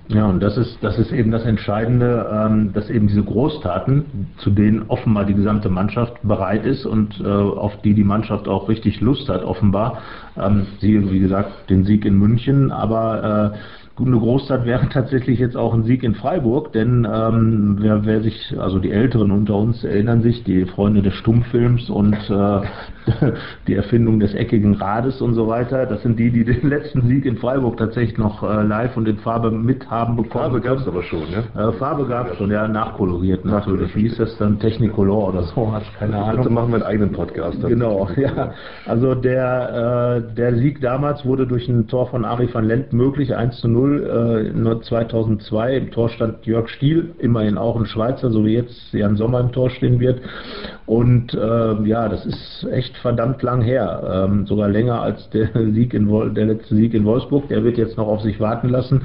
Ja, 0.08 0.26
und 0.26 0.40
das 0.40 0.56
ist, 0.56 0.78
das 0.82 0.98
ist 0.98 1.10
eben 1.10 1.32
das 1.32 1.44
Entscheidende, 1.44 2.30
ähm, 2.32 2.72
dass 2.72 2.90
eben 2.90 3.08
diese 3.08 3.24
Großtaten, 3.24 4.28
zu 4.36 4.50
denen 4.50 4.84
offenbar 4.86 5.24
die 5.24 5.34
gesamte 5.34 5.68
Mannschaft 5.68 6.14
bereit 6.22 6.64
ist 6.64 6.86
und 6.86 7.20
äh, 7.20 7.26
auf 7.26 7.80
die 7.82 7.92
die 7.92 8.04
Mannschaft 8.04 8.46
auch 8.46 8.68
richtig 8.68 9.00
Lust 9.00 9.28
hat, 9.28 9.42
offenbar. 9.42 9.98
Ähm, 10.36 10.66
sie, 10.80 11.10
wie 11.10 11.18
gesagt, 11.18 11.70
den 11.70 11.84
Sieg 11.84 12.04
in 12.04 12.16
München, 12.18 12.70
aber 12.70 13.52
äh, 13.54 13.85
eine 13.98 14.18
Großstadt 14.18 14.64
wäre 14.64 14.88
tatsächlich 14.92 15.38
jetzt 15.38 15.56
auch 15.56 15.74
ein 15.74 15.84
Sieg 15.84 16.02
in 16.02 16.14
Freiburg, 16.14 16.72
denn 16.72 17.06
ähm, 17.10 17.76
wer, 17.80 18.04
wer 18.04 18.22
sich, 18.22 18.54
also 18.58 18.78
die 18.78 18.90
Älteren 18.90 19.30
unter 19.30 19.56
uns 19.56 19.84
erinnern 19.84 20.22
sich, 20.22 20.44
die 20.44 20.64
Freunde 20.66 21.02
des 21.02 21.14
Stummfilms 21.14 21.88
und 21.88 22.14
äh, 22.28 22.60
die 23.66 23.74
Erfindung 23.74 24.20
des 24.20 24.34
eckigen 24.34 24.74
Rades 24.74 25.20
und 25.20 25.34
so 25.34 25.48
weiter, 25.48 25.86
das 25.86 26.02
sind 26.02 26.18
die, 26.18 26.30
die 26.30 26.44
den 26.44 26.68
letzten 26.68 27.08
Sieg 27.08 27.24
in 27.24 27.36
Freiburg 27.36 27.76
tatsächlich 27.76 28.18
noch 28.18 28.42
äh, 28.42 28.62
live 28.62 28.96
und 28.96 29.08
in 29.08 29.18
Farbe 29.18 29.50
mit 29.50 29.90
haben 29.90 30.16
bekommen. 30.16 30.44
Farbe 30.44 30.60
gab 30.60 30.78
es 30.78 30.88
aber 30.88 31.02
schon, 31.02 31.22
ja? 31.30 31.68
Äh, 31.68 31.72
Farbe 31.74 32.06
gab 32.06 32.30
es 32.30 32.36
schon, 32.36 32.50
ja, 32.50 32.68
nachkoloriert 32.68 33.44
natürlich. 33.44 33.94
Wie 33.96 34.06
ist 34.06 34.18
das 34.18 34.36
dann? 34.38 34.58
Technicolor 34.58 35.28
oder 35.28 35.42
so, 35.42 35.72
hast 35.72 35.86
keine 35.98 36.16
Ahnung. 36.16 36.36
Bitte 36.38 36.50
machen 36.50 36.70
wir 36.70 36.76
einen 36.76 36.84
eigenen 36.84 37.12
Podcast. 37.12 37.60
Genau, 37.66 38.08
ja. 38.16 38.52
Also 38.86 39.14
der, 39.14 40.22
äh, 40.30 40.34
der 40.34 40.56
Sieg 40.56 40.80
damals 40.80 41.24
wurde 41.24 41.46
durch 41.46 41.68
ein 41.68 41.86
Tor 41.86 42.08
von 42.08 42.24
Ari 42.24 42.52
van 42.52 42.64
Lent 42.64 42.92
möglich, 42.92 43.34
1 43.34 43.58
zu 43.58 43.68
0 43.68 43.85
0 43.86 44.78
äh, 44.78 44.80
2002. 44.80 45.76
Im 45.76 45.90
Tor 45.90 46.08
stand 46.08 46.44
Jörg 46.46 46.68
Stiel, 46.68 47.14
immerhin 47.18 47.56
auch 47.58 47.76
ein 47.76 47.86
Schweizer, 47.86 48.30
so 48.30 48.44
wie 48.44 48.54
jetzt 48.54 48.92
Jan 48.92 49.16
Sommer 49.16 49.40
im 49.40 49.52
Tor 49.52 49.70
stehen 49.70 50.00
wird. 50.00 50.20
Und 50.86 51.34
äh, 51.34 51.82
ja, 51.84 52.08
das 52.08 52.26
ist 52.26 52.66
echt 52.70 52.96
verdammt 52.98 53.42
lang 53.42 53.62
her. 53.62 54.26
Ähm, 54.28 54.46
sogar 54.46 54.68
länger 54.68 55.00
als 55.00 55.28
der 55.30 55.48
Sieg 55.72 55.94
in 55.94 56.08
der 56.34 56.46
letzte 56.46 56.74
Sieg 56.74 56.94
in 56.94 57.04
Wolfsburg. 57.04 57.48
Der 57.48 57.64
wird 57.64 57.78
jetzt 57.78 57.96
noch 57.96 58.08
auf 58.08 58.22
sich 58.22 58.40
warten 58.40 58.68
lassen, 58.68 59.02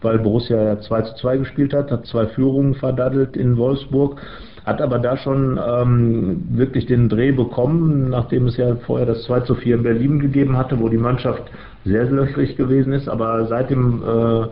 weil 0.00 0.18
Borussia 0.18 0.62
ja 0.62 0.80
2 0.80 1.02
zu 1.02 1.14
2 1.16 1.36
gespielt 1.38 1.74
hat, 1.74 1.90
hat 1.90 2.06
zwei 2.06 2.26
Führungen 2.26 2.74
verdaddelt 2.74 3.36
in 3.36 3.56
Wolfsburg 3.56 4.20
hat 4.64 4.80
aber 4.80 4.98
da 4.98 5.16
schon 5.16 5.58
ähm, 5.58 6.44
wirklich 6.50 6.86
den 6.86 7.08
Dreh 7.08 7.32
bekommen, 7.32 8.10
nachdem 8.10 8.46
es 8.46 8.56
ja 8.56 8.76
vorher 8.76 9.06
das 9.06 9.24
2 9.24 9.40
zu 9.40 9.54
4 9.56 9.76
in 9.76 9.82
Berlin 9.82 10.20
gegeben 10.20 10.56
hatte, 10.56 10.78
wo 10.78 10.88
die 10.88 10.98
Mannschaft 10.98 11.42
sehr 11.84 12.04
löchrig 12.04 12.56
gewesen 12.56 12.92
ist, 12.92 13.08
aber 13.08 13.46
seit 13.46 13.70
dem 13.70 14.02
äh, 14.02 14.46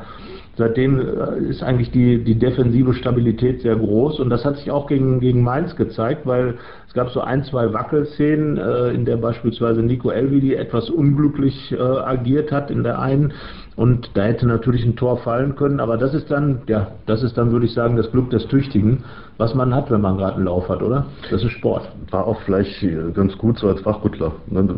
seitdem 0.60 1.00
äh, 1.00 1.48
ist 1.48 1.62
eigentlich 1.62 1.90
die, 1.90 2.22
die 2.22 2.34
defensive 2.34 2.94
Stabilität 2.94 3.62
sehr 3.62 3.76
groß. 3.76 4.20
Und 4.20 4.30
das 4.30 4.44
hat 4.44 4.58
sich 4.58 4.70
auch 4.70 4.86
gegen, 4.86 5.20
gegen 5.20 5.42
Mainz 5.42 5.74
gezeigt, 5.74 6.26
weil 6.26 6.58
es 6.86 6.94
gab 6.94 7.10
so 7.10 7.20
ein, 7.20 7.44
zwei 7.44 7.72
Wackelszenen, 7.72 8.58
äh, 8.58 8.90
in 8.90 9.04
der 9.04 9.16
beispielsweise 9.16 9.82
Nico 9.82 10.10
Elvidi 10.10 10.54
etwas 10.54 10.90
unglücklich 10.90 11.72
äh, 11.72 11.80
agiert 11.80 12.52
hat 12.52 12.70
in 12.70 12.82
der 12.82 13.00
einen 13.00 13.32
und 13.80 14.10
da 14.12 14.24
hätte 14.24 14.46
natürlich 14.46 14.84
ein 14.84 14.94
Tor 14.94 15.16
fallen 15.16 15.56
können, 15.56 15.80
aber 15.80 15.96
das 15.96 16.12
ist 16.12 16.30
dann, 16.30 16.60
ja, 16.66 16.88
das 17.06 17.22
ist 17.22 17.38
dann, 17.38 17.50
würde 17.50 17.64
ich 17.64 17.72
sagen, 17.72 17.96
das 17.96 18.12
Glück 18.12 18.28
des 18.28 18.46
Tüchtigen, 18.48 19.04
was 19.38 19.54
man 19.54 19.74
hat, 19.74 19.90
wenn 19.90 20.02
man 20.02 20.18
gerade 20.18 20.34
einen 20.34 20.44
Lauf 20.44 20.68
hat, 20.68 20.82
oder? 20.82 21.06
Das 21.30 21.42
ist 21.42 21.52
Sport. 21.52 21.90
War 22.10 22.26
auch 22.26 22.38
vielleicht 22.42 22.84
ganz 23.14 23.38
gut 23.38 23.58
so 23.58 23.68
als 23.68 23.82
Wachbutler. 23.86 24.32
Ne? 24.48 24.68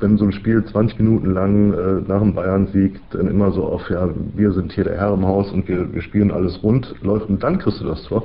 Wenn 0.00 0.18
so 0.18 0.26
ein 0.26 0.32
Spiel 0.32 0.62
20 0.62 0.98
Minuten 0.98 1.32
lang 1.32 1.72
äh, 1.72 2.02
nach 2.06 2.20
dem 2.20 2.34
Bayern-Sieg 2.34 3.00
dann 3.12 3.28
immer 3.28 3.52
so 3.52 3.64
auf, 3.64 3.88
ja, 3.88 4.10
wir 4.34 4.52
sind 4.52 4.70
hier 4.70 4.84
der 4.84 4.98
Herr 4.98 5.14
im 5.14 5.26
Haus 5.26 5.50
und 5.50 5.66
wir, 5.66 5.94
wir 5.94 6.02
spielen 6.02 6.30
alles 6.30 6.62
rund 6.62 6.94
läuft 7.00 7.30
und 7.30 7.42
dann 7.42 7.58
kriegst 7.58 7.80
du 7.80 7.86
das 7.86 8.02
Tor. 8.02 8.24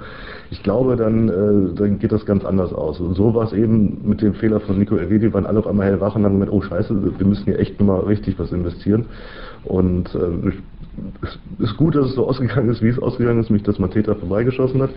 Ich 0.50 0.62
glaube, 0.62 0.98
dann, 0.98 1.30
äh, 1.30 1.74
dann 1.74 2.00
geht 2.00 2.12
das 2.12 2.26
ganz 2.26 2.44
anders 2.44 2.74
aus. 2.74 3.00
Und 3.00 3.14
so 3.14 3.34
war 3.34 3.46
es 3.46 3.54
eben 3.54 4.02
mit 4.04 4.22
dem 4.22 4.34
Fehler 4.34 4.60
von 4.60 4.78
Nico 4.78 4.98
Elvedi, 4.98 5.34
waren 5.34 5.46
alle 5.46 5.60
auf 5.60 5.68
einmal 5.68 5.86
hellwach 5.86 6.18
und 6.18 6.26
haben 6.26 6.34
gemeint, 6.34 6.52
oh 6.52 6.62
scheiße, 6.62 7.18
wir 7.18 7.26
müssen 7.26 7.46
hier 7.46 7.60
echt 7.60 7.80
nochmal 7.80 8.02
richtig 8.02 8.38
was 8.38 8.52
investieren. 8.52 9.06
Und 9.64 10.14
äh, 10.16 10.52
es 11.22 11.40
ist 11.60 11.78
gut, 11.78 11.96
dass 11.96 12.08
es 12.08 12.16
so 12.16 12.28
ausgegangen 12.28 12.70
ist, 12.70 12.82
wie 12.82 12.90
es 12.90 13.00
ausgegangen 13.00 13.40
ist, 13.40 13.50
mich, 13.50 13.64
dass 13.64 13.80
Mateta 13.80 14.16
vorbeigeschossen 14.16 14.82
hat. 14.82 14.90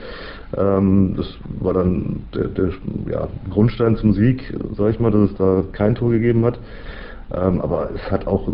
Ähm, 0.56 1.14
das 1.16 1.26
war 1.60 1.74
dann 1.74 2.24
der, 2.34 2.48
der 2.48 2.70
ja, 3.10 3.28
Grundstein 3.50 3.96
zum 3.96 4.12
Sieg, 4.12 4.54
sag 4.76 4.90
ich 4.90 5.00
mal, 5.00 5.10
dass 5.10 5.30
es 5.30 5.36
da 5.36 5.64
kein 5.72 5.94
Tor 5.94 6.10
gegeben 6.10 6.44
hat. 6.44 6.58
Ähm, 7.32 7.60
aber 7.60 7.90
es 7.94 8.10
hat 8.10 8.26
auch 8.26 8.48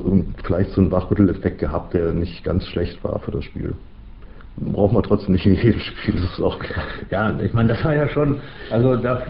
vielleicht 0.44 0.70
so 0.70 0.80
einen 0.80 0.92
Wachrütteleffekt 0.92 1.58
gehabt, 1.58 1.94
der 1.94 2.12
nicht 2.12 2.44
ganz 2.44 2.66
schlecht 2.66 3.02
war 3.04 3.18
für 3.20 3.30
das 3.30 3.44
Spiel 3.44 3.74
braucht 4.56 4.92
man 4.92 5.02
trotzdem 5.02 5.32
nicht 5.32 5.46
in 5.46 5.54
jedem 5.54 5.80
Spiel, 5.80 6.14
das 6.14 6.32
ist 6.32 6.40
auch 6.40 6.58
klar. 6.58 6.84
Ja, 7.10 7.38
ich 7.40 7.52
meine, 7.54 7.70
das 7.70 7.84
war 7.84 7.94
ja 7.94 8.08
schon, 8.08 8.38
also 8.70 8.96
da, 8.96 9.22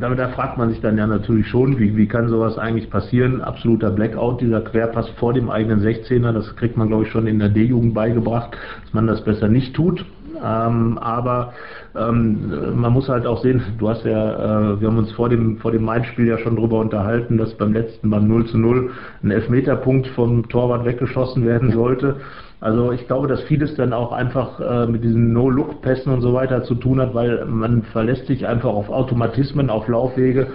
da, 0.00 0.14
da, 0.14 0.28
fragt 0.28 0.58
man 0.58 0.70
sich 0.70 0.80
dann 0.80 0.98
ja 0.98 1.06
natürlich 1.06 1.48
schon, 1.48 1.78
wie, 1.78 1.96
wie 1.96 2.06
kann 2.06 2.28
sowas 2.28 2.58
eigentlich 2.58 2.90
passieren? 2.90 3.40
Absoluter 3.40 3.90
Blackout, 3.90 4.40
dieser 4.40 4.60
Querpass 4.60 5.08
vor 5.18 5.32
dem 5.32 5.50
eigenen 5.50 5.80
16er, 5.80 6.32
das 6.32 6.54
kriegt 6.56 6.76
man, 6.76 6.88
glaube 6.88 7.04
ich, 7.04 7.10
schon 7.10 7.26
in 7.26 7.38
der 7.38 7.48
D-Jugend 7.48 7.94
beigebracht, 7.94 8.56
dass 8.84 8.92
man 8.92 9.06
das 9.06 9.24
besser 9.24 9.48
nicht 9.48 9.74
tut. 9.74 10.04
Ähm, 10.44 10.98
aber 10.98 11.54
ähm, 11.96 12.76
man 12.76 12.92
muss 12.92 13.08
halt 13.08 13.26
auch 13.26 13.42
sehen, 13.42 13.62
du 13.78 13.88
hast 13.88 14.04
ja, 14.04 14.72
äh, 14.72 14.80
wir 14.80 14.88
haben 14.88 14.98
uns 14.98 15.12
vor 15.12 15.28
dem, 15.28 15.58
vor 15.58 15.72
dem 15.72 15.84
Main-Spiel 15.84 16.26
ja 16.26 16.38
schon 16.38 16.56
darüber 16.56 16.80
unterhalten, 16.80 17.38
dass 17.38 17.54
beim 17.54 17.72
letzten 17.72 18.10
beim 18.10 18.28
0 18.28 18.46
zu 18.46 18.58
0 18.58 18.90
ein 19.22 19.30
Elfmeterpunkt 19.30 20.08
vom 20.08 20.48
Torwart 20.48 20.84
weggeschossen 20.84 21.46
werden 21.46 21.72
sollte. 21.72 22.16
Also 22.58 22.90
ich 22.90 23.06
glaube, 23.06 23.28
dass 23.28 23.42
vieles 23.42 23.74
dann 23.74 23.92
auch 23.92 24.12
einfach 24.12 24.60
äh, 24.60 24.86
mit 24.86 25.04
diesen 25.04 25.32
No-Look-Pässen 25.32 26.10
und 26.10 26.22
so 26.22 26.32
weiter 26.32 26.62
zu 26.62 26.74
tun 26.74 27.00
hat, 27.00 27.12
weil 27.14 27.44
man 27.44 27.82
verlässt 27.82 28.26
sich 28.26 28.46
einfach 28.46 28.70
auf 28.70 28.88
Automatismen, 28.88 29.68
auf 29.68 29.88
Laufwege 29.88 30.46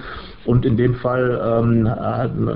und 0.46 0.66
in 0.66 0.78
dem 0.78 0.96
Fall 0.96 1.40
ähm, 1.44 1.88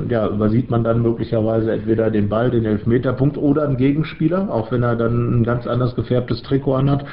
ja, 0.09 0.27
übersieht 0.27 0.71
man 0.71 0.83
dann 0.83 1.03
möglicherweise 1.03 1.71
entweder 1.71 2.09
den 2.09 2.29
Ball, 2.29 2.49
den 2.49 2.65
Elfmeterpunkt 2.65 3.37
oder 3.37 3.63
einen 3.63 3.77
Gegenspieler, 3.77 4.49
auch 4.49 4.71
wenn 4.71 4.81
er 4.81 4.95
dann 4.95 5.41
ein 5.41 5.43
ganz 5.43 5.67
anders 5.67 5.95
gefärbtes 5.95 6.41
Trikot 6.41 6.73
anhat. 6.73 7.05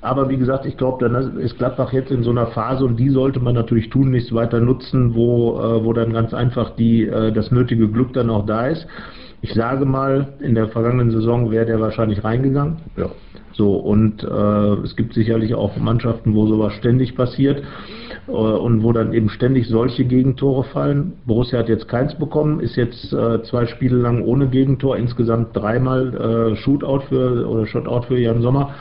Aber 0.00 0.28
wie 0.28 0.36
gesagt, 0.36 0.66
ich 0.66 0.76
glaube, 0.76 1.08
dann 1.08 1.38
ist 1.38 1.56
Gladbach 1.58 1.92
jetzt 1.92 2.10
in 2.10 2.24
so 2.24 2.30
einer 2.30 2.48
Phase 2.48 2.84
und 2.84 2.96
die 2.96 3.10
sollte 3.10 3.38
man 3.38 3.54
natürlich 3.54 3.90
tun, 3.90 4.10
nichts 4.10 4.34
weiter 4.34 4.58
nutzen, 4.58 5.14
wo, 5.14 5.60
äh, 5.60 5.84
wo 5.84 5.92
dann 5.92 6.12
ganz 6.12 6.34
einfach 6.34 6.70
die, 6.70 7.06
äh, 7.06 7.30
das 7.30 7.52
nötige 7.52 7.88
Glück 7.88 8.12
dann 8.12 8.28
auch 8.28 8.44
da 8.44 8.66
ist. 8.66 8.88
Ich 9.48 9.54
sage 9.54 9.84
mal, 9.84 10.26
in 10.40 10.56
der 10.56 10.68
vergangenen 10.68 11.12
Saison 11.12 11.52
wäre 11.52 11.64
der 11.66 11.80
wahrscheinlich 11.80 12.24
reingegangen. 12.24 12.78
Ja. 12.96 13.10
So, 13.56 13.74
und 13.76 14.22
äh, 14.22 14.84
es 14.84 14.96
gibt 14.96 15.14
sicherlich 15.14 15.54
auch 15.54 15.78
Mannschaften, 15.78 16.34
wo 16.34 16.46
sowas 16.46 16.74
ständig 16.74 17.16
passiert 17.16 17.62
äh, 18.28 18.30
und 18.30 18.82
wo 18.82 18.92
dann 18.92 19.14
eben 19.14 19.30
ständig 19.30 19.66
solche 19.66 20.04
Gegentore 20.04 20.64
fallen. 20.64 21.14
Borussia 21.24 21.60
hat 21.60 21.70
jetzt 21.70 21.88
keins 21.88 22.14
bekommen, 22.16 22.60
ist 22.60 22.76
jetzt 22.76 23.14
äh, 23.14 23.42
zwei 23.44 23.64
Spiele 23.64 23.96
lang 23.96 24.22
ohne 24.22 24.48
Gegentor, 24.48 24.98
insgesamt 24.98 25.56
dreimal 25.56 26.52
äh, 26.52 26.56
Shootout 26.56 27.04
für 27.08 27.48
oder 27.48 27.66
Shotout 27.66 28.02
für 28.08 28.18
Jan 28.18 28.42
Sommer. 28.42 28.74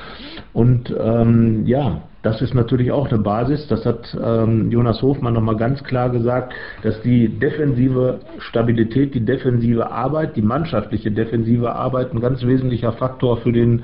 Und 0.52 0.94
ähm, 1.00 1.66
ja, 1.66 2.02
das 2.22 2.42
ist 2.42 2.54
natürlich 2.54 2.92
auch 2.92 3.08
eine 3.08 3.20
Basis. 3.20 3.68
Das 3.68 3.86
hat 3.86 4.18
ähm, 4.22 4.72
Jonas 4.72 5.02
Hofmann 5.02 5.36
nochmal 5.36 5.56
ganz 5.56 5.84
klar 5.86 6.10
gesagt, 6.10 6.54
dass 6.82 7.02
die 7.02 7.30
defensive 7.30 8.20
Stabilität, 8.40 9.16
die 9.16 9.24
defensive 9.24 9.90
Arbeit, 9.90 10.36
die 10.36 10.42
mannschaftliche 10.42 11.12
defensive 11.12 11.74
Arbeit 11.74 12.14
ein 12.14 12.20
ganz 12.20 12.44
wesentlicher 12.44 12.92
Faktor 12.92 13.38
für 13.38 13.54
den 13.54 13.84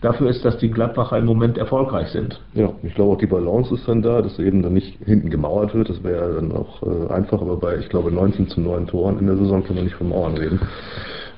dafür 0.00 0.30
ist, 0.30 0.44
dass 0.44 0.58
die 0.58 0.70
Gladbacher 0.70 1.18
im 1.18 1.26
Moment 1.26 1.58
erfolgreich 1.58 2.08
sind. 2.08 2.40
Ja, 2.54 2.72
ich 2.82 2.94
glaube 2.94 3.12
auch 3.12 3.18
die 3.18 3.26
Balance 3.26 3.74
ist 3.74 3.86
dann 3.86 4.02
da, 4.02 4.22
dass 4.22 4.38
eben 4.38 4.62
dann 4.62 4.74
nicht 4.74 4.98
hinten 5.04 5.30
gemauert 5.30 5.74
wird. 5.74 5.88
Das 5.88 6.02
wäre 6.02 6.28
ja 6.28 6.34
dann 6.34 6.52
auch 6.52 6.82
äh, 6.82 7.12
einfach, 7.12 7.40
aber 7.40 7.56
bei, 7.56 7.76
ich 7.78 7.88
glaube, 7.88 8.10
19 8.10 8.48
zu 8.48 8.60
9 8.60 8.86
Toren 8.86 9.18
in 9.18 9.26
der 9.26 9.36
Saison 9.36 9.64
kann 9.64 9.76
man 9.76 9.84
nicht 9.84 9.96
von 9.96 10.08
Mauern 10.08 10.36
reden. 10.36 10.60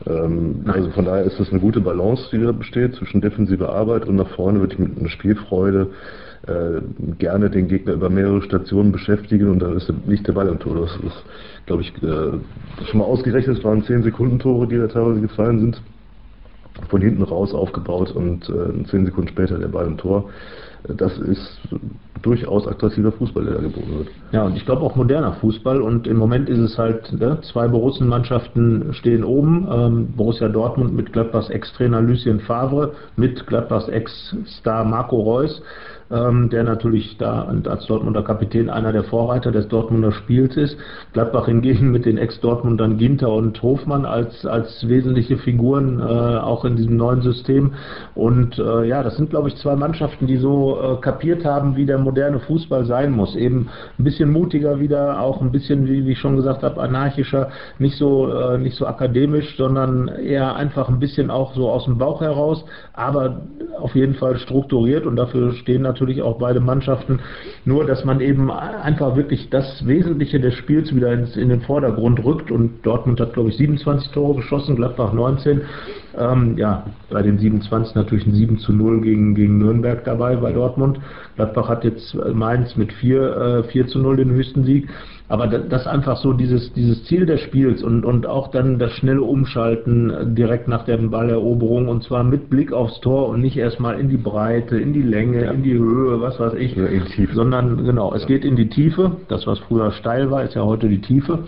Ähm, 0.06 0.64
also 0.66 0.90
von 0.90 1.04
daher 1.04 1.24
ist 1.24 1.38
das 1.38 1.50
eine 1.50 1.60
gute 1.60 1.80
Balance, 1.80 2.28
die 2.32 2.42
da 2.42 2.52
besteht 2.52 2.94
zwischen 2.94 3.20
defensiver 3.20 3.72
Arbeit 3.72 4.06
und 4.06 4.16
nach 4.16 4.28
vorne 4.30 4.60
wird 4.60 4.78
mit 4.78 4.98
einer 4.98 5.08
Spielfreude 5.08 5.90
äh, 6.46 6.80
gerne 7.18 7.50
den 7.50 7.68
Gegner 7.68 7.92
über 7.92 8.10
mehrere 8.10 8.42
Stationen 8.42 8.90
beschäftigen 8.90 9.48
und 9.48 9.60
dann 9.60 9.76
ist 9.76 9.92
nicht 10.06 10.26
der 10.26 10.32
Ball 10.32 10.48
im 10.48 10.58
Tor. 10.58 10.74
Das 10.74 10.96
ist, 10.96 11.24
glaube 11.66 11.82
ich, 11.82 11.92
äh, 12.02 12.86
schon 12.86 12.98
mal 12.98 13.04
ausgerechnet, 13.04 13.58
es 13.58 13.64
waren 13.64 13.84
10 13.84 14.02
Sekunden 14.02 14.38
Tore, 14.38 14.66
die 14.66 14.76
da 14.76 14.88
teilweise 14.88 15.20
gefallen 15.20 15.60
sind. 15.60 15.82
Von 16.88 17.00
hinten 17.00 17.22
raus 17.22 17.54
aufgebaut 17.54 18.12
und 18.12 18.48
äh, 18.48 18.84
zehn 18.84 19.06
Sekunden 19.06 19.28
später 19.28 19.58
der 19.58 19.68
Ball 19.68 19.86
im 19.86 19.96
Tor. 19.96 20.30
Das 20.84 21.16
ist 21.18 21.60
durchaus 22.22 22.66
attraktiver 22.66 23.12
Fußball, 23.12 23.44
der 23.44 23.54
da 23.54 23.60
geboten 23.60 23.98
wird. 23.98 24.08
Ja, 24.32 24.44
und 24.44 24.56
ich 24.56 24.64
glaube 24.64 24.82
auch 24.82 24.96
moderner 24.96 25.34
Fußball. 25.34 25.80
Und 25.80 26.06
im 26.06 26.16
Moment 26.16 26.48
ist 26.48 26.58
es 26.58 26.76
halt, 26.76 27.12
ne, 27.12 27.38
zwei 27.52 27.68
Borussen-Mannschaften 27.68 28.92
stehen 28.92 29.24
oben. 29.24 29.68
Ähm, 29.70 30.08
Borussia 30.16 30.48
Dortmund 30.48 30.94
mit 30.94 31.12
Gladbachs 31.12 31.50
Ex-Trainer 31.50 32.00
Lucien 32.00 32.40
Favre, 32.40 32.92
mit 33.16 33.46
Gladbachs 33.46 33.88
Ex-Star 33.88 34.84
Marco 34.84 35.20
Reus 35.20 35.62
ähm, 36.12 36.50
der 36.50 36.64
natürlich 36.64 37.16
da 37.18 37.42
als 37.64 37.86
Dortmunder 37.86 38.22
Kapitän 38.22 38.70
einer 38.70 38.92
der 38.92 39.04
Vorreiter 39.04 39.50
des 39.50 39.68
Dortmunder 39.68 40.12
Spiels 40.12 40.56
ist. 40.56 40.76
Gladbach 41.12 41.46
hingegen 41.46 41.90
mit 41.90 42.04
den 42.04 42.18
Ex-Dortmundern 42.18 42.98
Ginter 42.98 43.32
und 43.32 43.62
Hofmann 43.62 44.04
als, 44.04 44.44
als 44.46 44.86
wesentliche 44.88 45.38
Figuren 45.38 46.00
äh, 46.00 46.02
auch 46.02 46.64
in 46.64 46.76
diesem 46.76 46.96
neuen 46.96 47.22
System. 47.22 47.72
Und 48.14 48.58
äh, 48.58 48.86
ja, 48.86 49.02
das 49.02 49.16
sind, 49.16 49.30
glaube 49.30 49.48
ich, 49.48 49.56
zwei 49.56 49.76
Mannschaften, 49.76 50.26
die 50.26 50.36
so 50.36 50.78
äh, 50.80 51.00
kapiert 51.00 51.44
haben, 51.44 51.76
wie 51.76 51.86
der 51.86 51.98
moderne 51.98 52.40
Fußball 52.40 52.84
sein 52.84 53.12
muss. 53.12 53.34
Eben 53.34 53.68
ein 53.98 54.04
bisschen 54.04 54.30
mutiger 54.30 54.80
wieder, 54.80 55.20
auch 55.20 55.40
ein 55.40 55.50
bisschen, 55.50 55.86
wie, 55.86 56.06
wie 56.06 56.12
ich 56.12 56.18
schon 56.18 56.36
gesagt 56.36 56.62
habe, 56.62 56.80
anarchischer, 56.80 57.48
nicht 57.78 57.96
so, 57.96 58.32
äh, 58.32 58.58
nicht 58.58 58.76
so 58.76 58.86
akademisch, 58.86 59.56
sondern 59.56 60.08
eher 60.08 60.56
einfach 60.56 60.88
ein 60.88 60.98
bisschen 60.98 61.30
auch 61.30 61.54
so 61.54 61.70
aus 61.70 61.84
dem 61.86 61.98
Bauch 61.98 62.20
heraus, 62.20 62.64
aber 62.92 63.42
auf 63.80 63.94
jeden 63.94 64.14
Fall 64.14 64.36
strukturiert 64.36 65.06
und 65.06 65.16
dafür 65.16 65.52
stehen 65.54 65.82
natürlich 65.82 66.01
natürlich 66.02 66.22
auch 66.22 66.38
beide 66.38 66.60
Mannschaften. 66.60 67.20
Nur, 67.64 67.86
dass 67.86 68.04
man 68.04 68.20
eben 68.20 68.50
einfach 68.50 69.16
wirklich 69.16 69.48
das 69.50 69.86
Wesentliche 69.86 70.40
des 70.40 70.54
Spiels 70.54 70.94
wieder 70.94 71.12
ins, 71.12 71.36
in 71.36 71.48
den 71.48 71.60
Vordergrund 71.60 72.22
rückt. 72.24 72.50
Und 72.50 72.84
Dortmund 72.84 73.20
hat, 73.20 73.34
glaube 73.34 73.50
ich, 73.50 73.56
27 73.56 74.10
Tore 74.10 74.36
geschossen, 74.36 74.76
Gladbach 74.76 75.12
19. 75.12 75.62
Ähm, 76.18 76.58
ja, 76.58 76.84
bei 77.08 77.22
den 77.22 77.38
27 77.38 77.94
natürlich 77.94 78.26
ein 78.26 78.34
7 78.34 78.58
zu 78.58 78.72
0 78.72 79.00
gegen, 79.00 79.34
gegen 79.34 79.58
Nürnberg 79.58 80.04
dabei 80.04 80.36
bei 80.36 80.52
Dortmund. 80.52 80.98
Gladbach 81.36 81.68
hat 81.68 81.84
jetzt 81.84 82.14
Mainz 82.34 82.76
mit 82.76 82.92
4, 82.92 83.36
äh, 83.36 83.62
4 83.64 83.86
zu 83.86 84.00
0 84.00 84.16
den 84.16 84.30
höchsten 84.30 84.64
Sieg. 84.64 84.88
Aber 85.32 85.46
das 85.46 85.86
einfach 85.86 86.18
so 86.18 86.34
dieses, 86.34 86.74
dieses 86.74 87.04
Ziel 87.04 87.24
des 87.24 87.40
Spiels 87.40 87.82
und, 87.82 88.04
und 88.04 88.26
auch 88.26 88.48
dann 88.48 88.78
das 88.78 88.92
schnelle 88.92 89.22
Umschalten 89.22 90.34
direkt 90.34 90.68
nach 90.68 90.84
der 90.84 90.98
Balleroberung 90.98 91.88
und 91.88 92.04
zwar 92.04 92.22
mit 92.22 92.50
Blick 92.50 92.70
aufs 92.70 93.00
Tor 93.00 93.30
und 93.30 93.40
nicht 93.40 93.56
erstmal 93.56 93.98
in 93.98 94.10
die 94.10 94.18
Breite, 94.18 94.76
in 94.76 94.92
die 94.92 95.00
Länge, 95.00 95.46
ja. 95.46 95.52
in 95.52 95.62
die 95.62 95.72
Höhe, 95.72 96.20
was 96.20 96.38
weiß 96.38 96.52
ich, 96.58 96.76
ja, 96.76 96.84
sondern 97.32 97.82
genau, 97.82 98.12
es 98.12 98.26
geht 98.26 98.44
in 98.44 98.56
die 98.56 98.68
Tiefe. 98.68 99.12
Das, 99.28 99.46
was 99.46 99.58
früher 99.60 99.90
steil 99.92 100.30
war, 100.30 100.44
ist 100.44 100.54
ja 100.54 100.64
heute 100.64 100.86
die 100.86 101.00
Tiefe. 101.00 101.38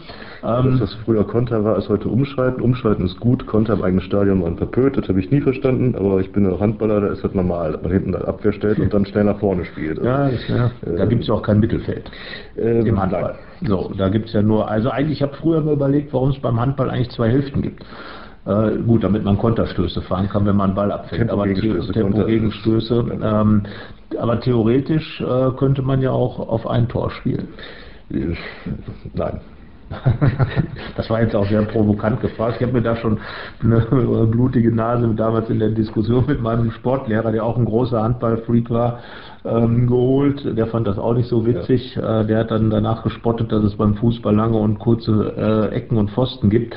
Ähm, 0.43 0.79
das, 0.79 0.81
was 0.81 0.95
früher 1.05 1.25
Konter 1.25 1.63
war, 1.63 1.77
ist 1.77 1.91
heute 1.91 2.09
Umschalten. 2.09 2.63
Umschalten 2.63 3.05
ist 3.05 3.21
gut, 3.21 3.47
Konter 3.47 3.75
im 3.75 3.83
eigenen 3.83 4.03
Stadion 4.03 4.43
waren 4.43 4.57
verpönt, 4.57 4.97
das 4.97 5.07
habe 5.11 5.21
ich 5.21 5.31
nie 5.31 5.43
verstanden, 5.43 5.95
aber 5.95 6.21
ich 6.21 6.33
bin 6.33 6.47
ein 6.47 6.59
Handballer, 6.59 7.03
da 7.03 7.09
ist 7.09 7.23
das 7.23 7.35
normal, 7.35 7.73
dass 7.73 7.83
man 7.83 7.93
hinten 7.93 8.13
dann 8.13 8.23
Abwehr 8.23 8.55
stellt 8.55 8.79
und 8.79 8.95
dann 8.95 9.05
schnell 9.05 9.25
nach 9.25 9.41
vorne 9.41 9.67
spielt. 9.67 9.99
Also, 9.99 10.09
ja, 10.09 10.31
ja. 10.57 10.67
Äh, 10.91 10.97
da 10.97 11.05
gibt 11.05 11.21
es 11.21 11.29
ja 11.29 11.35
auch 11.35 11.43
kein 11.43 11.61
Mittelfeld 11.61 12.11
ähm, 12.57 12.87
im 12.87 12.99
Handball. 12.99 13.35
So, 13.67 13.93
da 13.97 14.09
gibt 14.09 14.27
es 14.27 14.33
ja 14.33 14.43
nur, 14.43 14.69
also 14.69 14.91
eigentlich, 14.91 15.19
ich 15.19 15.23
habe 15.23 15.35
früher 15.35 15.61
mir 15.61 15.73
überlegt, 15.73 16.13
warum 16.13 16.31
es 16.31 16.39
beim 16.39 16.61
Handball 16.61 16.91
eigentlich 16.91 17.11
zwei 17.11 17.31
Hälften 17.31 17.63
gibt. 17.63 17.83
Äh, 18.47 18.77
gut, 18.87 19.03
damit 19.03 19.25
man 19.25 19.39
Konterstöße 19.39 20.03
fahren 20.03 20.29
kann, 20.29 20.45
wenn 20.45 20.57
man 20.57 20.71
einen 20.71 20.77
Ball 20.77 20.93
abfängt. 20.93 21.31
Aber 21.31 21.45
Tempo-Gegenstöße. 21.47 23.05
Ähm, 23.23 23.63
aber 24.19 24.41
theoretisch 24.41 25.21
äh, 25.21 25.51
könnte 25.57 25.83
man 25.83 26.03
ja 26.03 26.11
auch 26.11 26.39
auf 26.39 26.67
ein 26.67 26.89
Tor 26.89 27.11
spielen. 27.11 27.49
Nein. 29.15 29.41
das 30.97 31.09
war 31.11 31.23
jetzt 31.23 31.35
auch 31.35 31.47
sehr 31.47 31.63
provokant 31.63 32.21
gefragt. 32.21 32.57
Ich 32.59 32.63
habe 32.63 32.73
mir 32.73 32.83
da 32.83 32.97
schon 32.97 33.19
eine 33.63 33.81
blutige 34.31 34.75
Nase 34.75 35.09
damals 35.15 35.51
in 35.51 35.59
der 35.59 35.71
Diskussion 35.71 36.25
mit 36.27 36.41
meinem 36.41 36.71
Sportlehrer, 36.71 37.33
der 37.33 37.45
auch 37.45 37.57
ein 37.57 37.65
großer 37.65 38.03
Handballfreak 38.03 38.71
war, 38.71 39.01
ähm, 39.45 39.87
geholt. 39.87 40.57
Der 40.57 40.67
fand 40.69 40.87
das 40.87 40.99
auch 40.99 41.15
nicht 41.15 41.29
so 41.29 41.47
witzig. 41.47 41.95
Ja. 41.97 42.21
Äh, 42.21 42.27
der 42.27 42.39
hat 42.41 42.51
dann 42.51 42.71
danach 42.71 43.03
gespottet, 43.03 43.53
dass 43.53 43.63
es 43.63 43.77
beim 43.77 43.95
Fußball 43.97 44.35
lange 44.35 44.57
und 44.57 44.79
kurze 44.79 45.35
äh, 45.71 45.75
Ecken 45.75 45.99
und 45.99 46.11
Pfosten 46.11 46.51
gibt. 46.51 46.75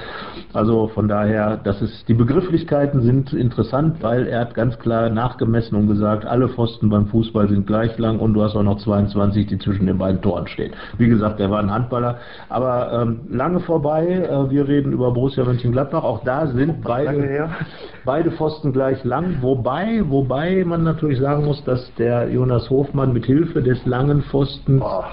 Also 0.53 0.87
von 0.87 1.07
daher, 1.07 1.57
das 1.57 1.81
ist, 1.81 2.07
die 2.07 2.13
Begrifflichkeiten 2.13 3.01
sind 3.01 3.33
interessant, 3.33 4.01
weil 4.01 4.27
er 4.27 4.41
hat 4.41 4.53
ganz 4.53 4.77
klar 4.79 5.09
nachgemessen 5.09 5.77
und 5.77 5.87
gesagt, 5.87 6.25
alle 6.25 6.49
Pfosten 6.49 6.89
beim 6.89 7.07
Fußball 7.07 7.47
sind 7.47 7.67
gleich 7.67 7.97
lang 7.97 8.19
und 8.19 8.33
du 8.33 8.43
hast 8.43 8.55
auch 8.55 8.63
noch 8.63 8.77
22, 8.77 9.47
die 9.47 9.59
zwischen 9.59 9.85
den 9.85 9.97
beiden 9.97 10.21
Toren 10.21 10.47
stehen. 10.47 10.73
Wie 10.97 11.07
gesagt, 11.07 11.39
er 11.39 11.49
war 11.51 11.59
ein 11.59 11.71
Handballer, 11.71 12.17
aber 12.49 12.91
ähm, 13.01 13.19
lange 13.29 13.59
vorbei. 13.61 14.07
Äh, 14.07 14.49
wir 14.49 14.67
reden 14.67 14.91
über 14.91 15.11
Borussia 15.11 15.43
Mönchengladbach. 15.43 16.03
Auch 16.03 16.23
da 16.23 16.47
sind 16.47 16.81
beide, 16.83 17.49
beide 18.05 18.31
Pfosten 18.31 18.73
gleich 18.73 19.03
lang. 19.03 19.37
Wobei, 19.41 20.01
wobei 20.07 20.63
man 20.65 20.83
natürlich 20.83 21.19
sagen 21.19 21.45
muss, 21.45 21.63
dass 21.63 21.93
der 21.95 22.29
Jonas 22.29 22.69
Hofmann 22.69 23.13
mit 23.13 23.25
Hilfe 23.25 23.61
des 23.61 23.85
langen 23.85 24.23
Pfosten 24.23 24.81
oh, 24.81 25.03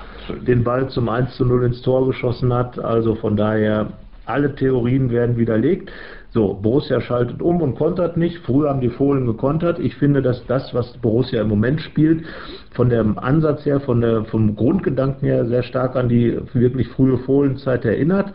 den 0.47 0.65
Ball 0.65 0.89
zum 0.89 1.09
1 1.09 1.37
zu 1.37 1.45
0 1.45 1.65
ins 1.65 1.83
Tor 1.83 2.07
geschossen 2.07 2.53
hat. 2.53 2.79
Also 2.79 3.15
von 3.17 3.37
daher, 3.37 3.89
alle 4.27 4.55
Theorien 4.55 5.11
werden 5.11 5.37
widerlegt. 5.37 5.91
So, 6.35 6.53
Borussia 6.61 7.01
schaltet 7.01 7.41
um 7.41 7.63
und 7.63 7.77
kontert 7.77 8.17
nicht. 8.17 8.39
Früher 8.39 8.71
haben 8.71 8.81
die 8.81 8.89
Fohlen 8.89 9.25
gekontert. 9.25 9.79
Ich 9.79 9.95
finde, 9.95 10.21
dass 10.21 10.45
das, 10.47 10.75
was 10.75 10.99
Borussia 10.99 11.41
im 11.43 11.49
Moment 11.49 11.81
spielt, 11.81 12.25
von 12.73 12.89
dem 12.89 13.17
Ansatz 13.21 13.65
her, 13.65 13.79
von 13.79 14.01
der, 14.01 14.25
vom 14.25 14.57
Grundgedanken 14.57 15.29
her 15.29 15.47
sehr 15.47 15.63
stark 15.63 15.95
an 15.95 16.09
die 16.09 16.37
wirklich 16.53 16.89
frühe 16.89 17.19
Fohlenzeit 17.19 17.85
erinnert. 17.85 18.35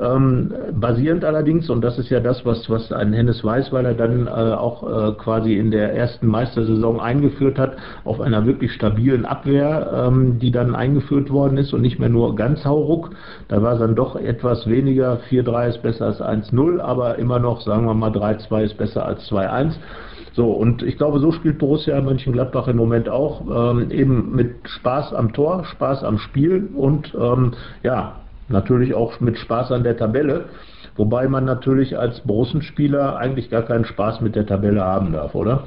Ähm, 0.00 0.52
basierend 0.72 1.24
allerdings, 1.24 1.68
und 1.68 1.82
das 1.82 1.98
ist 1.98 2.08
ja 2.08 2.20
das, 2.20 2.46
was, 2.46 2.70
was 2.70 2.90
ein 2.90 3.12
Hennes 3.12 3.44
Weißweiler 3.44 3.92
dann 3.94 4.26
äh, 4.26 4.30
auch 4.30 4.82
äh, 4.82 5.12
quasi 5.12 5.56
in 5.56 5.70
der 5.70 5.94
ersten 5.94 6.26
Meistersaison 6.26 7.00
eingeführt 7.00 7.58
hat, 7.58 7.76
auf 8.04 8.20
einer 8.20 8.46
wirklich 8.46 8.72
stabilen 8.72 9.26
Abwehr, 9.26 10.08
ähm, 10.08 10.38
die 10.38 10.50
dann 10.50 10.74
eingeführt 10.74 11.30
worden 11.30 11.58
ist 11.58 11.74
und 11.74 11.82
nicht 11.82 11.98
mehr 11.98 12.08
nur 12.08 12.34
ganz 12.34 12.64
Hauruck. 12.64 13.10
Da 13.48 13.62
war 13.62 13.74
es 13.74 13.80
dann 13.80 13.94
doch 13.94 14.16
etwas 14.16 14.66
weniger. 14.66 15.20
4-3 15.28 15.68
ist 15.68 15.82
besser 15.82 16.06
als 16.06 16.20
1-0, 16.20 16.80
aber 16.80 17.18
immer 17.18 17.38
noch, 17.38 17.60
sagen 17.60 17.84
wir 17.84 17.94
mal, 17.94 18.10
3-2 18.10 18.62
ist 18.62 18.78
besser 18.78 19.04
als 19.04 19.30
2-1. 19.30 19.74
So, 20.32 20.52
und 20.52 20.82
ich 20.82 20.96
glaube, 20.96 21.18
so 21.18 21.32
spielt 21.32 21.58
Borussia 21.58 22.00
Mönchengladbach 22.00 22.68
im 22.68 22.76
Moment 22.76 23.08
auch, 23.08 23.72
ähm, 23.72 23.90
eben 23.90 24.34
mit 24.34 24.54
Spaß 24.64 25.12
am 25.12 25.32
Tor, 25.32 25.64
Spaß 25.64 26.04
am 26.04 26.18
Spiel 26.18 26.68
und 26.74 27.14
ähm, 27.20 27.52
ja, 27.82 28.16
natürlich 28.50 28.94
auch 28.94 29.20
mit 29.20 29.38
Spaß 29.38 29.72
an 29.72 29.82
der 29.82 29.96
Tabelle. 29.96 30.46
Wobei 30.96 31.28
man 31.28 31.44
natürlich 31.44 31.98
als 31.98 32.20
Borussenspieler 32.20 33.16
eigentlich 33.16 33.50
gar 33.50 33.62
keinen 33.62 33.84
Spaß 33.84 34.20
mit 34.20 34.36
der 34.36 34.46
Tabelle 34.46 34.84
haben 34.84 35.12
darf, 35.12 35.34
oder? 35.34 35.64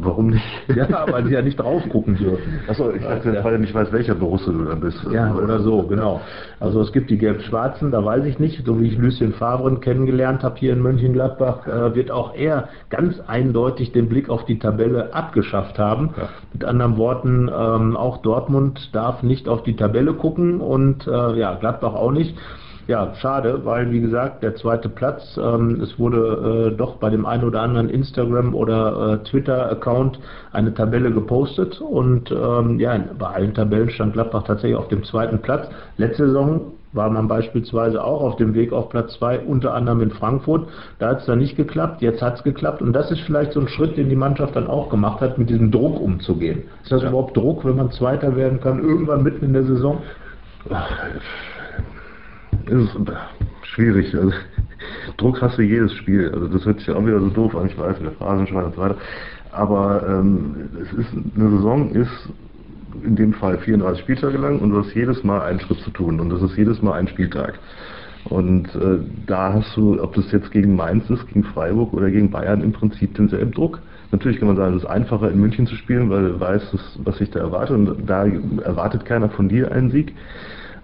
Warum 0.00 0.28
nicht? 0.28 0.44
Ja, 0.74 1.06
weil 1.10 1.24
sie 1.26 1.34
ja 1.34 1.42
nicht 1.42 1.58
drauf 1.58 1.82
gucken 1.88 2.16
dürfen. 2.16 2.60
Achso, 2.68 2.90
ich 2.90 3.02
dachte, 3.02 3.34
ja. 3.34 3.44
weil 3.44 3.54
du 3.54 3.60
nicht 3.60 3.74
weißt, 3.74 3.92
welcher 3.92 4.14
Borusse 4.14 4.52
du 4.52 4.64
dann 4.64 4.80
bist. 4.80 4.98
Ja, 5.10 5.34
oder 5.34 5.60
so, 5.60 5.82
genau. 5.82 6.20
Also 6.60 6.80
es 6.80 6.92
gibt 6.92 7.10
die 7.10 7.18
Gelb-Schwarzen, 7.18 7.90
da 7.90 8.04
weiß 8.04 8.24
ich 8.24 8.38
nicht. 8.38 8.64
So 8.64 8.80
wie 8.80 8.88
ich 8.88 8.98
Lucien 8.98 9.32
Favre 9.32 9.78
kennengelernt 9.80 10.42
habe 10.42 10.56
hier 10.58 10.72
in 10.72 10.80
Mönchengladbach, 10.80 11.66
äh, 11.66 11.94
wird 11.94 12.10
auch 12.10 12.34
er 12.34 12.68
ganz 12.90 13.20
eindeutig 13.20 13.92
den 13.92 14.08
Blick 14.08 14.28
auf 14.28 14.44
die 14.44 14.58
Tabelle 14.58 15.14
abgeschafft 15.14 15.78
haben. 15.78 16.10
Ja. 16.16 16.28
Mit 16.52 16.64
anderen 16.64 16.96
Worten, 16.96 17.50
ähm, 17.54 17.96
auch 17.96 18.18
Dortmund 18.18 18.90
darf 18.92 19.22
nicht 19.22 19.48
auf 19.48 19.62
die 19.62 19.76
Tabelle 19.76 20.14
gucken 20.14 20.60
und 20.60 21.06
äh, 21.06 21.38
ja, 21.38 21.54
Gladbach 21.54 21.94
auch 21.94 22.12
nicht. 22.12 22.36
Ja, 22.86 23.14
schade, 23.14 23.64
weil 23.64 23.90
wie 23.92 24.00
gesagt, 24.00 24.42
der 24.42 24.56
zweite 24.56 24.90
Platz, 24.90 25.38
ähm, 25.42 25.80
es 25.80 25.98
wurde 25.98 26.70
äh, 26.72 26.76
doch 26.76 26.96
bei 26.96 27.08
dem 27.08 27.24
einen 27.24 27.44
oder 27.44 27.62
anderen 27.62 27.88
Instagram- 27.88 28.54
oder 28.54 29.20
äh, 29.22 29.28
Twitter-Account 29.28 30.18
eine 30.52 30.74
Tabelle 30.74 31.10
gepostet 31.10 31.80
und 31.80 32.30
ähm, 32.30 32.78
ja, 32.78 32.98
bei 33.18 33.26
allen 33.26 33.54
Tabellen 33.54 33.88
stand 33.88 34.12
Gladbach 34.12 34.42
tatsächlich 34.42 34.76
auf 34.76 34.88
dem 34.88 35.02
zweiten 35.02 35.38
Platz. 35.38 35.66
Letzte 35.96 36.26
Saison 36.26 36.72
war 36.92 37.08
man 37.08 37.26
beispielsweise 37.26 38.04
auch 38.04 38.20
auf 38.20 38.36
dem 38.36 38.52
Weg 38.54 38.72
auf 38.72 38.90
Platz 38.90 39.14
2, 39.14 39.40
unter 39.40 39.74
anderem 39.74 40.02
in 40.02 40.10
Frankfurt. 40.10 40.68
Da 40.98 41.08
hat 41.08 41.20
es 41.20 41.26
dann 41.26 41.38
nicht 41.38 41.56
geklappt, 41.56 42.02
jetzt 42.02 42.20
hat 42.22 42.36
es 42.36 42.42
geklappt. 42.44 42.82
Und 42.82 42.92
das 42.92 43.10
ist 43.10 43.20
vielleicht 43.22 43.52
so 43.52 43.60
ein 43.60 43.68
Schritt, 43.68 43.96
den 43.96 44.10
die 44.10 44.16
Mannschaft 44.16 44.54
dann 44.54 44.66
auch 44.66 44.90
gemacht 44.90 45.20
hat, 45.22 45.38
mit 45.38 45.48
diesem 45.48 45.70
Druck 45.70 46.00
umzugehen. 46.00 46.64
Ist 46.82 46.92
das 46.92 47.02
ja. 47.02 47.08
überhaupt 47.08 47.36
Druck, 47.36 47.64
wenn 47.64 47.76
man 47.76 47.90
Zweiter 47.90 48.36
werden 48.36 48.60
kann, 48.60 48.78
irgendwann 48.80 49.22
mitten 49.22 49.44
in 49.46 49.54
der 49.54 49.64
Saison? 49.64 50.02
Ist 52.66 52.96
schwierig. 53.62 54.14
Also, 54.14 54.32
Druck 55.16 55.40
hast 55.42 55.58
du 55.58 55.62
jedes 55.62 55.92
Spiel. 55.94 56.30
Also 56.32 56.48
das 56.48 56.64
hört 56.64 56.80
sich 56.80 56.90
auch 56.90 57.04
wieder 57.04 57.20
so 57.20 57.28
doof 57.28 57.54
an, 57.56 57.66
ich 57.66 57.78
weiß, 57.78 57.98
der 58.00 58.12
Phrasenschwein 58.12 58.64
und 58.64 58.74
so 58.74 58.80
weiter. 58.80 58.96
Aber 59.52 60.04
ähm, 60.08 60.68
es 60.82 60.92
ist 60.92 61.08
eine 61.36 61.50
Saison 61.50 61.90
ist 61.90 62.28
in 63.04 63.16
dem 63.16 63.32
Fall 63.32 63.58
34 63.58 64.02
Spieltage 64.02 64.38
lang 64.38 64.60
und 64.60 64.70
du 64.70 64.78
hast 64.78 64.94
jedes 64.94 65.22
Mal 65.24 65.42
einen 65.42 65.60
Schritt 65.60 65.80
zu 65.80 65.90
tun 65.90 66.20
und 66.20 66.30
das 66.30 66.42
ist 66.42 66.56
jedes 66.56 66.80
Mal 66.82 66.94
ein 66.94 67.08
Spieltag. 67.08 67.58
Und 68.24 68.74
äh, 68.74 68.98
da 69.26 69.52
hast 69.52 69.76
du, 69.76 70.02
ob 70.02 70.14
das 70.14 70.32
jetzt 70.32 70.50
gegen 70.50 70.76
Mainz 70.76 71.10
ist, 71.10 71.26
gegen 71.28 71.44
Freiburg 71.44 71.92
oder 71.92 72.10
gegen 72.10 72.30
Bayern, 72.30 72.62
im 72.62 72.72
Prinzip 72.72 73.14
denselben 73.14 73.52
Druck. 73.52 73.80
Natürlich 74.12 74.38
kann 74.38 74.48
man 74.48 74.56
sagen, 74.56 74.76
es 74.76 74.82
ist 74.82 74.88
einfacher 74.88 75.30
in 75.30 75.40
München 75.40 75.66
zu 75.66 75.74
spielen, 75.74 76.08
weil 76.08 76.30
du 76.30 76.40
weißt, 76.40 76.98
was 77.04 77.18
sich 77.18 77.30
da 77.30 77.40
erwartet 77.40 77.76
und 77.76 78.06
da 78.06 78.24
erwartet 78.24 79.04
keiner 79.04 79.28
von 79.28 79.48
dir 79.48 79.70
einen 79.72 79.90
Sieg 79.90 80.14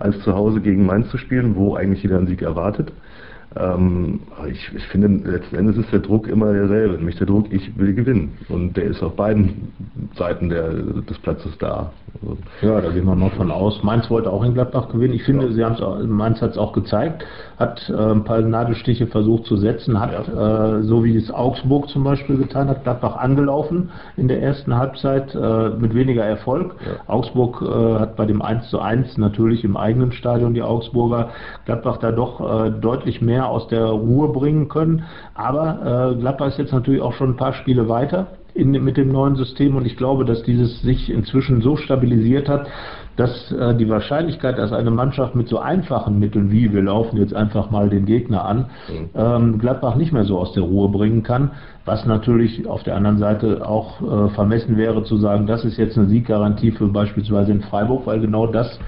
als 0.00 0.18
zu 0.20 0.34
Hause 0.34 0.60
gegen 0.60 0.86
Mainz 0.86 1.08
zu 1.10 1.18
spielen, 1.18 1.56
wo 1.56 1.74
eigentlich 1.76 2.02
jeder 2.02 2.18
einen 2.18 2.26
Sieg 2.26 2.42
erwartet. 2.42 2.92
Ähm, 3.56 4.20
ich, 4.48 4.70
ich, 4.74 4.86
finde, 4.88 5.28
letzten 5.28 5.56
Endes 5.56 5.76
ist 5.76 5.92
der 5.92 5.98
Druck 5.98 6.28
immer 6.28 6.52
derselbe, 6.52 6.94
nämlich 6.94 7.16
der 7.16 7.26
Druck, 7.26 7.46
ich 7.50 7.76
will 7.76 7.94
gewinnen. 7.94 8.32
Und 8.48 8.76
der 8.76 8.84
ist 8.84 9.02
auf 9.02 9.16
beiden 9.16 9.72
Seiten 10.14 10.50
der, 10.50 10.72
des 10.72 11.18
Platzes 11.18 11.58
da. 11.58 11.90
Also 12.22 12.36
ja, 12.62 12.80
da 12.80 12.90
gehen 12.90 13.06
wir 13.06 13.14
mal 13.16 13.30
von 13.30 13.50
aus. 13.50 13.82
Mainz 13.82 14.08
wollte 14.08 14.30
auch 14.30 14.44
in 14.44 14.54
Gladbach 14.54 14.88
gewinnen. 14.88 15.14
Ich 15.14 15.24
finde, 15.24 15.46
ja. 15.46 15.52
sie 15.52 15.64
haben 15.64 16.00
es 16.00 16.06
Mainz 16.06 16.40
hat 16.40 16.52
es 16.52 16.58
auch 16.58 16.72
gezeigt, 16.72 17.24
hat 17.58 17.88
äh, 17.88 17.94
ein 17.94 18.24
paar 18.24 18.40
Nadelstiche 18.40 19.06
versucht 19.06 19.46
zu 19.46 19.56
setzen, 19.56 19.98
hat, 19.98 20.28
ja. 20.28 20.78
äh, 20.78 20.82
so 20.82 21.04
wie 21.04 21.16
es 21.16 21.30
Augsburg 21.30 21.88
zum 21.88 22.04
Beispiel 22.04 22.36
getan 22.36 22.68
hat, 22.68 22.84
Gladbach 22.84 23.16
angelaufen 23.16 23.90
in 24.16 24.28
der 24.28 24.42
ersten 24.42 24.76
Halbzeit 24.76 25.34
äh, 25.34 25.70
mit 25.70 25.94
weniger 25.94 26.24
Erfolg. 26.24 26.76
Ja. 26.84 27.12
Augsburg 27.12 27.62
äh, 27.62 27.98
hat 27.98 28.16
bei 28.16 28.26
dem 28.26 28.42
1 28.42 28.70
zu 28.70 28.80
1 28.80 29.18
natürlich 29.18 29.64
im 29.64 29.76
eigenen 29.76 30.12
Stadion 30.12 30.54
die 30.54 30.62
Augsburger 30.62 31.30
Gladbach 31.64 31.98
da 31.98 32.12
doch 32.12 32.40
äh, 32.66 32.70
deutlich 32.70 33.20
mehr 33.20 33.39
aus 33.46 33.68
der 33.68 33.84
Ruhe 33.84 34.28
bringen 34.28 34.68
können. 34.68 35.04
Aber 35.34 36.12
äh, 36.14 36.20
Gladbach 36.20 36.48
ist 36.48 36.58
jetzt 36.58 36.72
natürlich 36.72 37.00
auch 37.00 37.12
schon 37.14 37.30
ein 37.30 37.36
paar 37.36 37.52
Spiele 37.52 37.88
weiter 37.88 38.28
in, 38.54 38.70
mit 38.70 38.96
dem 38.96 39.10
neuen 39.10 39.36
System 39.36 39.76
und 39.76 39.86
ich 39.86 39.96
glaube, 39.96 40.24
dass 40.24 40.42
dieses 40.42 40.82
sich 40.82 41.10
inzwischen 41.10 41.62
so 41.62 41.76
stabilisiert 41.76 42.48
hat, 42.48 42.66
dass 43.20 43.52
äh, 43.52 43.74
die 43.74 43.86
Wahrscheinlichkeit, 43.88 44.56
dass 44.56 44.72
eine 44.72 44.90
Mannschaft 44.90 45.34
mit 45.34 45.46
so 45.46 45.58
einfachen 45.58 46.18
Mitteln 46.18 46.50
wie 46.50 46.72
wir 46.72 46.82
laufen 46.82 47.18
jetzt 47.18 47.34
einfach 47.34 47.70
mal 47.70 47.90
den 47.90 48.06
Gegner 48.06 48.46
an, 48.46 48.70
mhm. 48.88 49.10
ähm, 49.14 49.58
Gladbach 49.58 49.94
nicht 49.96 50.10
mehr 50.10 50.24
so 50.24 50.38
aus 50.38 50.54
der 50.54 50.62
Ruhe 50.62 50.88
bringen 50.88 51.22
kann, 51.22 51.50
was 51.84 52.06
natürlich 52.06 52.66
auf 52.66 52.82
der 52.82 52.96
anderen 52.96 53.18
Seite 53.18 53.68
auch 53.68 54.00
äh, 54.00 54.30
vermessen 54.30 54.78
wäre 54.78 55.04
zu 55.04 55.18
sagen, 55.18 55.46
das 55.46 55.66
ist 55.66 55.76
jetzt 55.76 55.98
eine 55.98 56.08
Sieggarantie 56.08 56.70
für 56.70 56.88
beispielsweise 56.88 57.52
in 57.52 57.60
Freiburg, 57.60 58.06
weil 58.06 58.20
genau 58.20 58.46
das 58.46 58.78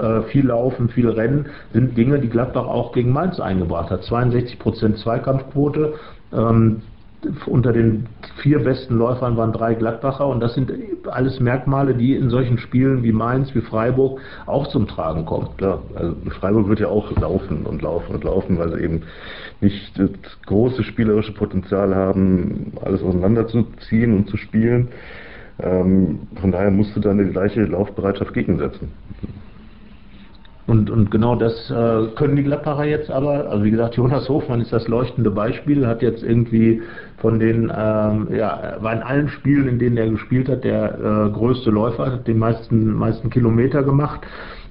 äh, 0.00 0.22
viel 0.30 0.46
Laufen, 0.46 0.88
viel 0.88 1.08
Rennen 1.08 1.46
sind 1.72 1.96
Dinge, 1.96 2.20
die 2.20 2.28
Gladbach 2.28 2.66
auch 2.66 2.92
gegen 2.92 3.12
Mainz 3.12 3.40
eingebracht 3.40 3.90
hat. 3.90 4.04
62 4.04 4.60
Prozent 4.60 4.98
Zweikampfquote. 4.98 5.94
Ähm, 6.32 6.82
unter 7.46 7.72
den 7.72 8.06
vier 8.40 8.60
besten 8.60 8.96
Läufern 8.96 9.36
waren 9.36 9.52
drei 9.52 9.74
Gladbacher 9.74 10.26
und 10.26 10.40
das 10.40 10.54
sind 10.54 10.72
alles 11.10 11.40
Merkmale, 11.40 11.94
die 11.94 12.14
in 12.14 12.30
solchen 12.30 12.58
Spielen 12.58 13.02
wie 13.02 13.12
Mainz, 13.12 13.54
wie 13.54 13.60
Freiburg 13.60 14.20
auch 14.46 14.68
zum 14.68 14.86
Tragen 14.88 15.26
kommen. 15.26 15.48
Klar, 15.56 15.82
also 15.94 16.16
Freiburg 16.38 16.68
wird 16.68 16.80
ja 16.80 16.88
auch 16.88 17.10
laufen 17.20 17.66
und 17.66 17.82
laufen 17.82 18.14
und 18.14 18.24
laufen, 18.24 18.58
weil 18.58 18.72
sie 18.72 18.82
eben 18.82 19.02
nicht 19.60 19.98
das 19.98 20.10
große 20.46 20.82
spielerische 20.82 21.32
Potenzial 21.32 21.94
haben, 21.94 22.72
alles 22.82 23.02
auseinanderzuziehen 23.02 24.16
und 24.16 24.28
zu 24.28 24.36
spielen. 24.36 24.88
Ähm, 25.62 26.20
von 26.40 26.52
daher 26.52 26.70
musst 26.70 26.96
du 26.96 27.00
dann 27.00 27.18
die 27.18 27.30
gleiche 27.30 27.64
Laufbereitschaft 27.64 28.32
gegensetzen. 28.32 28.92
Und, 30.70 30.88
und 30.88 31.10
genau 31.10 31.34
das 31.34 31.68
äh, 31.68 32.14
können 32.14 32.36
die 32.36 32.44
Gladbacher 32.44 32.84
jetzt 32.84 33.10
aber. 33.10 33.50
Also 33.50 33.64
wie 33.64 33.72
gesagt, 33.72 33.96
Jonas 33.96 34.28
Hofmann 34.28 34.60
ist 34.60 34.72
das 34.72 34.86
leuchtende 34.86 35.32
Beispiel, 35.32 35.84
hat 35.84 36.00
jetzt 36.00 36.22
irgendwie 36.22 36.80
von 37.20 37.38
den, 37.38 37.72
ähm, 37.74 38.28
ja, 38.32 38.76
war 38.80 38.92
in 38.94 39.02
allen 39.02 39.28
Spielen, 39.28 39.68
in 39.68 39.78
denen 39.78 39.96
er 39.96 40.08
gespielt 40.08 40.48
hat, 40.48 40.64
der 40.64 40.94
äh, 40.94 41.30
größte 41.30 41.70
Läufer, 41.70 42.12
hat 42.12 42.26
den 42.26 42.38
meisten, 42.38 42.94
meisten 42.94 43.30
Kilometer 43.30 43.82
gemacht. 43.82 44.20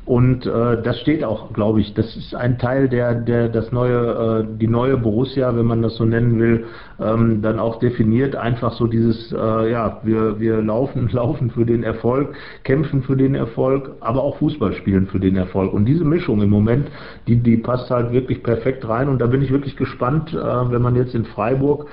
Und 0.09 0.47
äh, 0.47 0.81
das 0.81 0.99
steht 1.01 1.23
auch, 1.23 1.53
glaube 1.53 1.81
ich, 1.81 1.93
das 1.93 2.17
ist 2.17 2.33
ein 2.33 2.57
Teil, 2.57 2.89
der, 2.89 3.13
der 3.13 3.47
das 3.47 3.71
neue, 3.71 4.39
äh, 4.41 4.57
die 4.57 4.67
neue 4.67 4.97
Borussia, 4.97 5.55
wenn 5.55 5.67
man 5.67 5.83
das 5.83 5.97
so 5.97 6.03
nennen 6.03 6.39
will, 6.39 6.65
ähm, 6.99 7.43
dann 7.43 7.59
auch 7.59 7.77
definiert. 7.77 8.35
Einfach 8.35 8.73
so 8.73 8.87
dieses, 8.87 9.31
äh, 9.31 9.71
ja, 9.71 9.99
wir, 10.01 10.39
wir 10.39 10.63
laufen, 10.63 11.09
laufen 11.11 11.51
für 11.51 11.63
den 11.63 11.83
Erfolg, 11.83 12.33
kämpfen 12.63 13.03
für 13.03 13.15
den 13.15 13.35
Erfolg, 13.35 13.91
aber 13.99 14.23
auch 14.23 14.37
Fußball 14.37 14.73
spielen 14.73 15.05
für 15.05 15.19
den 15.19 15.35
Erfolg. 15.35 15.73
Und 15.73 15.85
diese 15.85 16.05
Mischung 16.05 16.41
im 16.41 16.49
Moment, 16.49 16.87
die, 17.27 17.35
die 17.35 17.57
passt 17.57 17.91
halt 17.91 18.11
wirklich 18.11 18.41
perfekt 18.41 18.89
rein. 18.89 19.09
Und 19.09 19.21
da 19.21 19.27
bin 19.27 19.43
ich 19.43 19.51
wirklich 19.51 19.77
gespannt, 19.77 20.33
äh, 20.33 20.71
wenn 20.71 20.81
man 20.81 20.95
jetzt 20.95 21.13
in 21.13 21.25
Freiburg 21.25 21.85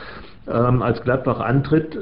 ähm, 0.49 0.82
als 0.82 1.03
Gladbach 1.03 1.40
antritt, 1.40 1.99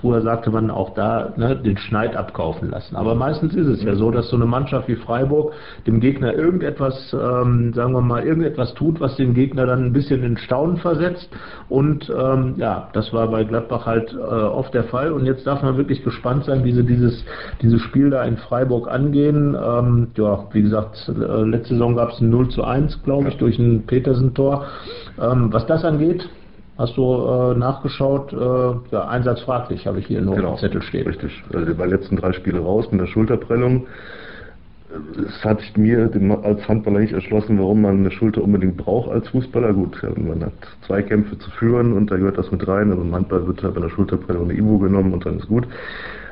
früher 0.00 0.22
sagte 0.22 0.50
man 0.50 0.70
auch 0.70 0.94
da, 0.94 1.32
ne, 1.36 1.56
den 1.56 1.76
Schneid 1.76 2.16
abkaufen 2.16 2.70
lassen. 2.70 2.96
Aber 2.96 3.14
meistens 3.14 3.54
ist 3.54 3.66
es 3.66 3.82
ja 3.82 3.94
so, 3.96 4.10
dass 4.10 4.28
so 4.28 4.36
eine 4.36 4.46
Mannschaft 4.46 4.88
wie 4.88 4.96
Freiburg 4.96 5.52
dem 5.86 6.00
Gegner 6.00 6.34
irgendetwas, 6.34 7.12
ähm, 7.12 7.72
sagen 7.74 7.92
wir 7.92 8.00
mal, 8.00 8.24
irgendetwas 8.24 8.74
tut, 8.74 9.00
was 9.00 9.16
den 9.16 9.34
Gegner 9.34 9.66
dann 9.66 9.86
ein 9.86 9.92
bisschen 9.92 10.22
in 10.22 10.36
Staunen 10.36 10.76
versetzt. 10.76 11.28
Und 11.68 12.10
ähm, 12.16 12.54
ja, 12.56 12.88
das 12.92 13.12
war 13.12 13.28
bei 13.28 13.44
Gladbach 13.44 13.86
halt 13.86 14.12
äh, 14.12 14.16
oft 14.16 14.72
der 14.74 14.84
Fall. 14.84 15.12
Und 15.12 15.26
jetzt 15.26 15.46
darf 15.46 15.62
man 15.62 15.76
wirklich 15.76 16.04
gespannt 16.04 16.44
sein, 16.44 16.64
wie 16.64 16.72
sie 16.72 16.84
dieses, 16.84 17.24
dieses 17.62 17.80
Spiel 17.82 18.10
da 18.10 18.22
in 18.24 18.36
Freiburg 18.36 18.88
angehen. 18.88 19.56
Ähm, 19.60 20.08
ja, 20.16 20.44
wie 20.52 20.62
gesagt, 20.62 21.08
äh, 21.08 21.42
letzte 21.42 21.74
Saison 21.74 21.96
gab 21.96 22.10
es 22.10 22.20
ein 22.20 22.30
0 22.30 22.48
zu 22.50 22.62
1, 22.62 23.02
glaube 23.02 23.28
ich, 23.28 23.36
durch 23.38 23.58
ein 23.58 23.86
Petersen-Tor. 23.86 24.66
Ähm, 25.20 25.52
was 25.52 25.66
das 25.66 25.84
angeht, 25.84 26.28
Hast 26.78 26.96
du 26.96 27.02
äh, 27.02 27.58
nachgeschaut? 27.58 28.32
Äh, 28.32 28.36
ja, 28.36 29.08
Einsatz 29.08 29.40
fraglich, 29.40 29.86
habe 29.88 29.98
ich 29.98 30.06
hier 30.06 30.22
nur 30.22 30.36
genau, 30.36 30.50
auf 30.50 30.60
dem 30.60 30.68
Zettel 30.68 30.82
stehen. 30.82 31.08
Richtig. 31.08 31.42
Also 31.52 31.74
bei 31.74 31.86
letzten 31.86 32.16
drei 32.16 32.32
Spiele 32.32 32.60
raus 32.60 32.86
mit 32.92 33.00
der 33.00 33.08
Schulterprellung. 33.08 33.88
Es 35.26 35.44
hat 35.44 35.60
sich 35.60 35.76
mir 35.76 36.08
als 36.44 36.66
Handballer 36.66 37.00
nicht 37.00 37.12
erschlossen, 37.12 37.58
warum 37.58 37.82
man 37.82 37.98
eine 37.98 38.10
Schulter 38.12 38.42
unbedingt 38.42 38.76
braucht 38.76 39.10
als 39.10 39.28
Fußballer. 39.28 39.74
Gut, 39.74 40.00
man 40.16 40.44
hat 40.44 40.52
zwei 40.86 41.02
Kämpfe 41.02 41.36
zu 41.38 41.50
führen 41.50 41.92
und 41.92 42.10
da 42.10 42.16
gehört 42.16 42.38
das 42.38 42.50
mit 42.52 42.66
rein. 42.66 42.90
Also 42.90 43.02
im 43.02 43.14
Handball 43.14 43.46
wird 43.46 43.62
halt 43.62 43.74
bei 43.74 43.80
der 43.80 43.90
Schulterprellung 43.90 44.44
eine 44.44 44.54
Ivo 44.58 44.78
genommen 44.78 45.12
und 45.12 45.26
dann 45.26 45.38
ist 45.38 45.48
gut. 45.48 45.66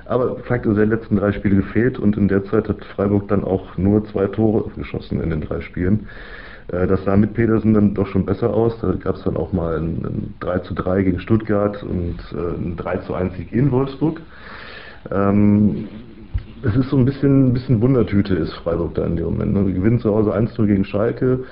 Aber 0.06 0.36
Fakt 0.44 0.64
ist, 0.64 0.76
er 0.76 0.84
hat 0.84 0.90
letzten 0.90 1.16
drei 1.16 1.32
Spiele 1.32 1.56
gefehlt 1.56 1.98
und 1.98 2.16
in 2.16 2.28
der 2.28 2.44
Zeit 2.44 2.68
hat 2.68 2.84
Freiburg 2.94 3.26
dann 3.28 3.42
auch 3.42 3.76
nur 3.76 4.04
zwei 4.06 4.28
Tore 4.28 4.70
geschossen 4.76 5.20
in 5.20 5.30
den 5.30 5.40
drei 5.40 5.60
Spielen. 5.60 6.06
Äh, 6.68 6.86
das 6.86 7.04
sah 7.04 7.16
mit 7.16 7.34
Petersen 7.34 7.74
dann 7.74 7.94
doch 7.94 8.06
schon 8.06 8.26
besser 8.26 8.52
aus. 8.52 8.78
Da 8.80 8.92
gab 8.92 9.16
es 9.16 9.22
dann 9.22 9.36
auch 9.36 9.52
mal 9.52 9.76
ein, 9.76 10.04
ein 10.04 10.34
3 10.40 10.58
zu 10.60 10.74
3 10.74 11.02
gegen 11.02 11.20
Stuttgart 11.20 11.82
und 11.82 12.18
äh, 12.32 12.56
ein 12.56 12.76
3 12.76 12.96
zu 12.98 13.14
1 13.14 13.36
Sieg 13.36 13.52
in 13.52 13.70
Wolfsburg. 13.70 14.20
Ähm, 15.10 15.88
es 16.62 16.74
ist 16.74 16.90
so 16.90 16.96
ein 16.96 17.04
bisschen, 17.04 17.52
bisschen 17.52 17.80
Wundertüte 17.80 18.34
ist 18.34 18.52
Freiburg 18.54 18.94
da 18.94 19.04
in 19.04 19.16
dem 19.16 19.26
Moment. 19.26 19.52
Ne? 19.52 19.66
Wir 19.66 19.74
gewinnen 19.74 20.00
zu 20.00 20.12
Hause 20.12 20.34
1-0 20.34 20.66
gegen 20.66 20.84
Schalke, 20.84 21.44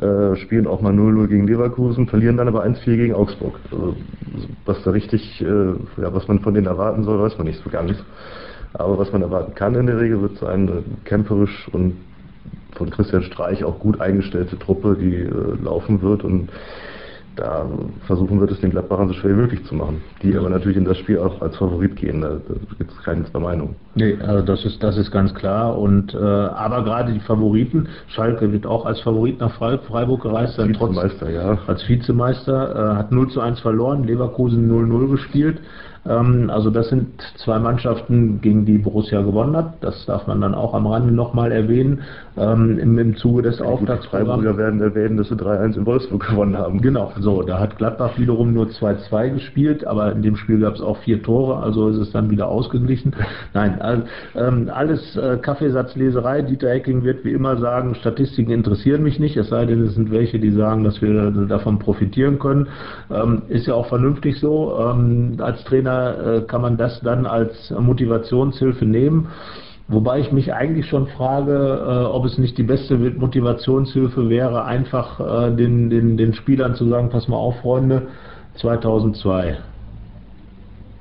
äh, 0.00 0.36
spielen 0.36 0.66
auch 0.66 0.80
mal 0.80 0.92
0-0 0.92 1.28
gegen 1.28 1.46
Leverkusen, 1.46 2.08
verlieren 2.08 2.36
dann 2.36 2.48
aber 2.48 2.64
1-4 2.64 2.96
gegen 2.96 3.14
Augsburg. 3.14 3.58
Also, 3.70 3.96
was 4.66 4.82
da 4.82 4.90
richtig, 4.90 5.40
äh, 5.40 5.44
ja, 5.44 6.12
was 6.12 6.28
man 6.28 6.40
von 6.40 6.54
denen 6.54 6.66
erwarten 6.66 7.04
soll, 7.04 7.20
weiß 7.20 7.38
man 7.38 7.46
nicht 7.46 7.62
so 7.62 7.70
ganz. 7.70 7.92
Aber 8.74 8.98
was 8.98 9.12
man 9.12 9.22
erwarten 9.22 9.54
kann 9.54 9.74
in 9.74 9.86
der 9.86 10.00
Regel, 10.00 10.20
wird 10.20 10.38
sein, 10.38 10.68
äh, 10.68 10.82
kämpferisch 11.04 11.68
und 11.72 11.96
von 12.76 12.90
Christian 12.90 13.22
Streich 13.22 13.64
auch 13.64 13.78
gut 13.78 14.00
eingestellte 14.00 14.58
Truppe, 14.58 14.96
die 15.00 15.16
äh, 15.16 15.64
laufen 15.64 16.02
wird 16.02 16.24
und 16.24 16.48
da 17.36 17.66
versuchen 18.06 18.40
wird 18.40 18.50
es 18.50 18.60
den 18.60 18.70
Gladbachern 18.70 19.08
so 19.08 19.14
schwer 19.14 19.30
wie 19.30 19.40
möglich 19.40 19.64
zu 19.64 19.74
machen. 19.74 20.02
Die 20.22 20.36
aber 20.36 20.50
natürlich 20.50 20.76
in 20.76 20.84
das 20.84 20.98
Spiel 20.98 21.18
auch 21.18 21.40
als 21.40 21.56
Favorit 21.56 21.96
gehen. 21.96 22.20
Da, 22.20 22.36
gibt 22.76 22.90
es 22.90 23.02
keine 23.02 23.24
zwei 23.24 23.38
Meinungen. 23.38 23.76
Nee, 23.94 24.18
also 24.20 24.44
das 24.44 24.64
ist, 24.66 24.82
das 24.82 24.98
ist 24.98 25.10
ganz 25.10 25.32
klar. 25.34 25.78
Und 25.78 26.12
äh, 26.12 26.18
aber 26.18 26.84
gerade 26.84 27.12
die 27.12 27.20
Favoriten, 27.20 27.88
Schalke 28.08 28.52
wird 28.52 28.66
auch 28.66 28.84
als 28.84 29.00
Favorit 29.00 29.40
nach 29.40 29.52
Freiburg 29.54 30.22
gereist 30.22 30.56
sein. 30.56 30.68
Vizemeister, 30.68 31.30
ja. 31.30 31.58
Als 31.66 31.88
Vizemeister, 31.88 32.92
äh, 32.92 32.96
hat 32.96 33.12
0 33.12 33.28
zu 33.28 33.40
1 33.40 33.60
verloren, 33.60 34.04
Leverkusen 34.04 34.70
0-0 34.70 35.10
gespielt. 35.10 35.60
Ähm, 36.04 36.50
also 36.50 36.70
das 36.70 36.88
sind 36.88 37.08
zwei 37.36 37.58
Mannschaften, 37.58 38.40
gegen 38.40 38.64
die 38.64 38.78
Borussia 38.78 39.22
gewonnen 39.22 39.56
hat. 39.56 39.74
Das 39.82 40.04
darf 40.06 40.26
man 40.26 40.40
dann 40.40 40.54
auch 40.54 40.74
am 40.74 40.86
Rande 40.86 41.12
nochmal 41.12 41.52
erwähnen, 41.52 42.00
ähm, 42.36 42.78
im, 42.78 42.98
im 42.98 43.16
Zuge 43.16 43.42
des 43.42 43.60
Auftaktsprogramms. 43.60 44.42
Freiburger 44.42 44.56
werden 44.56 44.80
erwähnen, 44.80 45.16
dass 45.16 45.28
sie 45.28 45.36
3-1 45.36 45.76
in 45.76 45.86
Wolfsburg 45.86 46.28
gewonnen 46.28 46.56
haben. 46.56 46.80
Genau, 46.80 47.12
so, 47.20 47.42
da 47.42 47.58
hat 47.58 47.78
Gladbach 47.78 48.18
wiederum 48.18 48.52
nur 48.52 48.66
2-2 48.66 49.34
gespielt, 49.34 49.86
aber 49.86 50.12
in 50.12 50.22
dem 50.22 50.36
Spiel 50.36 50.60
gab 50.60 50.74
es 50.74 50.80
auch 50.80 50.98
vier 50.98 51.22
Tore, 51.22 51.62
also 51.62 51.88
ist 51.88 51.98
es 51.98 52.10
dann 52.10 52.30
wieder 52.30 52.48
ausgeglichen. 52.48 53.14
Nein, 53.54 53.80
also, 53.80 54.02
ähm, 54.34 54.70
alles 54.72 55.16
äh, 55.16 55.36
Kaffeesatzleserei. 55.38 56.42
Dieter 56.42 56.70
Hecking 56.70 57.04
wird 57.04 57.24
wie 57.24 57.32
immer 57.32 57.56
sagen, 57.58 57.94
Statistiken 57.94 58.50
interessieren 58.50 59.02
mich 59.02 59.20
nicht, 59.20 59.36
es 59.36 59.48
sei 59.48 59.66
denn, 59.66 59.84
es 59.84 59.94
sind 59.94 60.10
welche, 60.10 60.38
die 60.38 60.50
sagen, 60.50 60.82
dass 60.84 61.00
wir 61.00 61.30
davon 61.30 61.78
profitieren 61.78 62.38
können. 62.38 62.68
Ähm, 63.10 63.42
ist 63.48 63.66
ja 63.66 63.74
auch 63.74 63.86
vernünftig 63.86 64.40
so. 64.40 64.78
Ähm, 64.80 65.36
als 65.38 65.62
Trainer 65.64 65.91
Trainer 65.92 66.36
äh, 66.36 66.40
kann 66.42 66.62
man 66.62 66.76
das 66.76 67.00
dann 67.00 67.26
als 67.26 67.70
Motivationshilfe 67.70 68.84
nehmen. 68.84 69.28
Wobei 69.88 70.20
ich 70.20 70.32
mich 70.32 70.54
eigentlich 70.54 70.86
schon 70.86 71.06
frage, 71.08 71.52
äh, 71.52 72.04
ob 72.06 72.24
es 72.24 72.38
nicht 72.38 72.56
die 72.56 72.62
beste 72.62 72.96
Motivationshilfe 72.96 74.28
wäre, 74.28 74.64
einfach 74.64 75.20
äh, 75.20 75.54
den, 75.54 75.90
den, 75.90 76.16
den 76.16 76.34
Spielern 76.34 76.74
zu 76.74 76.88
sagen, 76.88 77.10
pass 77.10 77.28
mal 77.28 77.36
auf, 77.36 77.56
Freunde, 77.60 78.02
2002. 78.56 79.58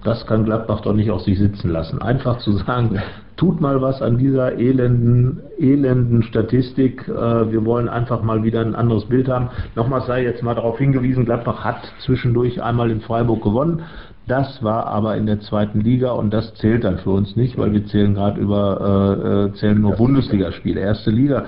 Das 0.04 0.26
kann 0.26 0.46
Gladbach 0.46 0.82
doch 0.82 0.94
nicht 0.94 1.12
auf 1.12 1.22
sich 1.22 1.38
sitzen 1.38 1.70
lassen. 1.70 2.02
Einfach 2.02 2.40
zu 2.40 2.54
sagen, 2.54 3.00
tut 3.38 3.62
mal 3.62 3.84
was 3.84 4.02
an 4.02 4.18
dieser 4.18 4.58
elenden, 4.58 5.42
elenden 5.60 6.24
Statistik. 6.24 7.08
Wir 7.08 7.66
wollen 7.66 7.88
einfach 7.88 8.24
mal 8.24 8.44
wieder 8.44 8.62
ein 8.62 8.74
anderes 8.74 9.06
Bild 9.06 9.30
haben. 9.30 9.50
Nochmal 9.76 10.02
sei 10.02 10.24
jetzt 10.24 10.42
mal 10.42 10.56
darauf 10.56 10.80
hingewiesen, 10.80 11.26
Gladbach 11.26 11.64
hat 11.64 11.84
zwischendurch 12.04 12.64
einmal 12.64 12.90
in 12.90 13.02
Freiburg 13.02 13.44
gewonnen. 13.44 13.84
Das 14.32 14.64
war 14.64 14.86
aber 14.86 15.18
in 15.18 15.26
der 15.26 15.42
zweiten 15.42 15.82
Liga 15.82 16.12
und 16.12 16.34
das 16.34 16.54
zählt 16.54 16.86
dann 16.86 17.00
für 17.00 17.10
uns 17.10 17.36
nicht, 17.36 17.58
weil 17.58 17.74
wir 17.74 17.86
zählen 17.88 18.14
gerade 18.14 18.40
über 18.40 19.20
äh, 19.20 19.50
äh 19.50 19.54
zählen 19.56 19.82
nur 19.82 19.98
Bundesligaspiele, 19.98 20.80
erste 20.80 21.12
Liga. 21.12 21.44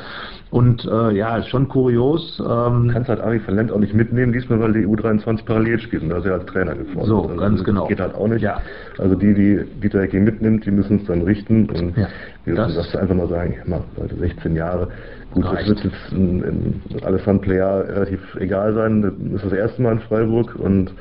Und 0.51 0.83
äh, 0.83 1.11
ja, 1.15 1.37
ist 1.37 1.47
schon 1.47 1.69
kurios. 1.69 2.43
Ähm, 2.45 2.89
kannst 2.91 3.07
halt 3.07 3.21
Ari 3.21 3.39
Verlent 3.39 3.71
auch 3.71 3.79
nicht 3.79 3.93
mitnehmen, 3.93 4.33
diesmal, 4.33 4.59
weil 4.59 4.73
die 4.73 4.85
U23 4.85 5.45
parallel 5.45 5.79
spielt 5.79 6.03
und 6.03 6.09
da 6.09 6.17
ist 6.17 6.25
er 6.25 6.33
als 6.33 6.45
Trainer 6.47 6.75
gefordert. 6.75 7.07
So, 7.07 7.21
also 7.21 7.35
ganz 7.37 7.63
genau. 7.63 7.87
Geht 7.87 8.01
halt 8.01 8.15
auch 8.15 8.27
nicht. 8.27 8.41
Ja. 8.41 8.59
Also 8.97 9.15
die, 9.15 9.33
die 9.33 9.63
Dieter 9.81 10.01
Hecking 10.01 10.25
mitnimmt, 10.25 10.65
die 10.65 10.71
müssen 10.71 10.97
es 10.97 11.05
dann 11.05 11.21
richten. 11.21 11.69
Und 11.69 11.95
ja, 11.95 12.09
wie 12.43 12.53
das 12.53 12.75
sagst 12.75 12.95
du 12.95 12.97
einfach 12.97 13.15
mal 13.15 13.29
sagen, 13.29 13.55
mal, 13.65 13.79
Leute, 13.95 14.17
16 14.17 14.57
Jahre. 14.57 14.89
Gut, 15.31 15.45
reicht. 15.45 15.61
das 15.61 15.67
wird 15.69 15.85
jetzt 15.85 16.11
in, 16.11 16.43
in 16.43 17.03
Alessandro 17.05 17.43
Player 17.43 17.85
relativ 17.87 18.35
egal 18.41 18.73
sein. 18.73 19.01
Das 19.01 19.41
ist 19.41 19.45
das 19.45 19.53
erste 19.53 19.81
Mal 19.81 19.93
in 19.93 19.99
Freiburg 19.99 20.53
und 20.55 20.91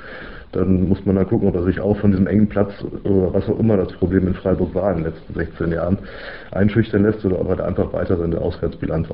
dann 0.52 0.88
muss 0.88 1.04
man 1.04 1.16
dann 1.16 1.26
gucken, 1.26 1.48
ob 1.48 1.54
er 1.54 1.64
sich 1.64 1.80
auch 1.80 1.96
von 1.96 2.10
diesem 2.10 2.26
engen 2.26 2.48
Platz 2.48 2.72
oder 3.04 3.32
was 3.34 3.48
auch 3.48 3.58
immer 3.58 3.76
das 3.76 3.92
Problem 3.94 4.26
in 4.26 4.34
Freiburg 4.34 4.74
war 4.74 4.92
in 4.92 4.98
den 5.02 5.12
letzten 5.12 5.34
16 5.34 5.72
Jahren 5.72 5.98
einschüchtern 6.50 7.02
lässt 7.02 7.24
oder 7.24 7.40
ob 7.40 7.48
er 7.48 7.56
da 7.56 7.64
einfach 7.64 7.92
weiter 7.92 8.16
seine 8.16 8.38
Auswärtsbilanz 8.38 9.10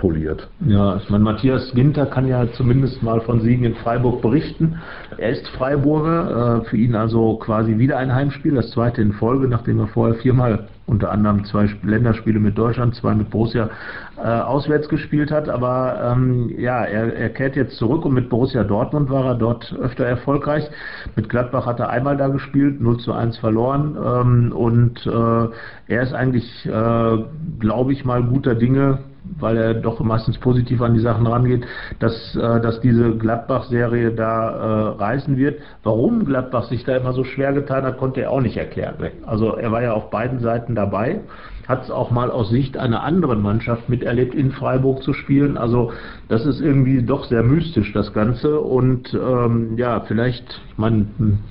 aufpoliert. 0.00 0.48
Ja, 0.66 0.96
ich 0.96 1.10
meine, 1.10 1.24
Matthias 1.24 1.72
Ginter 1.74 2.06
kann 2.06 2.26
ja 2.26 2.50
zumindest 2.52 3.02
mal 3.02 3.20
von 3.20 3.40
Siegen 3.40 3.64
in 3.64 3.74
Freiburg 3.76 4.22
berichten. 4.22 4.78
Er 5.18 5.30
ist 5.30 5.48
Freiburger, 5.48 6.62
äh, 6.62 6.68
für 6.68 6.76
ihn 6.76 6.94
also 6.94 7.36
quasi 7.36 7.78
wieder 7.78 7.98
ein 7.98 8.14
Heimspiel, 8.14 8.54
das 8.54 8.70
zweite 8.70 9.02
in 9.02 9.12
Folge, 9.12 9.48
nachdem 9.48 9.78
er 9.80 9.88
vorher 9.88 10.16
viermal 10.16 10.68
unter 10.86 11.12
anderem 11.12 11.44
zwei 11.44 11.68
Länderspiele 11.84 12.40
mit 12.40 12.58
Deutschland, 12.58 12.96
zwei 12.96 13.14
mit 13.14 13.30
Borussia 13.30 13.70
äh, 14.16 14.26
auswärts 14.26 14.88
gespielt 14.88 15.30
hat. 15.30 15.48
Aber 15.48 16.00
ähm, 16.12 16.52
ja, 16.58 16.82
er, 16.82 17.14
er 17.14 17.28
kehrt 17.28 17.54
jetzt 17.54 17.76
zurück 17.76 18.04
und 18.04 18.14
mit 18.14 18.28
Borussia 18.28 18.64
Dortmund 18.64 19.08
war 19.08 19.24
er 19.24 19.34
dort 19.36 19.72
öfter 19.80 20.04
erfolgreich. 20.04 20.68
Mit 21.14 21.28
Gladbach 21.28 21.66
hat 21.66 21.78
er 21.78 21.90
einmal 21.90 22.16
da 22.16 22.26
gespielt, 22.26 22.80
0 22.80 22.98
zu 22.98 23.12
1 23.12 23.38
verloren. 23.38 23.96
Ähm, 24.04 24.52
und 24.52 25.06
äh, 25.06 25.92
er 25.94 26.02
ist 26.02 26.12
eigentlich, 26.12 26.66
äh, 26.66 27.18
glaube 27.60 27.92
ich 27.92 28.04
mal, 28.04 28.24
guter 28.24 28.56
Dinge, 28.56 28.98
weil 29.38 29.56
er 29.56 29.74
doch 29.74 30.00
meistens 30.00 30.38
positiv 30.38 30.80
an 30.82 30.94
die 30.94 31.00
Sachen 31.00 31.26
rangeht, 31.26 31.64
dass, 31.98 32.34
äh, 32.36 32.60
dass 32.60 32.80
diese 32.80 33.16
Gladbach-Serie 33.16 34.12
da 34.12 34.50
äh, 34.50 34.88
reißen 34.98 35.36
wird. 35.36 35.60
Warum 35.82 36.24
Gladbach 36.24 36.64
sich 36.64 36.84
da 36.84 36.96
immer 36.96 37.12
so 37.12 37.24
schwer 37.24 37.52
getan 37.52 37.84
hat, 37.84 37.98
konnte 37.98 38.22
er 38.22 38.30
auch 38.30 38.40
nicht 38.40 38.56
erklären. 38.56 38.94
Also 39.26 39.54
er 39.54 39.72
war 39.72 39.82
ja 39.82 39.92
auf 39.92 40.10
beiden 40.10 40.40
Seiten 40.40 40.74
dabei, 40.74 41.20
hat 41.68 41.84
es 41.84 41.90
auch 41.90 42.10
mal 42.10 42.30
aus 42.30 42.50
Sicht 42.50 42.76
einer 42.76 43.02
anderen 43.02 43.40
Mannschaft 43.42 43.88
miterlebt, 43.88 44.34
in 44.34 44.50
Freiburg 44.50 45.02
zu 45.02 45.12
spielen. 45.12 45.56
Also 45.56 45.92
das 46.28 46.44
ist 46.44 46.60
irgendwie 46.60 47.02
doch 47.02 47.24
sehr 47.24 47.44
mystisch, 47.44 47.92
das 47.92 48.12
Ganze. 48.12 48.60
Und 48.60 49.14
ähm, 49.14 49.76
ja, 49.76 50.00
vielleicht, 50.00 50.60
ich 50.72 50.78
meine, 50.78 51.06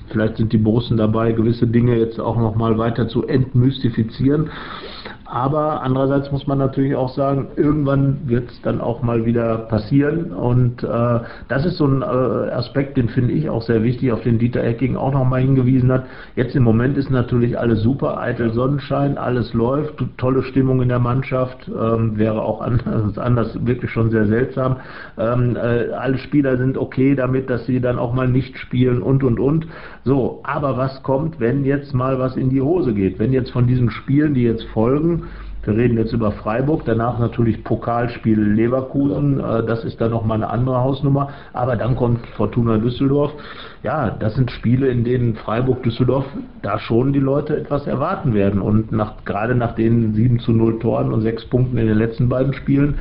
vielleicht 0.08 0.36
sind 0.36 0.52
die 0.52 0.58
Borussen 0.58 0.98
dabei, 0.98 1.32
gewisse 1.32 1.66
Dinge 1.66 1.96
jetzt 1.96 2.20
auch 2.20 2.36
noch 2.36 2.54
mal 2.54 2.76
weiter 2.76 3.08
zu 3.08 3.26
entmystifizieren. 3.26 4.50
Aber 5.30 5.82
andererseits 5.82 6.32
muss 6.32 6.48
man 6.48 6.58
natürlich 6.58 6.96
auch 6.96 7.14
sagen, 7.14 7.46
irgendwann 7.54 8.18
wird 8.24 8.50
es 8.50 8.60
dann 8.62 8.80
auch 8.80 9.00
mal 9.00 9.24
wieder 9.24 9.58
passieren. 9.58 10.32
Und 10.32 10.82
äh, 10.82 11.20
das 11.46 11.64
ist 11.64 11.76
so 11.76 11.86
ein 11.86 12.02
äh, 12.02 12.50
Aspekt, 12.50 12.96
den 12.96 13.08
finde 13.08 13.34
ich 13.34 13.48
auch 13.48 13.62
sehr 13.62 13.84
wichtig, 13.84 14.10
auf 14.10 14.22
den 14.22 14.40
Dieter 14.40 14.64
Ecking 14.64 14.96
auch 14.96 15.12
nochmal 15.12 15.42
hingewiesen 15.42 15.92
hat. 15.92 16.06
Jetzt 16.34 16.56
im 16.56 16.64
Moment 16.64 16.98
ist 16.98 17.10
natürlich 17.10 17.56
alles 17.56 17.80
super, 17.80 18.18
eitel 18.18 18.52
Sonnenschein, 18.52 19.18
alles 19.18 19.54
läuft, 19.54 20.02
tolle 20.16 20.42
Stimmung 20.42 20.82
in 20.82 20.88
der 20.88 20.98
Mannschaft, 20.98 21.68
ähm, 21.68 22.18
wäre 22.18 22.42
auch 22.42 22.60
anders, 22.60 23.16
anders, 23.18 23.56
wirklich 23.64 23.92
schon 23.92 24.10
sehr 24.10 24.26
seltsam. 24.26 24.78
Ähm, 25.16 25.54
äh, 25.54 25.92
alle 25.92 26.18
Spieler 26.18 26.56
sind 26.56 26.76
okay 26.76 27.14
damit, 27.14 27.48
dass 27.48 27.66
sie 27.66 27.80
dann 27.80 28.00
auch 28.00 28.12
mal 28.12 28.26
nicht 28.26 28.58
spielen 28.58 29.00
und 29.00 29.22
und 29.22 29.38
und. 29.38 29.68
So, 30.02 30.40
aber 30.42 30.76
was 30.76 31.04
kommt, 31.04 31.38
wenn 31.38 31.64
jetzt 31.64 31.94
mal 31.94 32.18
was 32.18 32.36
in 32.36 32.50
die 32.50 32.62
Hose 32.62 32.92
geht? 32.94 33.20
Wenn 33.20 33.32
jetzt 33.32 33.52
von 33.52 33.68
diesen 33.68 33.90
Spielen, 33.90 34.34
die 34.34 34.42
jetzt 34.42 34.64
folgen, 34.72 35.19
wir 35.62 35.76
reden 35.76 35.98
jetzt 35.98 36.12
über 36.12 36.32
Freiburg, 36.32 36.84
danach 36.86 37.18
natürlich 37.18 37.62
Pokalspiel 37.64 38.40
Leverkusen, 38.40 39.40
äh, 39.40 39.64
das 39.66 39.84
ist 39.84 40.00
dann 40.00 40.10
nochmal 40.10 40.38
eine 40.38 40.48
andere 40.48 40.80
Hausnummer, 40.80 41.30
aber 41.52 41.76
dann 41.76 41.96
kommt 41.96 42.26
Fortuna 42.36 42.78
Düsseldorf. 42.78 43.32
Ja, 43.82 44.10
das 44.10 44.34
sind 44.34 44.50
Spiele, 44.50 44.88
in 44.88 45.04
denen 45.04 45.36
Freiburg-Düsseldorf 45.36 46.24
da 46.62 46.78
schon 46.78 47.12
die 47.12 47.18
Leute 47.20 47.56
etwas 47.56 47.86
erwarten 47.86 48.32
werden. 48.32 48.60
Und 48.60 48.92
nach, 48.92 49.24
gerade 49.24 49.54
nach 49.54 49.74
den 49.74 50.14
7 50.14 50.38
zu 50.40 50.52
0 50.52 50.78
Toren 50.78 51.12
und 51.12 51.22
6 51.22 51.46
Punkten 51.46 51.76
in 51.76 51.86
den 51.86 51.98
letzten 51.98 52.28
beiden 52.28 52.54
Spielen, 52.54 52.98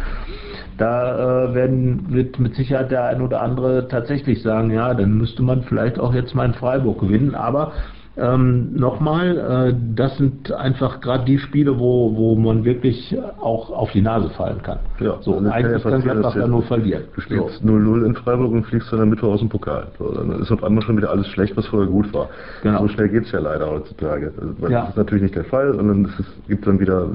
da 0.78 1.50
äh, 1.50 1.54
werden, 1.56 2.06
wird 2.10 2.40
mit 2.40 2.56
Sicherheit 2.56 2.92
der 2.92 3.06
ein 3.06 3.22
oder 3.22 3.42
andere 3.42 3.88
tatsächlich 3.88 4.42
sagen, 4.42 4.72
ja, 4.72 4.94
dann 4.94 5.18
müsste 5.18 5.44
man 5.44 5.64
vielleicht 5.64 6.00
auch 6.00 6.14
jetzt 6.14 6.36
mal 6.36 6.46
in 6.46 6.54
Freiburg 6.54 7.00
gewinnen. 7.00 7.36
Aber 7.36 7.74
ähm, 8.18 8.74
Nochmal, 8.76 9.38
äh, 9.70 9.76
das 9.96 10.18
sind 10.18 10.52
einfach 10.52 11.00
gerade 11.00 11.26
die 11.26 11.38
Spiele, 11.38 11.80
wo, 11.80 12.16
wo 12.16 12.36
man 12.36 12.66
wirklich 12.66 13.16
auch 13.40 13.70
auf 13.70 13.92
die 13.92 14.02
Nase 14.02 14.30
fallen 14.32 14.62
kann. 14.62 14.80
Ja, 15.00 15.18
so, 15.22 15.36
also 15.36 15.50
eigentlich 15.50 15.84
kann 15.84 16.02
Gladbach 16.02 16.36
da 16.36 16.48
nur 16.48 16.64
verlieren. 16.64 17.04
Du 17.16 17.22
spielst 17.22 17.64
0-0 17.64 18.00
so. 18.00 18.06
in 18.06 18.16
Freiburg 18.16 18.52
und 18.52 18.66
fliegst 18.66 18.92
dann 18.92 19.10
Mittwoch 19.10 19.34
aus 19.34 19.40
dem 19.40 19.50
Pokal. 19.50 19.88
So, 19.98 20.12
dann 20.12 20.42
ist 20.42 20.52
auf 20.52 20.64
einmal 20.64 20.84
schon 20.84 20.98
wieder 20.98 21.12
alles 21.12 21.28
schlecht, 21.28 21.56
was 21.56 21.66
vorher 21.68 21.90
gut 21.90 22.14
war. 22.14 22.30
Genau. 22.64 22.82
So 22.82 22.88
schnell 22.90 23.10
geht 23.10 23.26
es 23.26 23.32
ja 23.32 23.40
leider 23.40 23.70
heutzutage. 23.70 24.34
Also, 24.38 24.68
ja. 24.74 24.82
Das 24.82 24.90
ist 24.90 24.98
natürlich 24.98 25.24
nicht 25.24 25.36
der 25.36 25.46
Fall, 25.46 25.74
sondern 25.74 26.06
es 26.06 26.48
gibt 26.48 26.68
dann 26.68 26.80
wieder 26.80 27.08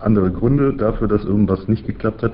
andere 0.00 0.30
Gründe 0.30 0.74
dafür, 0.74 1.08
dass 1.08 1.24
irgendwas 1.24 1.68
nicht 1.68 1.86
geklappt 1.86 2.22
hat 2.22 2.32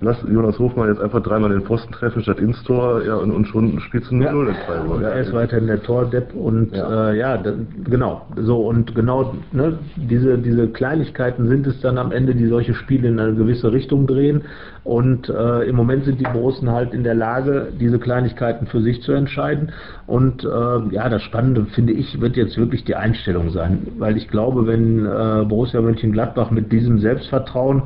lass 0.00 0.16
Jonas 0.28 0.58
Hofmann 0.58 0.88
jetzt 0.88 1.00
einfach 1.00 1.22
dreimal 1.22 1.50
den 1.50 1.62
Pfosten 1.62 1.92
treffen 1.92 2.22
statt 2.22 2.38
ins 2.38 2.62
Tor 2.64 3.02
ja, 3.04 3.14
und, 3.14 3.30
und 3.30 3.46
schon 3.46 3.80
spielst 3.80 4.10
du 4.10 4.16
0 4.16 4.24
ja. 4.24 4.30
in 4.32 4.56
Freiburg. 4.66 5.02
Ja, 5.02 5.08
er 5.08 5.20
ist 5.20 5.32
weiterhin 5.32 5.66
der 5.66 5.82
Tordepp 5.82 6.34
und 6.34 6.74
ja, 6.74 7.10
äh, 7.10 7.18
ja 7.18 7.36
da, 7.38 7.52
genau. 7.84 8.26
So 8.36 8.66
und 8.66 8.94
genau 8.94 9.34
ne, 9.52 9.78
diese, 9.96 10.38
diese 10.38 10.68
Kleinigkeiten 10.68 11.48
sind 11.48 11.66
es 11.66 11.80
dann 11.80 11.98
am 11.98 12.12
Ende, 12.12 12.34
die 12.34 12.46
solche 12.46 12.74
Spiele 12.74 13.08
in 13.08 13.18
eine 13.18 13.34
gewisse 13.34 13.72
Richtung 13.72 14.06
drehen. 14.06 14.42
Und 14.84 15.28
äh, 15.28 15.64
im 15.64 15.74
Moment 15.74 16.04
sind 16.04 16.20
die 16.20 16.24
Borussen 16.32 16.70
halt 16.70 16.94
in 16.94 17.02
der 17.02 17.14
Lage, 17.14 17.72
diese 17.80 17.98
Kleinigkeiten 17.98 18.68
für 18.68 18.80
sich 18.80 19.02
zu 19.02 19.12
entscheiden. 19.12 19.72
Und 20.06 20.44
äh, 20.44 20.94
ja, 20.94 21.08
das 21.08 21.22
Spannende 21.22 21.66
finde 21.74 21.92
ich, 21.92 22.20
wird 22.20 22.36
jetzt 22.36 22.56
wirklich 22.56 22.84
die 22.84 22.94
Einstellung 22.94 23.50
sein. 23.50 23.88
Weil 23.98 24.16
ich 24.16 24.28
glaube, 24.28 24.68
wenn 24.68 25.04
äh, 25.04 25.44
Borussia 25.44 25.80
Mönchengladbach 25.80 26.52
mit 26.52 26.70
diesem 26.70 27.00
Selbstvertrauen 27.00 27.82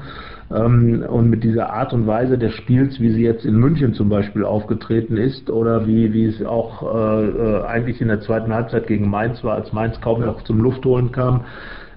und 0.51 1.31
mit 1.31 1.45
dieser 1.45 1.73
Art 1.73 1.93
und 1.93 2.09
Weise 2.09 2.37
des 2.37 2.53
Spiels, 2.55 2.99
wie 2.99 3.13
sie 3.13 3.23
jetzt 3.23 3.45
in 3.45 3.55
München 3.55 3.95
zum 3.95 4.09
Beispiel 4.09 4.45
aufgetreten 4.45 5.17
ist 5.17 5.49
oder 5.49 5.87
wie, 5.87 6.13
wie 6.13 6.25
es 6.25 6.45
auch 6.45 6.83
äh, 6.83 7.29
äh 7.29 7.65
eigentlich 7.65 8.01
in 8.01 8.09
der 8.09 8.21
zweiten 8.21 8.53
Halbzeit 8.53 8.89
gegen 8.89 9.09
Mainz 9.09 9.45
war, 9.45 9.55
als 9.55 9.73
Mainz 9.73 10.01
kaum 10.01 10.23
noch 10.23 10.43
zum 10.43 10.59
Luftholen 10.59 11.13
kam, 11.13 11.45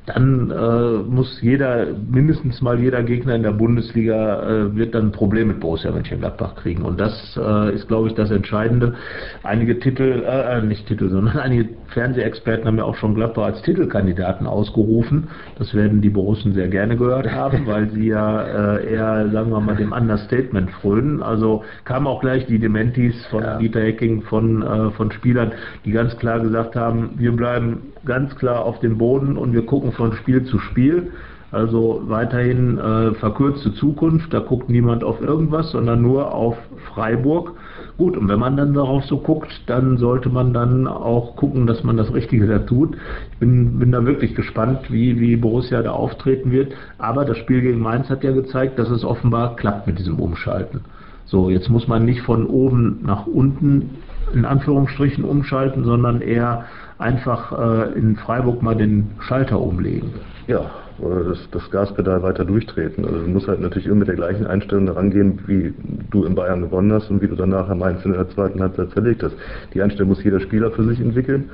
dann 0.05 0.51
äh, 0.51 1.09
muss 1.09 1.41
jeder, 1.41 1.87
mindestens 2.09 2.61
mal 2.61 2.77
jeder 2.79 3.03
Gegner 3.03 3.35
in 3.35 3.43
der 3.43 3.53
Bundesliga 3.53 4.43
äh, 4.43 4.75
wird 4.75 4.95
dann 4.95 5.07
ein 5.07 5.11
Problem 5.13 5.47
mit 5.47 5.61
Borussia 5.61 5.91
Mönchengladbach 5.91 6.55
kriegen. 6.55 6.83
Und 6.83 6.99
das 6.99 7.39
äh, 7.41 7.73
ist, 7.73 7.87
glaube 7.87 8.09
ich, 8.09 8.13
das 8.13 8.29
Entscheidende. 8.29 8.95
Einige 9.43 9.79
Titel, 9.79 10.23
äh, 10.25 10.57
äh 10.57 10.61
nicht 10.61 10.87
Titel, 10.87 11.09
sondern 11.09 11.37
einige 11.39 11.69
Fernsehexperten 11.87 12.65
haben 12.65 12.77
ja 12.77 12.83
auch 12.83 12.95
schon 12.95 13.15
Gladbach 13.15 13.45
als 13.45 13.61
Titelkandidaten 13.61 14.45
ausgerufen. 14.45 15.29
Das 15.57 15.73
werden 15.73 16.01
die 16.01 16.09
Borussen 16.09 16.53
sehr 16.53 16.67
gerne 16.67 16.97
gehört 16.97 17.31
haben, 17.31 17.65
weil 17.65 17.89
sie 17.91 18.07
ja 18.07 18.75
äh, 18.75 18.93
eher, 18.93 19.29
sagen 19.29 19.51
wir 19.51 19.61
mal, 19.61 19.77
dem 19.77 19.93
Understatement 19.93 20.69
frönen. 20.81 21.23
Also 21.23 21.63
kamen 21.85 22.07
auch 22.07 22.19
gleich 22.19 22.45
die 22.47 22.59
Dementis 22.59 23.25
von 23.27 23.43
ja. 23.43 23.57
Dieter 23.57 23.81
Hecking, 23.81 24.23
von, 24.23 24.91
von 24.95 25.11
Spielern, 25.11 25.51
die 25.85 25.91
ganz 25.91 26.17
klar 26.17 26.39
gesagt 26.39 26.75
haben, 26.75 27.11
wir 27.17 27.31
bleiben 27.31 27.93
ganz 28.05 28.35
klar 28.35 28.65
auf 28.65 28.79
dem 28.79 28.97
Boden 28.97 29.37
und 29.37 29.53
wir 29.53 29.65
gucken 29.65 29.92
von 29.93 30.13
Spiel 30.13 30.43
zu 30.45 30.59
Spiel. 30.59 31.11
Also 31.53 32.01
weiterhin 32.07 32.79
äh, 32.79 33.13
verkürzte 33.13 33.75
Zukunft, 33.75 34.33
da 34.33 34.39
guckt 34.39 34.69
niemand 34.69 35.03
auf 35.03 35.21
irgendwas, 35.21 35.69
sondern 35.69 36.01
nur 36.01 36.33
auf 36.33 36.57
Freiburg. 36.91 37.51
Gut, 37.95 38.17
und 38.17 38.27
wenn 38.27 38.39
man 38.39 38.57
dann 38.57 38.73
darauf 38.73 39.05
so 39.05 39.19
guckt, 39.19 39.51
dann 39.67 39.97
sollte 39.97 40.29
man 40.29 40.51
dann 40.51 40.87
auch 40.87 41.35
gucken, 41.35 41.67
dass 41.67 41.83
man 41.83 41.95
das 41.95 42.11
Richtige 42.11 42.47
da 42.47 42.57
tut. 42.57 42.97
Ich 43.33 43.37
bin, 43.37 43.77
bin 43.77 43.91
da 43.91 44.03
wirklich 44.03 44.33
gespannt, 44.33 44.91
wie, 44.91 45.19
wie 45.19 45.35
Borussia 45.35 45.83
da 45.83 45.91
auftreten 45.91 46.49
wird. 46.49 46.73
Aber 46.97 47.23
das 47.23 47.37
Spiel 47.37 47.61
gegen 47.61 47.79
Mainz 47.79 48.09
hat 48.09 48.23
ja 48.23 48.31
gezeigt, 48.31 48.79
dass 48.79 48.89
es 48.89 49.05
offenbar 49.05 49.55
klappt 49.55 49.85
mit 49.85 49.99
diesem 49.99 50.19
Umschalten. 50.19 50.81
So, 51.25 51.51
jetzt 51.51 51.69
muss 51.69 51.87
man 51.87 52.03
nicht 52.03 52.21
von 52.21 52.47
oben 52.47 53.01
nach 53.03 53.27
unten 53.27 53.91
in 54.33 54.45
Anführungsstrichen 54.45 55.23
umschalten, 55.23 55.83
sondern 55.83 56.21
eher 56.21 56.65
einfach 56.97 57.51
äh, 57.51 57.97
in 57.97 58.15
Freiburg 58.15 58.61
mal 58.61 58.75
den 58.75 59.11
Schalter 59.19 59.59
umlegen. 59.59 60.13
Ja, 60.47 60.69
oder 60.99 61.23
das, 61.23 61.39
das 61.51 61.69
Gaspedal 61.71 62.21
weiter 62.21 62.45
durchtreten. 62.45 63.05
Also 63.05 63.19
du 63.19 63.27
musst 63.27 63.47
halt 63.47 63.61
natürlich 63.61 63.87
immer 63.87 63.97
mit 63.97 64.07
der 64.07 64.15
gleichen 64.15 64.45
Einstellung 64.45 64.85
daran 64.85 65.09
gehen, 65.09 65.39
wie 65.47 65.73
du 66.11 66.25
in 66.25 66.35
Bayern 66.35 66.61
gewonnen 66.61 66.91
hast 66.93 67.09
und 67.09 67.21
wie 67.21 67.27
du 67.27 67.35
dann 67.35 67.49
nachher 67.49 67.75
Mainz 67.75 68.05
in 68.05 68.13
der 68.13 68.29
zweiten 68.29 68.61
Halbzeit 68.61 68.91
zerlegt 68.91 69.23
hast. 69.23 69.35
Die 69.73 69.81
Einstellung 69.81 70.09
muss 70.09 70.23
jeder 70.23 70.39
Spieler 70.39 70.71
für 70.71 70.83
sich 70.83 70.99
entwickeln. 70.99 71.49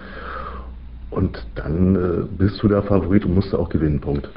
Und 1.10 1.44
dann 1.56 1.96
äh, 1.96 2.00
bist 2.38 2.62
du 2.62 2.68
der 2.68 2.84
Favorit 2.84 3.26
und 3.26 3.34
musst 3.34 3.54
auch 3.56 3.70
gewinnen, 3.70 4.00
Punkt. 4.00 4.30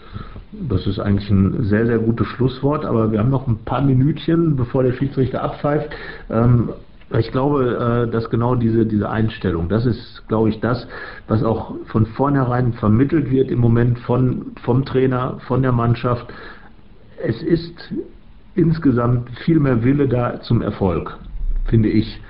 Das 0.68 0.86
ist 0.86 0.98
eigentlich 0.98 1.28
ein 1.30 1.64
sehr, 1.64 1.86
sehr 1.86 1.98
gutes 1.98 2.26
Schlusswort, 2.28 2.84
aber 2.84 3.12
wir 3.12 3.18
haben 3.18 3.30
noch 3.30 3.46
ein 3.46 3.58
paar 3.64 3.82
Minütchen, 3.82 4.56
bevor 4.56 4.82
der 4.82 4.92
Schiedsrichter 4.92 5.42
abpfeift. 5.42 5.90
Ähm, 6.30 6.70
Ich 7.18 7.30
glaube, 7.30 8.06
äh, 8.08 8.10
dass 8.10 8.30
genau 8.30 8.54
diese, 8.54 8.86
diese 8.86 9.10
Einstellung, 9.10 9.68
das 9.68 9.84
ist, 9.84 10.24
glaube 10.28 10.48
ich, 10.48 10.60
das, 10.60 10.86
was 11.28 11.42
auch 11.42 11.74
von 11.86 12.06
vornherein 12.06 12.72
vermittelt 12.72 13.30
wird 13.30 13.50
im 13.50 13.58
Moment 13.58 13.98
von, 14.00 14.52
vom 14.62 14.84
Trainer, 14.84 15.38
von 15.46 15.62
der 15.62 15.72
Mannschaft. 15.72 16.26
Es 17.22 17.42
ist 17.42 17.92
insgesamt 18.54 19.28
viel 19.44 19.60
mehr 19.60 19.84
Wille 19.84 20.08
da 20.08 20.40
zum 20.40 20.62
Erfolg, 20.62 21.18
finde 21.66 21.90
ich. 21.90 22.20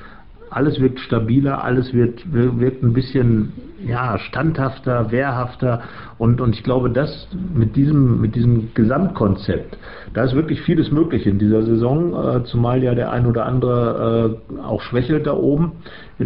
Alles 0.53 0.81
wirkt 0.81 1.01
stabiler, 1.01 1.65
alles 1.65 1.95
wird, 1.95 2.23
wirkt 2.33 2.83
ein 2.83 2.93
bisschen 2.93 3.53
ja, 3.87 4.19
standhafter, 4.19 5.11
wehrhafter. 5.11 5.83
Und, 6.19 6.41
und 6.41 6.55
ich 6.55 6.63
glaube, 6.63 6.91
dass 6.91 7.29
mit 7.55 7.75
diesem, 7.75 8.21
mit 8.21 8.35
diesem 8.35 8.75
Gesamtkonzept, 8.75 9.77
da 10.15 10.25
ist 10.25 10.35
wirklich 10.35 10.61
vieles 10.63 10.91
möglich 10.91 11.27
in 11.27 11.39
dieser 11.39 11.63
Saison, 11.63 12.13
äh, 12.13 12.45
zumal 12.45 12.83
ja 12.83 12.95
der 12.95 13.11
ein 13.11 13.27
oder 13.27 13.47
andere 13.47 14.39
äh, 14.53 14.61
auch 14.61 14.83
schwächelt 14.83 15.27
da 15.27 15.35
oben, 15.35 15.73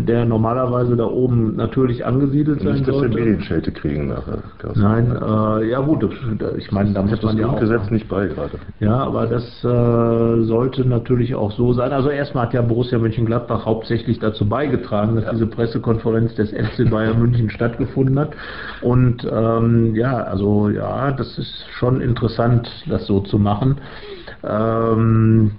der 0.01 0.24
normalerweise 0.24 0.97
da 0.97 1.05
oben 1.07 1.57
natürlich 1.57 2.05
angesiedelt 2.05 2.61
sein 2.61 2.74
Nicht, 2.74 2.88
dass 2.88 3.01
wir. 3.01 3.09
Medienschelte 3.09 3.72
kriegen 3.72 4.09
nachher. 4.09 4.38
Nein, 4.74 5.16
äh, 5.16 5.70
ja 5.70 5.80
gut, 5.80 6.07
ich 6.57 6.72
meine, 6.72 6.92
da 6.92 7.03
muss 7.03 7.22
man 7.22 7.36
ja 7.36 7.47
auch... 7.47 7.51
Grundgesetz 7.51 7.90
nicht 7.90 8.09
bei 8.09 8.26
gerade. 8.26 8.59
Ja, 8.80 8.97
aber 8.99 9.26
das 9.26 9.44
äh, 9.64 10.42
sollte 10.44 10.86
natürlich 10.86 11.34
auch 11.34 11.53
so 11.53 11.72
sein. 11.72 11.92
Also 11.92 12.11
erstmal 12.11 12.47
hat 12.47 12.55
ja 12.55 12.62
Borussia 12.62 12.99
Mönchengladbach 12.99 13.64
hauptsächlich 13.64 14.18
dazu 14.18 14.49
beigetragen, 14.49 15.16
dass 15.16 15.30
diese 15.30 15.47
Pressekonferenz 15.47 16.34
des 16.34 16.51
FC 16.51 16.90
Bayern 16.90 17.18
München 17.18 17.51
stattgefunden 17.51 18.18
hat. 18.18 18.30
Und 18.82 19.26
ähm, 19.30 19.94
ja, 19.94 20.18
also 20.22 20.68
ja, 20.68 21.12
das 21.12 21.38
ist 21.38 21.66
schon 21.78 22.01
interessant, 22.01 22.68
das 22.88 23.07
so 23.07 23.20
zu 23.20 23.38
machen. 23.38 23.78
Ähm, 24.44 25.53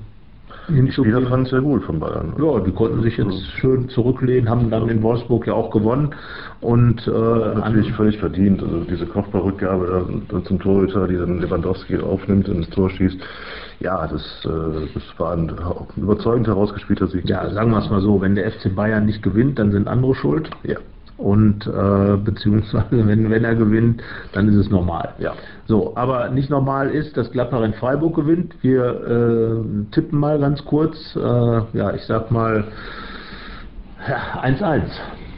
Die 0.70 0.92
Spieler 0.92 1.22
fanden 1.22 1.46
es 1.46 1.52
sehr 1.52 1.62
gut 1.62 1.84
von 1.84 2.00
Bayern. 2.00 2.34
ja, 2.38 2.60
die 2.60 2.72
konnten 2.72 3.02
sich 3.02 3.16
jetzt 3.18 3.42
schön 3.60 3.88
zurücklehnen, 3.90 4.50
haben 4.50 4.70
dann 4.70 4.90
in 4.90 5.02
Wolfsburg 5.02 5.48
ja 5.48 5.54
auch 5.54 5.72
gewonnen. 5.72 6.14
Und 6.60 7.08
äh, 7.08 7.12
Natürlich 7.12 7.94
völlig 7.94 8.18
verdient. 8.18 8.62
Also 8.62 8.84
diese 8.84 9.06
Kopfballrückgabe 9.06 10.06
da, 10.30 10.44
zum 10.44 10.60
Torhüter, 10.60 11.08
die 11.08 11.16
dann 11.16 11.40
Lewandowski 11.40 11.98
aufnimmt 12.00 12.50
und 12.50 12.58
ins 12.58 12.70
Tor 12.70 12.90
schießt. 12.90 13.18
Ja, 13.80 14.08
das, 14.08 14.46
äh, 14.46 14.88
das 14.94 15.04
war 15.18 15.34
ein 15.34 15.52
überzeugend 15.96 16.48
herausgespielter 16.48 17.08
Sieg. 17.08 17.30
ja, 17.30 17.50
sagen 17.52 17.72
wir 17.72 17.80
es 17.80 17.90
mal 17.90 18.02
so, 18.02 18.20
wenn 18.22 18.36
der 18.36 18.52
FC 18.52 18.76
Bayern 18.76 19.06
nicht 19.06 19.24
gewinnt, 19.24 19.60
dann 19.60 19.72
sind 19.72 19.88
andere 19.88 20.16
schuld. 20.16 20.50
Ja. 20.64 20.78
Und 21.18 21.66
äh, 21.66 22.18
beziehungsweise 22.18 22.86
wenn, 23.08 23.30
wenn 23.30 23.44
er 23.44 23.56
gewinnt, 23.56 24.02
dann 24.34 24.48
ist 24.50 24.56
es 24.56 24.70
normal. 24.70 25.14
Ja. 25.18 25.34
So, 25.66 25.94
aber 25.96 26.30
nicht 26.30 26.50
normal 26.50 26.90
ist, 26.90 27.18
dass 27.18 27.32
Gladbach 27.32 27.64
in 27.64 27.74
Freiburg 27.74 28.16
gewinnt. 28.16 28.56
Wir 28.62 28.84
äh, 28.86 29.92
tippen 29.92 30.20
mal 30.20 30.40
ganz 30.40 30.64
kurz. 30.66 31.16
Äh, 31.16 31.20
ja, 31.20 31.94
ich 31.94 32.04
sag 32.04 32.32
mal 32.32 32.66
ja, 34.08 34.44
1-1. 34.44 34.84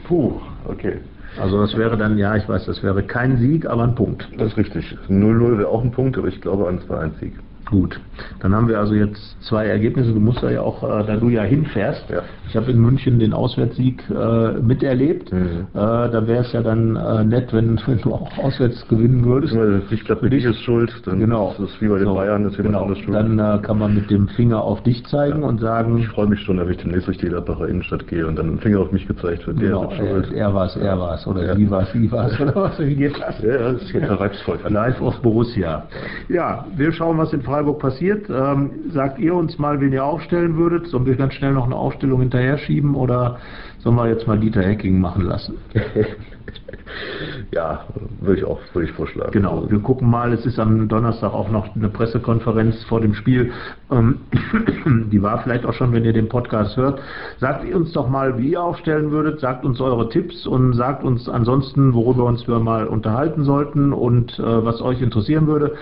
Puh, 0.06 0.34
okay. 0.66 0.98
Also 1.40 1.60
das 1.60 1.76
wäre 1.76 1.96
dann, 1.96 2.18
ja, 2.18 2.36
ich 2.36 2.48
weiß, 2.48 2.66
das 2.66 2.82
wäre 2.82 3.02
kein 3.02 3.38
Sieg, 3.38 3.66
aber 3.66 3.84
ein 3.84 3.94
Punkt. 3.94 4.28
Das 4.36 4.48
ist 4.48 4.56
richtig. 4.56 4.96
0-0 5.08 5.58
wäre 5.58 5.68
auch 5.68 5.82
ein 5.82 5.92
Punkt, 5.92 6.18
aber 6.18 6.28
ich 6.28 6.40
glaube 6.40 6.68
an 6.68 6.80
2-1-Sieg. 6.80 7.34
Gut, 7.70 8.00
dann 8.40 8.52
haben 8.54 8.66
wir 8.68 8.78
also 8.80 8.94
jetzt 8.94 9.36
zwei 9.42 9.66
Ergebnisse. 9.66 10.12
Du 10.12 10.18
musst 10.20 10.42
ja 10.42 10.60
auch, 10.60 10.82
äh, 10.82 11.04
da 11.06 11.16
du 11.16 11.28
ja 11.28 11.42
hinfährst. 11.42 12.04
Ja. 12.10 12.22
Ich 12.48 12.56
habe 12.56 12.70
in 12.72 12.80
München 12.80 13.20
den 13.20 13.32
Auswärtssieg 13.32 14.02
äh, 14.10 14.52
miterlebt. 14.60 15.32
Mhm. 15.32 15.68
Äh, 15.72 15.74
da 15.74 16.26
wäre 16.26 16.42
es 16.44 16.52
ja 16.52 16.62
dann 16.62 16.96
äh, 16.96 17.22
nett, 17.24 17.52
wenn, 17.52 17.80
wenn 17.86 17.98
du 18.02 18.12
auch 18.12 18.36
auswärts 18.38 18.86
gewinnen 18.88 19.24
würdest. 19.24 19.54
Wenn 19.54 19.82
klappt, 20.04 20.22
mit 20.22 20.32
dich 20.32 20.44
ist 20.44 20.60
schuld, 20.62 20.92
dann 21.04 21.20
Genau. 21.20 21.52
ist 21.52 21.60
es 21.60 21.80
wie 21.80 21.86
bei 21.86 21.98
den 21.98 22.06
So, 22.06 22.14
Bayern, 22.14 22.44
ist 22.44 22.56
jemand 22.56 22.74
genau. 22.74 22.82
anders 22.82 22.98
schuld. 22.98 23.16
Dann 23.16 23.38
äh, 23.38 23.58
kann 23.62 23.78
man 23.78 23.94
mit 23.94 24.10
dem 24.10 24.26
Finger 24.28 24.62
auf 24.62 24.82
dich 24.82 25.04
zeigen 25.06 25.44
und 25.44 25.60
sagen, 25.60 25.98
ich 25.98 26.08
freue 26.08 26.26
mich 26.26 26.40
schon, 26.40 26.58
wenn 26.58 26.68
ich 26.70 26.78
demnächst 26.78 27.06
durch 27.06 27.18
die 27.18 27.26
Gladbacher 27.28 27.68
Innenstadt 27.68 28.08
gehe 28.08 28.26
und 28.26 28.36
dann 28.36 28.54
ein 28.54 28.58
Finger 28.58 28.80
auf 28.80 28.90
mich 28.90 29.06
gezeigt 29.06 29.46
wird. 29.46 29.60
Der 29.60 29.68
genau, 29.68 29.82
wird 29.82 29.92
schuld. 29.94 30.32
er, 30.32 30.52
war 30.52 30.66
es, 30.66 30.74
er 30.76 30.98
war 30.98 31.14
es, 31.14 31.26
oder 31.26 31.44
Ja. 31.46 31.54
sie 31.54 31.70
war 31.70 31.82
es, 31.82 31.92
sie 31.92 32.10
war 32.10 32.26
es, 32.26 32.40
oder 32.40 32.56
was, 32.56 32.78
wie 32.80 32.96
geht 32.96 33.16
das? 33.20 33.40
Ja, 33.42 33.48
ja, 33.52 33.72
das 33.72 33.82
ist 33.82 33.92
jetzt 33.92 34.10
reizvoll. 34.10 34.58
Live 34.68 35.00
auf 35.00 35.20
Borussia. 35.22 35.84
Ja, 36.28 36.64
wir 36.76 36.90
schauen, 36.92 37.18
was 37.18 37.32
in 37.32 37.42
Freiburg 37.60 37.78
passiert. 37.78 38.30
Ähm, 38.30 38.70
sagt 38.90 39.18
ihr 39.18 39.34
uns 39.34 39.58
mal, 39.58 39.80
wen 39.82 39.92
ihr 39.92 40.02
aufstellen 40.02 40.56
würdet? 40.56 40.86
Sollen 40.86 41.04
wir 41.04 41.14
ganz 41.16 41.34
schnell 41.34 41.52
noch 41.52 41.66
eine 41.66 41.76
Aufstellung 41.76 42.20
hinterher 42.20 42.56
schieben 42.56 42.94
oder 42.94 43.38
sollen 43.80 43.96
wir 43.96 44.08
jetzt 44.08 44.26
mal 44.26 44.38
Dieter 44.38 44.62
Hecking 44.62 44.98
machen 44.98 45.26
lassen? 45.26 45.58
Ja, 47.52 47.84
würde 48.20 48.40
ich 48.40 48.46
auch 48.46 48.60
würde 48.72 48.88
ich 48.88 48.94
vorschlagen. 48.94 49.32
Genau, 49.32 49.68
wir 49.68 49.80
gucken 49.80 50.08
mal, 50.08 50.32
es 50.32 50.46
ist 50.46 50.58
am 50.58 50.88
Donnerstag 50.88 51.32
auch 51.32 51.50
noch 51.50 51.74
eine 51.74 51.88
Pressekonferenz 51.88 52.84
vor 52.84 53.00
dem 53.00 53.14
Spiel. 53.14 53.52
Ähm, 53.90 54.20
die 55.10 55.22
war 55.22 55.42
vielleicht 55.42 55.64
auch 55.66 55.72
schon, 55.72 55.92
wenn 55.92 56.04
ihr 56.04 56.12
den 56.12 56.28
Podcast 56.28 56.76
hört. 56.76 57.00
Sagt 57.38 57.64
ihr 57.64 57.76
uns 57.76 57.92
doch 57.92 58.08
mal, 58.08 58.38
wie 58.38 58.50
ihr 58.50 58.62
aufstellen 58.62 59.10
würdet, 59.10 59.40
sagt 59.40 59.64
uns 59.64 59.80
eure 59.80 60.08
Tipps 60.08 60.46
und 60.46 60.74
sagt 60.74 61.02
uns 61.02 61.28
ansonsten, 61.28 61.94
worüber 61.94 62.24
uns 62.24 62.46
wir 62.46 62.60
mal 62.60 62.86
unterhalten 62.86 63.44
sollten 63.44 63.92
und 63.92 64.38
äh, 64.38 64.64
was 64.64 64.80
euch 64.80 65.02
interessieren 65.02 65.46
würde, 65.46 65.74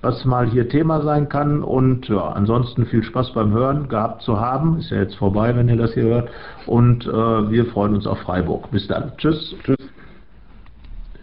was 0.00 0.24
mal 0.24 0.48
hier 0.48 0.68
Thema 0.68 1.02
sein 1.02 1.28
kann. 1.28 1.62
Und 1.62 2.08
ja, 2.08 2.28
ansonsten 2.28 2.86
viel 2.86 3.02
Spaß 3.02 3.32
beim 3.34 3.52
Hören 3.52 3.88
gehabt 3.88 4.22
zu 4.22 4.40
haben. 4.40 4.78
Ist 4.78 4.90
ja 4.90 4.98
jetzt 4.98 5.16
vorbei, 5.16 5.54
wenn 5.54 5.68
ihr 5.68 5.76
das 5.76 5.94
hier 5.94 6.04
hört. 6.04 6.30
Und 6.66 7.06
äh, 7.06 7.10
wir 7.50 7.66
freuen 7.66 7.94
uns 7.94 8.06
auf 8.06 8.18
Freiburg. 8.20 8.70
Bis 8.70 8.86
dann. 8.86 9.12
Tschüss. 9.18 9.54
Tschüss. 9.62 9.76